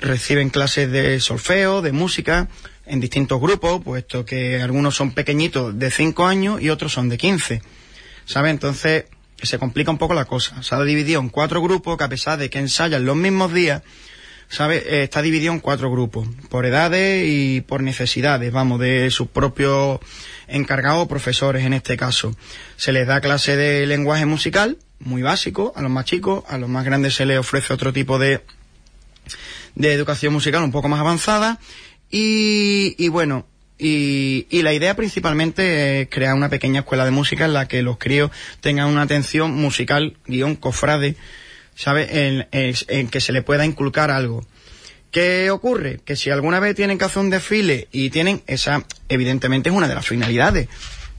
reciben 0.00 0.50
clases 0.50 0.90
de 0.90 1.20
solfeo, 1.20 1.82
de 1.82 1.92
música, 1.92 2.48
en 2.88 3.00
distintos 3.00 3.40
grupos, 3.40 3.82
puesto 3.82 4.24
que 4.24 4.60
algunos 4.60 4.96
son 4.96 5.12
pequeñitos 5.12 5.78
de 5.78 5.90
5 5.90 6.26
años 6.26 6.60
y 6.60 6.70
otros 6.70 6.92
son 6.92 7.08
de 7.08 7.18
15. 7.18 7.62
¿Sabe? 8.24 8.50
Entonces 8.50 9.04
se 9.42 9.58
complica 9.58 9.90
un 9.90 9.98
poco 9.98 10.14
la 10.14 10.24
cosa. 10.24 10.62
Se 10.62 10.74
ha 10.74 10.82
dividido 10.82 11.20
en 11.20 11.28
cuatro 11.28 11.62
grupos 11.62 11.96
que 11.96 12.04
a 12.04 12.08
pesar 12.08 12.38
de 12.38 12.50
que 12.50 12.58
ensayan 12.58 13.04
los 13.04 13.16
mismos 13.16 13.52
días, 13.52 13.82
¿sabe? 14.48 14.82
Eh, 14.86 15.02
está 15.04 15.22
dividido 15.22 15.52
en 15.52 15.60
cuatro 15.60 15.90
grupos, 15.90 16.28
por 16.48 16.66
edades 16.66 17.24
y 17.26 17.60
por 17.60 17.82
necesidades, 17.82 18.52
vamos, 18.52 18.80
de 18.80 19.10
sus 19.10 19.28
propios 19.28 20.00
encargados 20.48 21.04
o 21.04 21.08
profesores 21.08 21.64
en 21.64 21.72
este 21.72 21.96
caso. 21.96 22.34
Se 22.76 22.92
les 22.92 23.06
da 23.06 23.20
clase 23.20 23.56
de 23.56 23.86
lenguaje 23.86 24.26
musical, 24.26 24.78
muy 24.98 25.22
básico, 25.22 25.72
a 25.76 25.82
los 25.82 25.90
más 25.90 26.06
chicos, 26.06 26.44
a 26.48 26.58
los 26.58 26.68
más 26.68 26.84
grandes 26.84 27.14
se 27.14 27.26
les 27.26 27.38
ofrece 27.38 27.72
otro 27.72 27.92
tipo 27.92 28.18
de, 28.18 28.42
de 29.74 29.92
educación 29.92 30.32
musical 30.32 30.62
un 30.62 30.72
poco 30.72 30.88
más 30.88 31.00
avanzada 31.00 31.60
y, 32.10 32.94
y 32.98 33.08
bueno, 33.08 33.46
y, 33.78 34.62
la 34.62 34.72
idea 34.72 34.96
principalmente 34.96 36.02
es 36.02 36.08
crear 36.08 36.34
una 36.34 36.48
pequeña 36.48 36.80
escuela 36.80 37.04
de 37.04 37.12
música 37.12 37.44
en 37.44 37.52
la 37.52 37.68
que 37.68 37.82
los 37.82 37.96
críos 37.96 38.30
tengan 38.60 38.88
una 38.88 39.02
atención 39.02 39.54
musical, 39.54 40.16
guion, 40.26 40.56
cofrade, 40.56 41.14
¿sabes? 41.76 42.08
En, 42.10 43.08
que 43.08 43.20
se 43.20 43.32
le 43.32 43.42
pueda 43.42 43.64
inculcar 43.64 44.10
algo. 44.10 44.44
¿Qué 45.12 45.50
ocurre? 45.50 46.00
Que 46.04 46.16
si 46.16 46.28
alguna 46.30 46.60
vez 46.60 46.74
tienen 46.74 46.98
que 46.98 47.04
hacer 47.04 47.22
un 47.22 47.30
desfile 47.30 47.88
y 47.92 48.10
tienen 48.10 48.42
esa, 48.46 48.84
evidentemente 49.08 49.70
es 49.70 49.74
una 49.74 49.88
de 49.88 49.94
las 49.94 50.06
finalidades, 50.06 50.68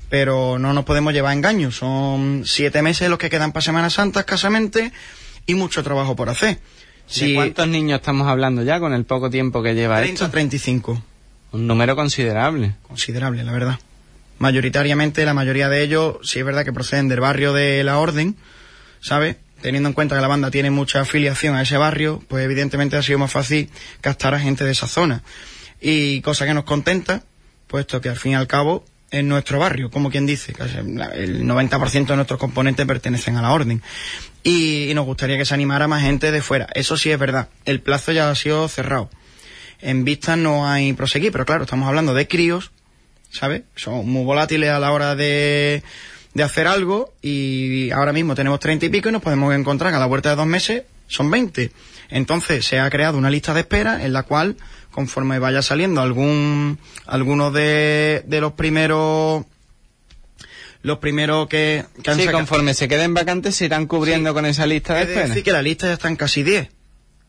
pero 0.10 0.60
no 0.60 0.74
nos 0.74 0.84
podemos 0.84 1.14
llevar 1.14 1.32
a 1.32 1.36
engaños. 1.36 1.76
Son 1.78 2.44
siete 2.46 2.82
meses 2.82 3.10
los 3.10 3.18
que 3.18 3.30
quedan 3.30 3.54
para 3.54 3.64
Semana 3.64 3.90
Santa 3.90 4.20
escasamente 4.20 4.92
y 5.46 5.56
mucho 5.56 5.82
trabajo 5.82 6.16
por 6.16 6.30
hacer. 6.30 6.60
¿De 7.16 7.34
cuántos 7.34 7.68
niños 7.68 8.00
estamos 8.00 8.28
hablando 8.28 8.64
ya 8.64 8.80
con 8.80 8.94
el 8.94 9.06
poco 9.06 9.30
tiempo 9.30 9.64
que 9.64 9.74
lleva 9.74 9.98
30 9.98 10.14
esto? 10.14 10.32
35. 10.32 11.04
Un 11.52 11.68
número 11.68 11.96
considerable. 11.96 12.76
Considerable, 12.84 13.44
la 13.44 13.52
verdad. 13.52 13.80
Mayoritariamente, 14.38 15.26
la 15.26 15.34
mayoría 15.34 15.70
de 15.70 15.84
ellos, 15.84 16.18
sí 16.24 16.40
es 16.40 16.46
verdad 16.46 16.64
que 16.64 16.72
proceden 16.72 17.08
del 17.08 17.20
barrio 17.20 17.52
de 17.52 17.84
la 17.84 17.98
Orden, 17.98 18.36
¿sabes? 19.02 19.38
Teniendo 19.62 19.90
en 19.90 19.94
cuenta 19.94 20.16
que 20.16 20.22
la 20.22 20.28
banda 20.28 20.52
tiene 20.52 20.72
mucha 20.72 21.02
afiliación 21.02 21.56
a 21.56 21.64
ese 21.64 21.78
barrio, 21.78 22.24
pues 22.28 22.46
evidentemente 22.46 22.96
ha 22.96 23.04
sido 23.04 23.20
más 23.20 23.32
fácil 23.32 23.70
captar 24.00 24.34
a 24.36 24.40
gente 24.40 24.64
de 24.64 24.72
esa 24.72 24.88
zona. 24.88 25.24
Y 25.82 26.22
cosa 26.22 26.46
que 26.46 26.54
nos 26.54 26.64
contenta, 26.64 27.24
puesto 27.68 28.00
que 28.00 28.10
al 28.10 28.18
fin 28.18 28.34
y 28.34 28.36
al 28.36 28.48
cabo 28.48 28.86
en 29.12 29.28
nuestro 29.28 29.60
barrio, 29.60 29.90
como 29.90 30.10
quien 30.10 30.26
dice, 30.26 30.54
el 31.14 31.44
90% 31.44 32.08
de 32.08 32.16
nuestros 32.16 32.40
componentes 32.40 32.86
pertenecen 32.86 33.38
a 33.38 33.42
la 33.42 33.52
orden. 33.52 33.82
Y, 34.44 34.92
nos 34.94 35.06
gustaría 35.06 35.38
que 35.38 35.46
se 35.46 35.54
animara 35.54 35.88
más 35.88 36.04
gente 36.04 36.32
de 36.32 36.42
fuera. 36.42 36.68
Eso 36.74 36.98
sí 36.98 37.12
es 37.12 37.20
verdad. 37.20 37.50
El 37.66 37.82
plazo 37.82 38.12
ya 38.12 38.30
ha 38.30 38.36
sido 38.36 38.68
cerrado. 38.68 39.10
En 39.82 40.04
vista 40.04 40.36
no 40.36 40.68
hay 40.68 40.94
proseguir, 40.94 41.32
pero 41.32 41.46
claro, 41.46 41.64
estamos 41.64 41.88
hablando 41.88 42.14
de 42.14 42.28
críos, 42.28 42.72
¿sabes? 43.32 43.64
Son 43.76 44.08
muy 44.08 44.26
volátiles 44.26 44.70
a 44.70 44.80
la 44.80 44.92
hora 44.92 45.16
de, 45.16 45.84
de 46.34 46.44
hacer 46.44 46.68
algo 46.68 47.14
y 47.22 47.90
ahora 47.92 48.12
mismo 48.12 48.36
tenemos 48.36 48.60
treinta 48.60 48.86
y 48.86 48.90
pico 48.90 49.10
y 49.10 49.12
nos 49.14 49.22
podemos 49.22 49.56
encontrar 49.56 49.94
a 49.94 50.00
la 50.00 50.06
vuelta 50.06 50.30
de 50.30 50.36
dos 50.36 50.48
meses 50.48 50.84
son 51.10 51.30
20. 51.30 51.72
Entonces 52.10 52.66
se 52.66 52.80
ha 52.80 52.90
creado 52.90 53.18
una 53.18 53.30
lista 53.30 53.54
de 53.54 53.62
espera 53.62 54.04
en 54.04 54.14
la 54.14 54.24
cual, 54.24 54.58
conforme 54.92 55.40
vaya 55.40 55.62
saliendo 55.62 56.02
algún, 56.02 56.80
alguno 57.06 57.52
de, 57.52 58.24
de 58.26 58.42
los 58.42 58.54
primeros 58.54 59.46
los 60.82 61.00
primeros 61.00 61.48
que, 61.48 61.86
que 62.02 62.10
han 62.12 62.18
Sí, 62.18 62.24
sacado. 62.24 62.38
conforme 62.40 62.74
se 62.74 62.88
queden 62.88 63.14
vacantes 63.14 63.56
se 63.56 63.66
irán 63.66 63.86
cubriendo 63.86 64.30
sí. 64.30 64.34
con 64.34 64.46
esa 64.46 64.66
lista 64.66 64.94
de 64.96 65.02
espera. 65.02 65.24
Es 65.24 65.30
decir, 65.30 65.44
que 65.44 65.52
la 65.52 65.62
lista 65.62 65.88
ya 65.88 65.94
está 65.94 66.08
en 66.08 66.16
casi 66.16 66.42
10. 66.44 66.70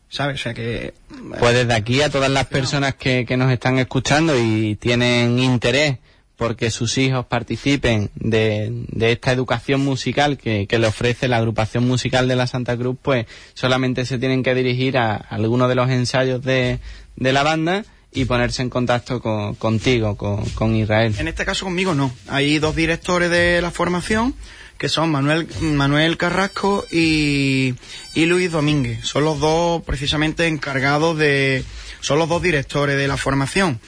¿Sabes? 0.09 0.39
O 0.39 0.43
sea 0.43 0.53
que... 0.53 0.93
Pues 1.39 1.53
desde 1.53 1.73
aquí 1.73 2.01
a 2.01 2.09
todas 2.09 2.29
las 2.31 2.47
personas 2.47 2.95
que, 2.95 3.25
que 3.25 3.37
nos 3.37 3.51
están 3.51 3.77
escuchando 3.77 4.37
y 4.37 4.75
tienen 4.77 5.37
interés 5.39 5.97
porque 6.41 6.71
sus 6.71 6.97
hijos 6.97 7.27
participen 7.27 8.09
de, 8.15 8.69
de 8.87 9.11
esta 9.11 9.31
educación 9.31 9.81
musical 9.81 10.39
que, 10.39 10.65
que, 10.65 10.79
le 10.79 10.87
ofrece 10.87 11.27
la 11.27 11.37
agrupación 11.37 11.85
musical 11.85 12.27
de 12.27 12.35
la 12.35 12.47
Santa 12.47 12.75
Cruz, 12.75 12.97
pues 12.99 13.27
solamente 13.53 14.05
se 14.07 14.17
tienen 14.17 14.41
que 14.41 14.55
dirigir 14.55 14.97
a, 14.97 15.17
alguno 15.17 15.67
de 15.67 15.75
los 15.75 15.87
ensayos 15.91 16.43
de, 16.43 16.79
de 17.15 17.31
la 17.31 17.43
banda 17.43 17.85
y 18.11 18.25
ponerse 18.25 18.63
en 18.63 18.71
contacto 18.71 19.21
con, 19.21 19.53
contigo, 19.53 20.17
con, 20.17 20.43
con, 20.55 20.75
Israel. 20.75 21.13
En 21.19 21.27
este 21.27 21.45
caso 21.45 21.65
conmigo 21.65 21.93
no. 21.93 22.11
Hay 22.27 22.57
dos 22.57 22.75
directores 22.75 23.29
de 23.29 23.61
la 23.61 23.69
formación 23.69 24.33
que 24.79 24.89
son 24.89 25.11
Manuel, 25.11 25.47
Manuel 25.61 26.17
Carrasco 26.17 26.87
y, 26.91 27.75
y 28.15 28.25
Luis 28.25 28.51
Domínguez. 28.51 29.05
Son 29.05 29.23
los 29.23 29.39
dos 29.39 29.83
precisamente 29.83 30.47
encargados 30.47 31.19
de... 31.19 31.63
Son 31.99 32.17
los 32.17 32.27
dos 32.27 32.41
directores 32.41 32.97
de 32.97 33.07
la 33.07 33.17
formación. 33.17 33.79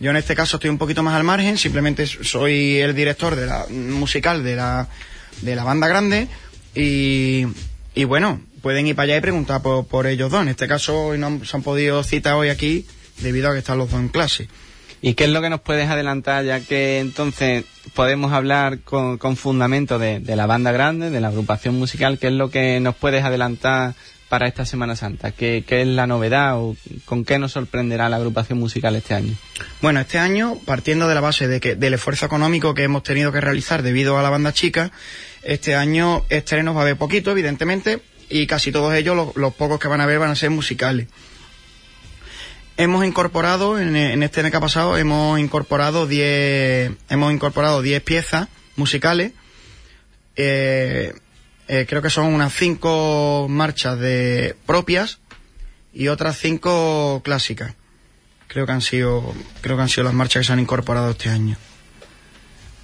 Yo 0.00 0.10
en 0.10 0.16
este 0.16 0.36
caso 0.36 0.56
estoy 0.56 0.70
un 0.70 0.78
poquito 0.78 1.02
más 1.02 1.14
al 1.14 1.24
margen, 1.24 1.58
simplemente 1.58 2.06
soy 2.06 2.78
el 2.78 2.94
director 2.94 3.34
de 3.34 3.46
la 3.46 3.66
musical 3.68 4.44
de 4.44 4.54
la, 4.54 4.88
de 5.42 5.56
la 5.56 5.64
banda 5.64 5.88
grande 5.88 6.28
y, 6.74 7.46
y 7.94 8.04
bueno, 8.04 8.40
pueden 8.62 8.86
ir 8.86 8.94
para 8.94 9.04
allá 9.04 9.16
y 9.16 9.20
preguntar 9.20 9.60
por, 9.60 9.86
por 9.86 10.06
ellos 10.06 10.30
dos. 10.30 10.42
En 10.42 10.48
este 10.48 10.68
caso 10.68 11.06
hoy 11.06 11.18
no 11.18 11.44
se 11.44 11.56
han 11.56 11.62
podido 11.62 12.04
citar 12.04 12.34
hoy 12.34 12.48
aquí 12.48 12.86
debido 13.18 13.50
a 13.50 13.52
que 13.52 13.58
están 13.58 13.78
los 13.78 13.90
dos 13.90 13.98
en 13.98 14.08
clase. 14.08 14.48
¿Y 15.00 15.14
qué 15.14 15.24
es 15.24 15.30
lo 15.30 15.40
que 15.40 15.50
nos 15.50 15.60
puedes 15.60 15.88
adelantar, 15.88 16.44
ya 16.44 16.60
que 16.60 16.98
entonces 16.98 17.64
podemos 17.94 18.32
hablar 18.32 18.80
con, 18.80 19.16
con 19.18 19.36
fundamento 19.36 19.98
de, 19.98 20.18
de 20.18 20.36
la 20.36 20.46
banda 20.46 20.72
grande, 20.72 21.10
de 21.10 21.20
la 21.20 21.28
agrupación 21.28 21.76
musical? 21.76 22.18
¿Qué 22.18 22.28
es 22.28 22.32
lo 22.32 22.50
que 22.50 22.80
nos 22.80 22.96
puedes 22.96 23.24
adelantar 23.24 23.94
para 24.28 24.46
esta 24.46 24.64
Semana 24.64 24.96
Santa? 24.96 25.32
¿Qué, 25.32 25.64
es 25.66 25.86
la 25.86 26.06
novedad 26.06 26.58
o 26.58 26.76
con 27.04 27.24
qué 27.24 27.38
nos 27.38 27.52
sorprenderá 27.52 28.08
la 28.08 28.16
agrupación 28.16 28.58
musical 28.58 28.94
este 28.96 29.14
año? 29.14 29.34
Bueno, 29.80 30.00
este 30.00 30.18
año, 30.18 30.58
partiendo 30.64 31.08
de 31.08 31.14
la 31.14 31.20
base 31.20 31.48
de 31.48 31.60
que 31.60 31.74
del 31.74 31.94
esfuerzo 31.94 32.26
económico 32.26 32.74
que 32.74 32.84
hemos 32.84 33.02
tenido 33.02 33.32
que 33.32 33.40
realizar 33.40 33.82
debido 33.82 34.18
a 34.18 34.22
la 34.22 34.30
banda 34.30 34.52
chica, 34.52 34.92
este 35.42 35.74
año 35.74 36.24
estrenos 36.28 36.74
va 36.74 36.80
a 36.80 36.82
haber 36.82 36.96
poquito, 36.96 37.30
evidentemente, 37.30 38.00
y 38.28 38.46
casi 38.46 38.70
todos 38.70 38.94
ellos, 38.94 39.34
los, 39.34 39.54
pocos 39.54 39.80
que 39.80 39.88
van 39.88 40.00
a 40.00 40.04
haber, 40.04 40.18
van 40.18 40.30
a 40.30 40.36
ser 40.36 40.50
musicales. 40.50 41.08
Hemos 42.76 43.04
incorporado, 43.04 43.78
en, 43.80 43.96
este 44.22 44.40
año 44.40 44.50
que 44.50 44.56
ha 44.56 44.60
pasado, 44.60 44.96
hemos 44.98 45.40
incorporado 45.40 46.06
10 46.06 46.92
hemos 47.08 47.32
incorporado 47.32 47.82
10 47.82 48.02
piezas 48.02 48.48
musicales. 48.76 49.32
Eh, 50.36 51.12
eh, 51.68 51.86
creo 51.88 52.02
que 52.02 52.10
son 52.10 52.26
unas 52.26 52.52
5 52.54 53.46
marchas 53.48 53.98
de 53.98 54.56
propias 54.66 55.20
y 55.92 56.08
otras 56.08 56.38
5 56.38 57.22
clásicas. 57.22 57.74
Creo 58.46 58.66
que 58.66 58.72
han 58.72 58.80
sido 58.80 59.34
creo 59.60 59.76
que 59.76 59.82
han 59.82 59.88
sido 59.88 60.04
las 60.04 60.14
marchas 60.14 60.40
que 60.40 60.46
se 60.46 60.52
han 60.52 60.60
incorporado 60.60 61.10
este 61.10 61.28
año. 61.28 61.56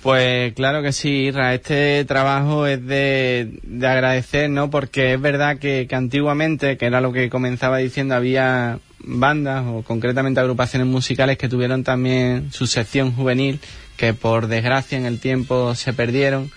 Pues 0.03 0.53
claro 0.53 0.83
que 0.83 0.93
sí, 0.93 1.09
Irra. 1.09 1.55
Este 1.55 2.05
trabajo 2.05 2.67
es 2.67 2.87
de, 2.87 3.59
de 3.63 3.87
agradecer, 3.87 4.51
¿no? 4.51 4.69
Porque 4.69 5.15
es 5.15 5.21
verdad 5.21 5.57
que, 5.57 5.87
que 5.89 5.95
antiguamente, 5.95 6.77
que 6.77 6.85
era 6.85 7.01
lo 7.01 7.11
que 7.11 7.31
comenzaba 7.31 7.79
diciendo, 7.79 8.15
había 8.15 8.81
bandas 8.99 9.65
o 9.67 9.83
concretamente 9.83 10.41
agrupaciones 10.41 10.87
musicales 10.87 11.39
que 11.39 11.49
tuvieron 11.49 11.85
también 11.85 12.53
su 12.53 12.67
sección 12.67 13.13
juvenil, 13.13 13.61
que 13.97 14.13
por 14.13 14.47
desgracia 14.47 14.99
en 14.99 15.07
el 15.07 15.21
tiempo 15.21 15.75
se 15.75 15.95
perdieron, 15.95 16.51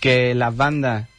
que 0.00 0.34
las 0.34 0.54
bandas 0.54 1.09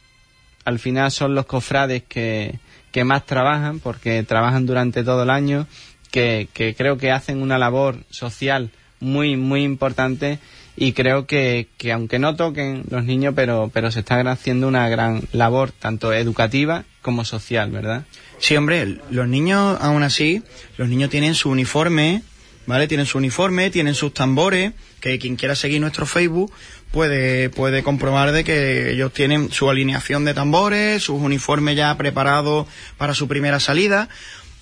al 0.64 0.78
final 0.78 1.10
son 1.10 1.34
los 1.34 1.46
cofrades 1.46 2.02
que, 2.02 2.58
que 2.90 3.04
más 3.04 3.26
trabajan, 3.26 3.80
porque 3.80 4.22
trabajan 4.22 4.66
durante 4.66 5.04
todo 5.04 5.22
el 5.24 5.30
año, 5.30 5.66
que, 6.10 6.48
que 6.52 6.74
creo 6.74 6.98
que 6.98 7.10
hacen 7.10 7.42
una 7.42 7.58
labor 7.58 7.98
social 8.10 8.70
muy, 9.00 9.36
muy 9.36 9.64
importante 9.64 10.38
y 10.76 10.92
creo 10.92 11.26
que, 11.26 11.68
que 11.76 11.92
aunque 11.92 12.18
no 12.18 12.34
toquen 12.34 12.84
los 12.88 13.04
niños, 13.04 13.34
pero, 13.36 13.70
pero 13.72 13.90
se 13.90 14.00
está 14.00 14.20
haciendo 14.30 14.68
una 14.68 14.88
gran 14.88 15.22
labor, 15.32 15.72
tanto 15.72 16.12
educativa 16.12 16.84
como 17.02 17.24
social, 17.24 17.70
¿verdad? 17.70 18.04
Sí, 18.38 18.56
hombre, 18.56 18.98
los 19.10 19.28
niños, 19.28 19.76
aún 19.80 20.02
así, 20.02 20.42
los 20.78 20.88
niños 20.88 21.10
tienen 21.10 21.34
su 21.34 21.50
uniforme, 21.50 22.22
¿vale? 22.66 22.88
Tienen 22.88 23.06
su 23.06 23.18
uniforme, 23.18 23.70
tienen 23.70 23.94
sus 23.94 24.14
tambores, 24.14 24.72
que 25.00 25.18
quien 25.18 25.36
quiera 25.36 25.54
seguir 25.54 25.80
nuestro 25.80 26.06
Facebook 26.06 26.52
puede, 26.92 27.50
puede 27.50 27.82
comprobar 27.82 28.30
de 28.30 28.44
que 28.44 28.92
ellos 28.92 29.12
tienen 29.12 29.50
su 29.50 29.68
alineación 29.68 30.24
de 30.24 30.34
tambores, 30.34 31.02
sus 31.02 31.20
uniformes 31.20 31.76
ya 31.76 31.96
preparados 31.96 32.66
para 32.98 33.14
su 33.14 33.26
primera 33.26 33.58
salida. 33.58 34.08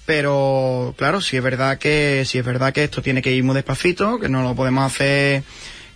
Pero, 0.06 0.94
claro, 0.96 1.20
si 1.20 1.36
es 1.36 1.42
verdad 1.42 1.78
que, 1.78 2.24
si 2.24 2.38
es 2.38 2.44
verdad 2.44 2.72
que 2.72 2.84
esto 2.84 3.02
tiene 3.02 3.20
que 3.22 3.32
ir 3.32 3.44
muy 3.44 3.54
despacito, 3.54 4.18
que 4.18 4.28
no 4.28 4.42
lo 4.42 4.54
podemos 4.54 4.90
hacer 4.90 5.42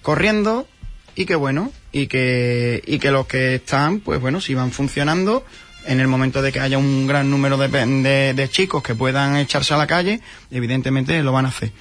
corriendo, 0.02 0.68
y 1.16 1.24
que 1.24 1.36
bueno, 1.36 1.72
y 1.90 2.06
que, 2.08 2.82
y 2.86 2.98
que 2.98 3.10
los 3.10 3.26
que 3.26 3.56
están, 3.56 4.00
pues 4.00 4.20
bueno, 4.20 4.40
si 4.40 4.54
van 4.54 4.72
funcionando, 4.72 5.44
en 5.86 6.00
el 6.00 6.08
momento 6.08 6.42
de 6.42 6.52
que 6.52 6.60
haya 6.60 6.78
un 6.78 7.06
gran 7.06 7.30
número 7.30 7.56
de, 7.56 7.68
de, 7.68 8.34
de, 8.34 8.50
chicos 8.50 8.82
que 8.82 8.94
puedan 8.94 9.36
echarse 9.36 9.74
a 9.74 9.76
la 9.76 9.86
calle, 9.86 10.20
evidentemente 10.50 11.22
lo 11.22 11.32
van 11.32 11.46
a 11.46 11.48
hacer. 11.48 11.72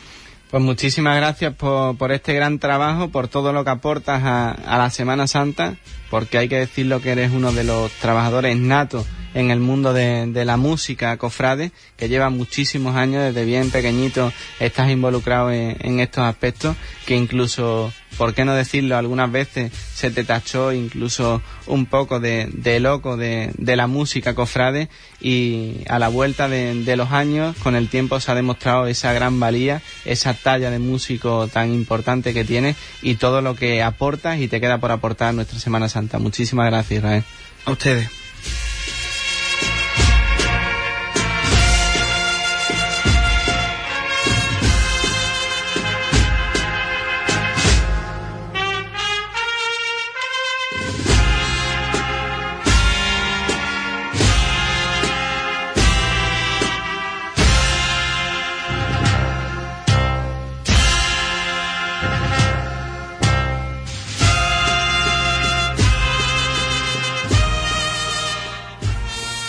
Pues 0.54 0.62
muchísimas 0.62 1.16
gracias 1.16 1.56
por, 1.56 1.98
por 1.98 2.12
este 2.12 2.32
gran 2.36 2.60
trabajo, 2.60 3.08
por 3.08 3.28
todo 3.28 3.54
lo 3.54 3.64
que 3.64 3.72
aportas 3.72 4.22
a, 4.24 4.52
a, 4.52 4.78
la 4.78 4.92
Semana 4.92 5.26
Santa, 5.26 5.78
porque 6.14 6.38
hay 6.38 6.48
que 6.48 6.60
decirlo 6.60 7.02
que 7.02 7.10
eres 7.10 7.32
uno 7.32 7.52
de 7.52 7.64
los 7.64 7.92
trabajadores 7.94 8.56
natos 8.56 9.04
en 9.34 9.50
el 9.50 9.60
mundo 9.60 9.94
de, 9.94 10.46
la 10.46 10.58
música, 10.58 11.18
cofrade, 11.18 11.72
que 11.98 12.08
lleva 12.08 12.30
muchísimos 12.30 12.96
años, 12.96 13.24
desde 13.24 13.46
bien 13.46 13.72
pequeñito 13.72 14.32
estás 14.60 14.92
involucrado 14.92 15.52
en, 15.52 16.00
estos 16.00 16.24
aspectos, 16.24 16.76
que 17.08 17.16
incluso 17.16 17.92
por 18.16 18.36
qué 18.36 18.46
no 18.46 18.54
decirlo, 18.54 18.96
algunas 18.96 19.32
veces 19.32 19.72
se 19.96 20.12
te 20.12 20.24
tachó 20.24 20.72
incluso 20.72 21.42
un 21.66 21.88
poco 21.88 22.20
de, 22.20 22.48
loco 22.80 23.18
de, 23.18 23.50
de, 23.58 23.76
la 23.76 23.88
música 23.88 24.36
cofrade 24.36 24.90
y 25.20 25.78
a 25.90 25.98
la 25.98 26.10
vuelta 26.10 26.48
de, 26.48 26.96
los 26.96 27.12
años, 27.12 27.56
con 27.58 27.76
el 27.76 27.90
tiempo 27.90 28.20
se 28.20 28.32
ha 28.32 28.36
demostrado 28.36 28.86
esa 28.86 29.14
gran 29.14 29.40
valía, 29.40 29.82
esa 30.06 30.36
talla 30.36 30.70
de 30.70 30.78
músico 30.78 31.48
tan 31.48 31.74
importante 31.74 32.36
que 32.36 32.44
tienes 32.44 32.76
y 33.02 33.16
todo 33.16 33.42
lo 33.42 33.56
que 33.56 33.82
aportas 33.82 34.40
y 34.40 34.48
te 34.48 34.62
queda 34.62 34.78
por 34.78 34.92
aportar 34.92 35.34
nuestra 35.34 35.58
Semana 35.58 35.90
Santa. 35.90 36.03
Muchísimas 36.20 36.68
gracias, 36.68 36.98
Israel. 37.00 37.24
A 37.66 37.72
ustedes. 37.72 38.23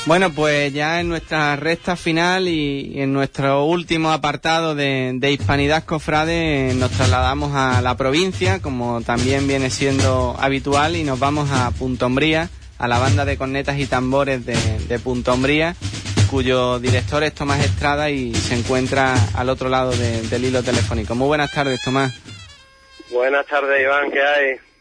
Bueno, 0.06 0.30
pues 0.30 0.70
ya 0.74 1.00
en 1.00 1.08
nuestra 1.08 1.56
recta 1.56 1.96
final 1.96 2.46
y, 2.46 3.00
en 3.00 3.14
nuestro 3.14 3.64
último 3.64 4.12
apartado 4.12 4.74
de, 4.74 5.18
Hispanidad 5.30 5.84
Cofrade 5.84 6.74
nos 6.74 6.90
trasladamos 6.90 7.54
a 7.54 7.80
la 7.80 7.96
provincia, 7.96 8.60
como 8.60 9.00
también 9.00 9.48
viene 9.48 9.70
siendo 9.70 10.36
habitual, 10.38 10.96
y 10.96 11.04
nos 11.04 11.18
vamos 11.18 11.50
a 11.50 11.70
Punto 11.70 12.06
Umbría, 12.06 12.50
a 12.78 12.86
la 12.86 12.98
banda 12.98 13.24
de 13.24 13.38
cornetas 13.38 13.78
y 13.78 13.86
tambores 13.86 14.44
de, 14.44 14.98
Punto 14.98 15.32
Umbría, 15.32 15.74
cuyo 16.30 16.78
director 16.80 17.22
es 17.24 17.34
Tomás 17.34 17.64
Estrada 17.64 18.10
y 18.10 18.34
se 18.34 18.56
encuentra 18.56 19.14
al 19.34 19.48
otro 19.48 19.70
lado 19.70 19.92
de, 19.92 20.20
del 20.22 20.44
hilo 20.44 20.62
telefónico. 20.62 21.14
Muy 21.14 21.28
buenas 21.28 21.50
tardes, 21.50 21.80
Tomás. 21.82 22.12
Buenas 23.10 23.46
tardes, 23.46 23.80
Iván, 23.80 24.10
¿qué 24.10 24.20
hay? 24.20 24.73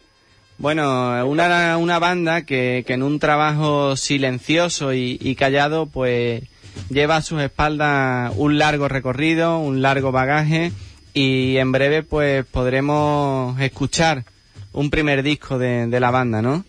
Bueno, 0.58 1.28
una, 1.28 1.78
una 1.78 2.00
banda 2.00 2.46
que, 2.46 2.84
que 2.86 2.94
en 2.94 3.04
un 3.04 3.20
trabajo 3.20 3.96
silencioso 3.96 4.94
y, 4.94 5.18
y, 5.20 5.36
callado, 5.36 5.88
pues 5.88 6.44
lleva 6.90 7.18
a 7.18 7.22
sus 7.22 7.42
espaldas 7.42 8.34
un 8.38 8.58
largo 8.58 8.88
recorrido, 8.88 9.60
un 9.60 9.82
largo 9.82 10.12
bagaje 10.12 10.72
y 11.14 11.58
en 11.58 11.72
breve 11.72 12.04
pues 12.04 12.46
podremos 12.46 13.60
escuchar 13.62 14.24
un 14.72 14.90
primer 14.90 15.22
disco 15.22 15.58
de, 15.58 15.88
de 15.88 16.00
la 16.00 16.12
banda, 16.12 16.42
¿no? 16.42 16.66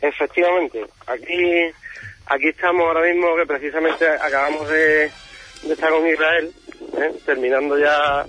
Efectivamente, 0.00 0.84
aquí, 1.06 1.72
aquí 2.26 2.48
estamos 2.48 2.86
ahora 2.86 3.02
mismo 3.02 3.34
que 3.36 3.46
precisamente 3.46 4.06
acabamos 4.08 4.68
de, 4.68 5.10
de 5.62 5.72
estar 5.72 5.90
con 5.90 6.06
Israel, 6.06 6.52
¿eh? 6.98 7.12
terminando 7.24 7.78
ya 7.78 8.26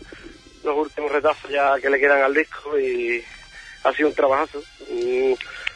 los 0.64 0.78
últimos 0.78 1.12
retazos 1.12 1.52
ya 1.52 1.80
que 1.82 1.90
le 1.90 2.00
quedan 2.00 2.22
al 2.22 2.34
disco 2.34 2.80
y 2.80 3.24
ha 3.84 3.94
sido 3.94 4.10
un 4.10 4.16
trabajazo. 4.16 4.62
Y 4.90 5.36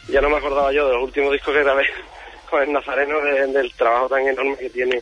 ya 0.10 0.22
no 0.22 0.30
me 0.30 0.38
acordaba 0.38 0.72
yo 0.72 0.88
de 0.88 0.95
los 0.95 1.04
últimos 1.04 1.34
discos 1.34 1.54
que 1.54 1.64
grabé 1.64 1.88
con 2.49 2.62
el 2.62 2.72
Nazareno, 2.72 3.20
de, 3.22 3.47
del 3.47 3.74
trabajo 3.74 4.10
tan 4.10 4.28
enorme 4.28 4.58
que 4.58 4.70
tiene 4.70 5.02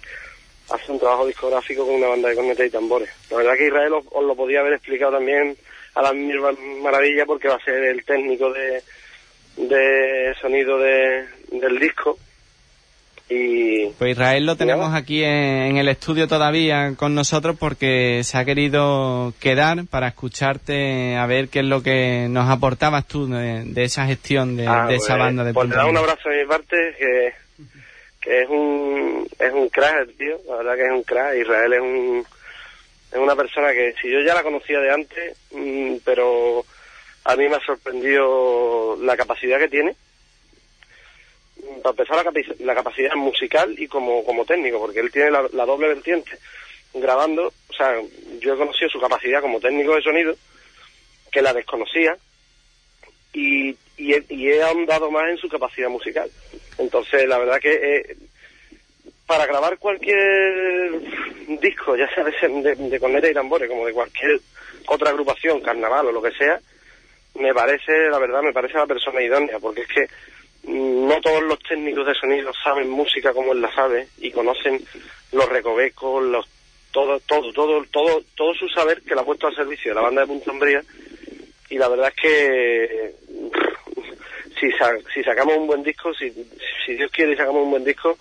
hacer 0.70 0.92
un 0.92 1.00
trabajo 1.00 1.26
discográfico 1.26 1.86
con 1.86 1.96
una 1.96 2.10
banda 2.10 2.30
de 2.30 2.36
cornetas 2.36 2.68
y 2.68 2.70
tambores. 2.70 3.10
La 3.32 3.38
verdad 3.38 3.56
que 3.56 3.68
Israel 3.68 3.94
os, 3.94 4.06
os, 4.12 4.24
lo 4.24 4.36
podía 4.36 4.60
haber 4.60 4.74
explicado 4.74 5.14
también 5.14 5.58
a 5.96 6.02
la 6.02 6.14
misma 6.14 6.52
maravilla 6.82 7.26
porque 7.26 7.48
va 7.48 7.56
a 7.56 7.64
ser 7.64 7.84
el 7.86 8.06
técnico 8.06 8.52
de, 8.54 8.84
de 9.58 10.36
sonido 10.40 10.78
de, 10.78 11.28
del 11.52 11.80
disco. 11.80 12.18
Y, 13.32 13.86
pues 14.00 14.14
Israel 14.14 14.48
lo 14.48 14.56
tenemos 14.56 14.96
aquí 14.96 15.24
en, 15.24 15.32
en, 15.32 15.78
el 15.78 15.88
estudio 15.88 16.28
todavía 16.28 16.96
con 16.96 17.14
nosotros 17.14 17.56
porque 17.60 18.24
se 18.24 18.40
ha 18.40 18.44
querido 18.44 19.34
quedar 19.40 19.86
para 19.86 20.08
escucharte 20.08 21.16
a 21.16 21.28
ver 21.28 21.50
qué 21.50 21.60
es 21.60 21.66
lo 21.66 21.84
que 21.84 22.26
nos 22.28 22.50
aportabas 22.50 23.08
tú 23.08 23.28
de, 23.28 23.66
de 23.66 23.84
esa 23.84 24.08
gestión 24.08 24.58
de, 24.58 24.66
ah, 24.68 24.88
de 24.88 24.96
esa 24.96 25.14
pues, 25.14 25.20
banda 25.20 25.44
de 25.44 25.54
Pues 25.54 25.70
te 25.70 25.76
da 25.76 25.86
un 25.86 25.98
abrazo 25.98 26.28
de 26.28 26.42
mi 26.42 26.48
parte 26.48 26.96
que, 26.98 27.34
que 28.20 28.42
es 28.42 28.50
un 28.50 29.28
es 29.38 29.54
un 29.54 29.70
crack 29.70 30.08
el 30.08 30.16
tío, 30.16 30.40
la 30.48 30.56
verdad 30.56 30.76
que 30.76 30.86
es 30.86 30.92
un 30.92 31.04
crack. 31.04 31.36
Israel 31.38 31.74
es 31.74 31.82
un 31.82 32.26
es 33.12 33.18
una 33.20 33.36
persona 33.36 33.72
que 33.74 33.94
si 34.02 34.10
yo 34.10 34.22
ya 34.22 34.34
la 34.34 34.42
conocía 34.42 34.80
de 34.80 34.92
antes, 34.92 35.38
mmm, 35.52 35.98
pero 36.04 36.66
a 37.26 37.36
mí 37.36 37.48
me 37.48 37.58
ha 37.58 37.64
sorprendido 37.64 38.98
la 39.04 39.16
capacidad 39.16 39.60
que 39.60 39.68
tiene 39.68 39.96
para 41.82 41.92
empezar 41.92 42.18
la, 42.18 42.32
capaci- 42.32 42.56
la 42.60 42.76
capacidad 42.76 43.16
musical 43.16 43.76
y 43.78 43.88
como, 43.88 44.24
como 44.24 44.46
técnico, 44.46 44.80
porque 44.80 45.00
él 45.00 45.12
tiene 45.12 45.32
la, 45.32 45.66
doble 45.66 45.88
vertiente 45.88 46.32
grabando, 46.94 47.48
o 47.48 47.74
sea, 47.74 47.96
yo 48.40 48.54
he 48.54 48.58
conocido 48.58 48.90
su 48.90 49.00
capacidad 49.00 49.42
como 49.42 49.60
técnico 49.60 49.96
de 49.96 50.02
sonido, 50.02 50.36
que 51.32 51.42
la 51.42 51.54
desconocía, 51.54 52.18
y, 53.32 53.76
y, 53.98 54.14
he, 54.14 54.26
y 54.30 54.50
he 54.50 54.64
ahondado 54.64 55.12
más 55.12 55.30
en 55.30 55.38
su 55.38 55.48
capacidad 55.48 55.90
musical. 55.90 56.30
Entonces, 56.80 57.28
la 57.28 57.38
verdad 57.38 57.60
que 57.60 57.74
eh, 57.74 58.18
para 59.28 59.46
grabar 59.46 59.78
cualquier 59.78 61.00
disco, 61.62 61.96
ya 61.96 62.10
sea 62.16 62.24
de, 62.24 62.76
de, 62.76 63.00
corneta 63.00 63.30
y 63.30 63.34
tambores, 63.36 63.70
como 63.70 63.86
de 63.86 63.94
cualquier 63.94 64.40
otra 64.88 65.12
agrupación, 65.12 65.62
carnaval 65.62 66.08
o 66.08 66.12
lo 66.12 66.22
que 66.24 66.32
sea, 66.32 66.60
me 67.36 67.54
parece, 67.54 68.10
la 68.10 68.18
verdad, 68.18 68.42
me 68.42 68.54
parece 68.54 68.80
la 68.80 68.88
persona 68.88 69.22
idónea, 69.22 69.60
porque 69.60 69.82
es 69.82 69.88
que 69.88 70.08
no 70.64 71.22
todos 71.22 71.44
los 71.44 71.60
técnicos 71.60 72.06
de 72.06 72.16
sonido 72.16 72.52
saben 72.64 72.90
música 72.90 73.34
como 73.34 73.54
él 73.54 73.62
la 73.62 73.74
sabe 73.74 74.08
y 74.20 74.32
conocen 74.32 74.84
los 75.32 75.48
recovecos, 75.50 76.24
los 76.24 76.48
todo, 76.92 77.20
todo, 77.22 77.54
todo, 77.54 77.86
todo, 77.92 78.24
todo 78.36 78.54
su 78.56 78.68
saber 78.70 79.02
que 79.02 79.14
le 79.16 79.22
ha 79.22 79.26
puesto 79.26 79.48
al 79.48 79.56
servicio 79.56 79.92
de 79.92 79.96
la 79.96 80.02
banda 80.02 80.22
de 80.22 80.28
Punta 80.28 80.52
Umbría. 80.52 80.84
Y 81.70 81.78
la 81.78 81.88
verdad 81.88 82.12
es 82.16 82.22
que 82.22 83.14
si, 84.60 84.70
si 85.14 85.24
sacamos 85.24 85.58
un 85.58 85.68
buen 85.68 85.84
disco, 85.84 86.14
si, 86.14 86.32
si 86.86 86.96
Dios 86.96 87.12
quiere 87.12 87.34
y 87.34 87.38
sacamos 87.38 87.64
un 87.64 87.72
buen 87.72 87.86
disco, 87.86 88.18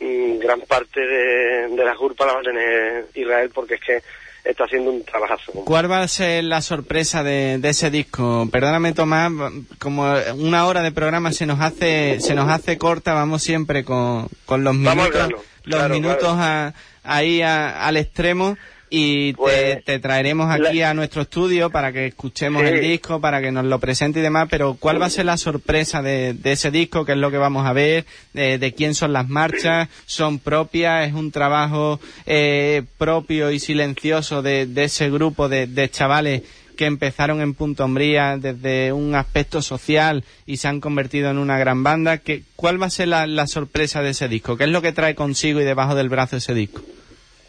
mm, 0.00 0.38
gran 0.38 0.60
parte 0.62 1.00
de, 1.00 1.68
de 1.68 1.84
la 1.84 1.96
culpa 1.96 2.26
la 2.26 2.34
va 2.34 2.40
a 2.40 2.44
tener 2.44 3.06
Israel 3.14 3.50
porque 3.52 3.74
es 3.74 3.80
que 3.80 4.02
está 4.48 4.64
haciendo 4.64 4.90
un 4.90 5.04
trabajazo. 5.04 5.52
¿Cuál 5.64 5.90
va 5.90 6.00
a 6.02 6.08
ser 6.08 6.44
la 6.44 6.60
sorpresa 6.62 7.22
de, 7.22 7.58
de 7.58 7.68
ese 7.68 7.90
disco? 7.90 8.48
Perdóname 8.50 8.92
Tomás, 8.92 9.30
como 9.78 10.04
una 10.36 10.66
hora 10.66 10.82
de 10.82 10.92
programa 10.92 11.32
se 11.32 11.46
nos 11.46 11.60
hace 11.60 12.18
se 12.20 12.34
nos 12.34 12.48
hace 12.48 12.78
corta, 12.78 13.14
vamos 13.14 13.42
siempre 13.42 13.84
con, 13.84 14.28
con 14.44 14.64
los 14.64 14.74
minutos, 14.74 15.30
los 15.64 15.78
claro, 15.78 15.94
minutos 15.94 16.18
claro. 16.34 16.38
a- 16.40 16.74
ahí 17.04 17.42
a- 17.42 17.86
al 17.86 17.96
extremo 17.96 18.56
y 18.88 19.32
te, 19.32 19.36
Pues, 19.36 19.84
te 19.84 19.98
traeremos 19.98 20.48
aquí 20.50 20.78
la- 20.78 20.90
a 20.90 20.94
nuestro 20.94 21.22
estudio 21.22 21.70
para 21.70 21.92
que 21.92 22.06
escuchemos 22.06 22.62
Sí. 22.62 22.68
el 22.68 22.80
disco, 22.80 23.20
para 23.20 23.40
que 23.40 23.50
nos 23.50 23.64
lo 23.64 23.80
presente 23.80 24.20
y 24.20 24.22
demás, 24.22 24.46
pero 24.50 24.74
¿cuál 24.78 25.00
va 25.02 25.06
a 25.06 25.10
ser 25.10 25.26
la 25.26 25.36
sorpresa 25.36 26.02
de, 26.02 26.34
de 26.34 26.52
ese 26.52 26.70
disco? 26.70 27.04
¿Qué 27.04 27.12
es 27.12 27.18
lo 27.18 27.30
que 27.30 27.38
vamos 27.38 27.66
a 27.66 27.72
ver? 27.72 28.04
¿De, 28.32 28.58
de 28.58 28.72
quién 28.74 28.94
son 28.94 29.12
las 29.12 29.28
marchas? 29.28 29.88
¿Son 30.06 30.38
propias? 30.38 31.08
¿Es 31.08 31.14
un 31.14 31.32
trabajo 31.32 31.98
eh, 32.26 32.82
propio 32.98 33.50
y 33.50 33.58
silencioso 33.58 34.42
de, 34.42 34.66
de 34.66 34.84
ese 34.84 35.10
grupo 35.10 35.48
de, 35.48 35.66
de 35.66 35.90
chavales 35.90 36.42
que 36.76 36.84
empezaron 36.84 37.40
en 37.40 37.54
Punto 37.54 37.84
Hombría 37.84 38.36
desde 38.36 38.92
un 38.92 39.14
aspecto 39.14 39.62
social 39.62 40.24
y 40.44 40.58
se 40.58 40.68
han 40.68 40.80
convertido 40.80 41.30
en 41.30 41.38
una 41.38 41.58
gran 41.58 41.82
banda? 41.82 42.18
¿Qué, 42.18 42.42
¿Cuál 42.54 42.80
va 42.80 42.86
a 42.86 42.90
ser 42.90 43.08
la, 43.08 43.26
la 43.26 43.46
sorpresa 43.46 44.02
de 44.02 44.10
ese 44.10 44.28
disco? 44.28 44.56
¿Qué 44.58 44.64
es 44.64 44.70
lo 44.70 44.82
que 44.82 44.92
trae 44.92 45.14
consigo 45.14 45.60
y 45.60 45.64
debajo 45.64 45.94
del 45.94 46.08
brazo 46.10 46.36
ese 46.36 46.52
disco? 46.54 46.82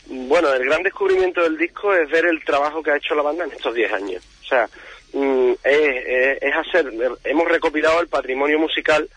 Bueno, 0.09 0.53
el 0.53 0.63
gran 0.65 0.83
descubrimiento 0.83 1.41
del 1.43 1.57
disco 1.57 1.93
es 1.93 2.09
ver 2.09 2.25
el 2.25 2.43
trabajo 2.43 2.81
que 2.81 2.91
ha 2.91 2.97
hecho 2.97 3.13
la 3.15 3.23
banda 3.23 3.43
en 3.45 3.51
estos 3.51 3.73
10 3.75 3.91
años. 3.91 4.23
O 4.43 4.47
sea, 4.47 4.69
mm, 5.13 5.51
es, 5.63 6.37
es- 6.41 6.55
hacer, 6.55 6.91
hemos 7.25 7.47
recopilado 7.47 7.99
el 8.01 8.07
patrimonio 8.07 8.57
musical 8.59 9.09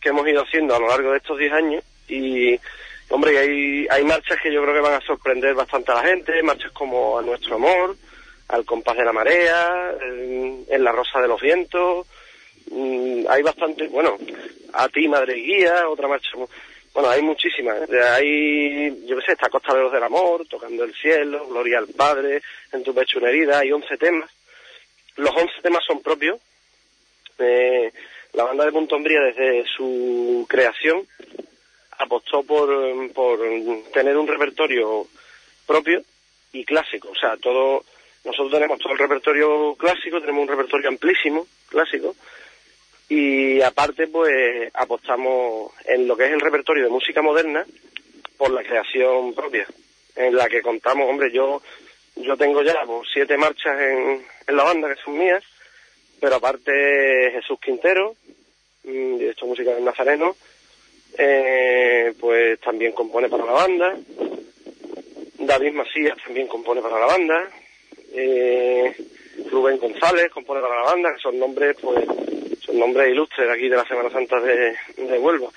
que 0.00 0.10
hemos 0.10 0.28
ido 0.28 0.42
haciendo 0.42 0.74
a 0.76 0.78
lo 0.80 0.88
largo 0.88 1.12
de 1.12 1.18
estos 1.18 1.38
10 1.38 1.52
años 1.52 1.82
y, 2.08 2.58
hombre, 3.08 3.38
hay, 3.38 3.86
hay 3.90 4.04
marchas 4.04 4.38
que 4.42 4.52
yo 4.52 4.62
creo 4.62 4.74
que 4.74 4.80
van 4.80 4.94
a 5.02 5.06
sorprender 5.06 5.54
bastante 5.54 5.92
a 5.92 5.96
la 5.96 6.02
gente, 6.04 6.42
marchas 6.42 6.72
como 6.72 7.18
A 7.18 7.22
Nuestro 7.22 7.56
Amor, 7.56 7.96
Al 8.48 8.64
Compás 8.66 8.96
de 8.98 9.04
la 9.04 9.12
Marea, 9.12 9.92
en, 10.02 10.64
en 10.68 10.84
La 10.84 10.92
Rosa 10.92 11.20
de 11.20 11.28
los 11.28 11.40
Vientos, 11.40 12.06
mm, 12.70 13.24
hay 13.30 13.42
bastante, 13.42 13.88
bueno, 13.88 14.18
A 14.74 14.88
Ti 14.88 15.08
Madre 15.08 15.34
Guía, 15.34 15.88
otra 15.88 16.06
marcha, 16.06 16.30
bueno, 16.98 17.10
hay 17.12 17.22
muchísimas. 17.22 17.88
¿eh? 17.88 18.02
Hay, 18.02 19.06
yo 19.06 19.16
qué 19.16 19.22
sé, 19.24 19.32
está 19.32 19.48
Costa 19.48 19.72
de 19.72 19.82
los 19.82 19.92
del 19.92 20.02
Amor, 20.02 20.44
Tocando 20.48 20.82
el 20.82 20.92
Cielo, 20.96 21.46
Gloria 21.46 21.78
al 21.78 21.86
Padre, 21.86 22.42
En 22.72 22.82
tu 22.82 22.92
pecho 22.92 23.20
una 23.20 23.28
herida, 23.28 23.60
hay 23.60 23.70
11 23.70 23.96
temas. 23.96 24.28
Los 25.14 25.30
11 25.30 25.62
temas 25.62 25.84
son 25.86 26.02
propios. 26.02 26.40
Eh, 27.38 27.92
la 28.32 28.42
banda 28.42 28.64
de 28.64 28.72
Punto 28.72 28.96
Hombría 28.96 29.20
desde 29.20 29.64
su 29.68 30.44
creación 30.48 31.06
apostó 31.98 32.42
por, 32.42 32.68
por 33.12 33.38
tener 33.92 34.16
un 34.16 34.26
repertorio 34.26 35.06
propio 35.68 36.02
y 36.52 36.64
clásico. 36.64 37.10
O 37.10 37.14
sea, 37.14 37.36
todo, 37.36 37.84
nosotros 38.24 38.50
tenemos 38.50 38.80
todo 38.80 38.94
el 38.94 38.98
repertorio 38.98 39.76
clásico, 39.76 40.20
tenemos 40.20 40.42
un 40.42 40.48
repertorio 40.48 40.88
amplísimo, 40.88 41.46
clásico, 41.68 42.16
y 43.08 43.60
aparte 43.62 44.06
pues 44.08 44.70
apostamos 44.74 45.72
en 45.86 46.06
lo 46.06 46.16
que 46.16 46.26
es 46.26 46.32
el 46.32 46.40
repertorio 46.40 46.84
de 46.84 46.90
música 46.90 47.22
moderna 47.22 47.64
por 48.36 48.50
la 48.50 48.62
creación 48.62 49.34
propia, 49.34 49.66
en 50.16 50.36
la 50.36 50.48
que 50.48 50.62
contamos, 50.62 51.08
hombre, 51.08 51.32
yo 51.32 51.62
yo 52.16 52.36
tengo 52.36 52.62
ya 52.62 52.82
pues, 52.84 53.08
siete 53.12 53.36
marchas 53.36 53.80
en, 53.80 54.22
en 54.46 54.56
la 54.56 54.64
banda 54.64 54.92
que 54.92 55.00
son 55.02 55.16
mías, 55.16 55.42
pero 56.20 56.36
aparte 56.36 57.30
Jesús 57.32 57.58
Quintero, 57.60 58.14
mm, 58.84 59.18
director 59.18 59.48
musical 59.48 59.76
del 59.76 59.84
Nazareno, 59.84 60.36
eh, 61.16 62.12
pues 62.18 62.60
también 62.60 62.92
compone 62.92 63.28
para 63.28 63.44
la 63.44 63.52
banda, 63.52 63.96
David 65.38 65.72
Macías 65.72 66.18
también 66.24 66.48
compone 66.48 66.82
para 66.82 66.98
la 66.98 67.06
banda, 67.06 67.48
eh, 68.12 68.94
Rubén 69.50 69.78
González 69.78 70.30
compone 70.30 70.60
para 70.60 70.76
la 70.76 70.90
banda, 70.90 71.14
que 71.14 71.20
son 71.20 71.38
nombres, 71.38 71.76
pues, 71.80 72.04
son 72.68 72.78
nombres 72.78 73.10
ilustres 73.10 73.48
de 73.48 73.52
aquí 73.54 73.68
de 73.68 73.76
la 73.76 73.84
Semana 73.86 74.10
Santa 74.10 74.38
de, 74.40 74.74
de 75.10 75.18
Huelva. 75.18 75.48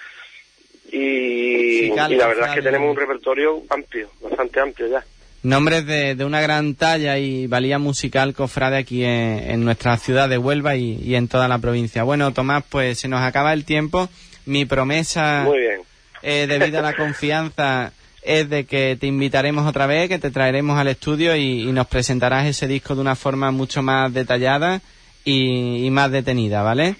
Y, 0.91 1.79
Sí, 1.81 1.91
Carlos, 1.95 2.15
y 2.15 2.19
la 2.19 2.27
verdad 2.27 2.49
es 2.49 2.55
que 2.55 2.61
tenemos 2.61 2.89
un 2.89 2.97
repertorio 2.97 3.63
amplio, 3.69 4.09
bastante 4.21 4.59
amplio 4.59 4.87
ya. 4.87 5.03
Nombres 5.43 5.85
de, 5.87 6.13
de 6.15 6.25
una 6.25 6.41
gran 6.41 6.75
talla 6.75 7.17
y 7.17 7.47
valía 7.47 7.79
musical 7.79 8.33
cofrade 8.35 8.77
aquí 8.77 9.03
en, 9.03 9.39
en 9.51 9.65
nuestra 9.65 9.97
ciudad 9.97 10.29
de 10.29 10.37
Huelva 10.37 10.75
y, 10.75 10.99
y 11.03 11.15
en 11.15 11.27
toda 11.27 11.47
la 11.47 11.57
provincia. 11.57 12.03
Bueno, 12.03 12.31
Tomás, 12.33 12.63
pues 12.69 12.99
se 12.99 13.07
nos 13.07 13.21
acaba 13.21 13.51
el 13.53 13.65
tiempo. 13.65 14.07
Mi 14.45 14.65
promesa, 14.65 15.43
Muy 15.45 15.59
bien. 15.59 15.81
eh, 16.21 16.45
debido 16.47 16.79
a 16.79 16.83
la 16.83 16.93
confianza, 16.95 17.91
es 18.21 18.49
de 18.49 18.65
que 18.65 18.97
te 18.99 19.07
invitaremos 19.07 19.67
otra 19.67 19.87
vez, 19.87 20.09
que 20.09 20.19
te 20.19 20.29
traeremos 20.29 20.77
al 20.77 20.89
estudio 20.89 21.35
y, 21.35 21.63
y 21.63 21.71
nos 21.71 21.87
presentarás 21.87 22.45
ese 22.45 22.67
disco 22.67 22.93
de 22.93 23.01
una 23.01 23.15
forma 23.15 23.49
mucho 23.51 23.81
más 23.81 24.13
detallada 24.13 24.81
y, 25.23 25.85
y 25.85 25.91
más 25.91 26.11
detenida, 26.11 26.61
¿vale? 26.63 26.95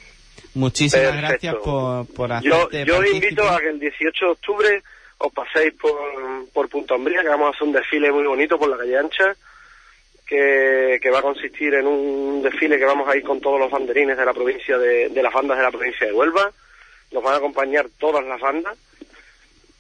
Muchísimas 0.54 1.06
Perfecto. 1.06 1.28
gracias 1.28 1.56
por, 1.64 2.08
por 2.14 2.30
Yo, 2.42 2.56
hacerte 2.56 2.86
yo 2.86 2.94
os 2.96 3.00
partícipe. 3.00 3.28
invito 3.28 3.50
a 3.50 3.60
que 3.60 3.70
el 3.70 3.80
18 3.80 4.26
de 4.26 4.32
octubre 4.32 4.84
os 5.20 5.32
paséis 5.34 5.74
por, 5.80 5.96
por 6.54 6.68
Punta 6.68 6.96
Umbría, 6.96 7.22
que 7.22 7.30
vamos 7.30 7.48
a 7.48 7.50
hacer 7.52 7.68
un 7.68 7.74
desfile 7.74 8.12
muy 8.12 8.24
bonito 8.26 8.58
por 8.60 8.70
la 8.70 8.78
calle 8.78 8.98
Ancha, 8.98 9.36
que, 10.26 11.00
que 11.02 11.10
va 11.12 11.20
a 11.20 11.24
consistir 11.24 11.74
en 11.76 11.86
un 11.88 12.42
desfile 12.42 12.78
que 12.78 12.86
vamos 12.86 13.08
a 13.08 13.16
ir 13.16 13.24
con 13.24 13.40
todos 13.40 13.60
los 13.60 13.70
banderines 13.72 14.18
de 14.18 14.26
la 14.26 14.34
provincia 14.34 14.78
de, 14.78 15.10
de 15.10 15.24
las 15.24 15.32
bandas 15.34 15.58
de 15.58 15.64
la 15.64 15.72
provincia 15.72 16.08
de 16.08 16.14
Huelva. 16.14 16.52
Nos 17.12 17.24
van 17.24 17.34
a 17.34 17.38
acompañar 17.38 17.88
todas 18.00 18.26
las 18.26 18.40
bandas 18.40 18.78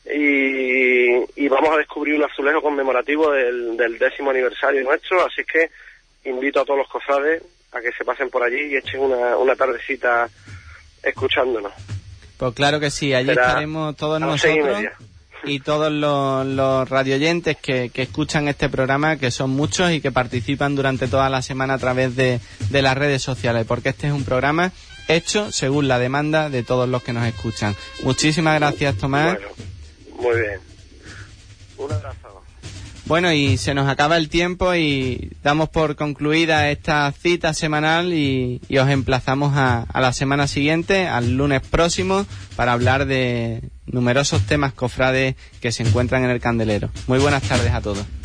y, 0.06 1.12
y 1.36 1.48
vamos 1.48 1.70
a 1.74 1.78
descubrir 1.78 2.16
un 2.16 2.24
azulejo 2.24 2.62
conmemorativo 2.62 3.32
del, 3.32 3.78
del 3.78 3.98
décimo 3.98 4.32
aniversario 4.32 4.84
nuestro, 4.84 5.26
así 5.26 5.44
que 5.44 5.70
invito 6.30 6.62
a 6.62 6.66
todos 6.66 6.80
los 6.80 6.90
cofrades 6.90 7.42
a 7.72 7.82
que 7.82 7.92
se 7.98 8.04
pasen 8.04 8.30
por 8.30 8.44
allí 8.44 8.74
y 8.74 8.76
echen 8.76 9.00
una, 9.00 9.38
una 9.38 9.56
tardecita 9.56 10.30
escuchándonos. 11.04 11.72
Pues 12.38 12.54
claro 12.54 12.80
que 12.80 12.90
sí, 12.90 13.14
allí 13.14 13.30
Será 13.30 13.48
estaremos 13.48 13.96
todos 13.96 14.20
y 14.20 14.24
nosotros 14.24 14.84
y 15.44 15.60
todos 15.60 15.92
los, 15.92 16.46
los 16.46 16.90
radioyentes 16.90 17.58
que, 17.58 17.90
que 17.90 18.04
escuchan 18.04 18.48
este 18.48 18.70
programa, 18.70 19.18
que 19.18 19.32
son 19.32 19.50
muchos 19.50 19.92
y 19.92 20.02
que 20.02 20.12
participan 20.12 20.76
durante 20.76 21.08
toda 21.08 21.30
la 21.30 21.42
semana 21.42 21.76
a 21.76 21.78
través 21.78 22.16
de, 22.16 22.40
de 22.70 22.82
las 22.82 22.98
redes 22.98 23.22
sociales, 23.22 23.66
porque 23.68 23.90
este 23.90 24.08
es 24.08 24.14
un 24.14 24.24
programa 24.24 24.72
hecho 25.08 25.52
según 25.52 25.88
la 25.88 26.00
demanda 26.00 26.50
de 26.50 26.64
todos 26.64 26.88
los 26.88 27.04
que 27.04 27.14
nos 27.14 27.26
escuchan. 27.26 27.76
Muchísimas 28.04 28.60
gracias, 28.60 28.98
Tomás. 28.98 29.38
Bueno, 29.38 29.50
muy 30.20 30.42
bien. 30.42 30.60
Un 31.78 31.92
abrazo. 31.92 32.31
Bueno, 33.12 33.34
y 33.34 33.58
se 33.58 33.74
nos 33.74 33.90
acaba 33.90 34.16
el 34.16 34.30
tiempo 34.30 34.74
y 34.74 35.34
damos 35.44 35.68
por 35.68 35.98
concluida 35.98 36.70
esta 36.70 37.12
cita 37.12 37.54
semanal 37.54 38.14
y, 38.14 38.62
os 38.80 38.88
emplazamos 38.88 39.52
a, 39.58 39.82
a 39.82 40.00
la 40.00 40.14
semana 40.14 40.48
siguiente, 40.48 41.10
al 41.10 41.36
lunes 41.36 41.60
próximo, 41.60 42.26
para 42.56 42.72
hablar 42.72 43.08
de 43.08 43.64
numerosos 43.86 44.44
temas 44.44 44.72
cofrades 44.72 45.36
que 45.60 45.74
se 45.74 45.84
encuentran 45.84 46.24
en 46.24 46.30
el 46.30 46.40
candelero. 46.40 46.90
Muy 47.08 47.20
buenas 47.20 47.44
tardes 47.44 47.74
a 47.74 47.82
todos. 47.82 48.21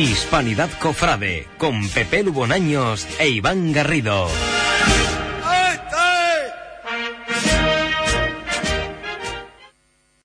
Hispanidad 0.00 0.70
Cofrade 0.78 1.46
con 1.58 1.86
Pepe 1.90 2.22
Lubonaños 2.22 3.06
e 3.18 3.28
Iván 3.28 3.70
Garrido. 3.72 4.28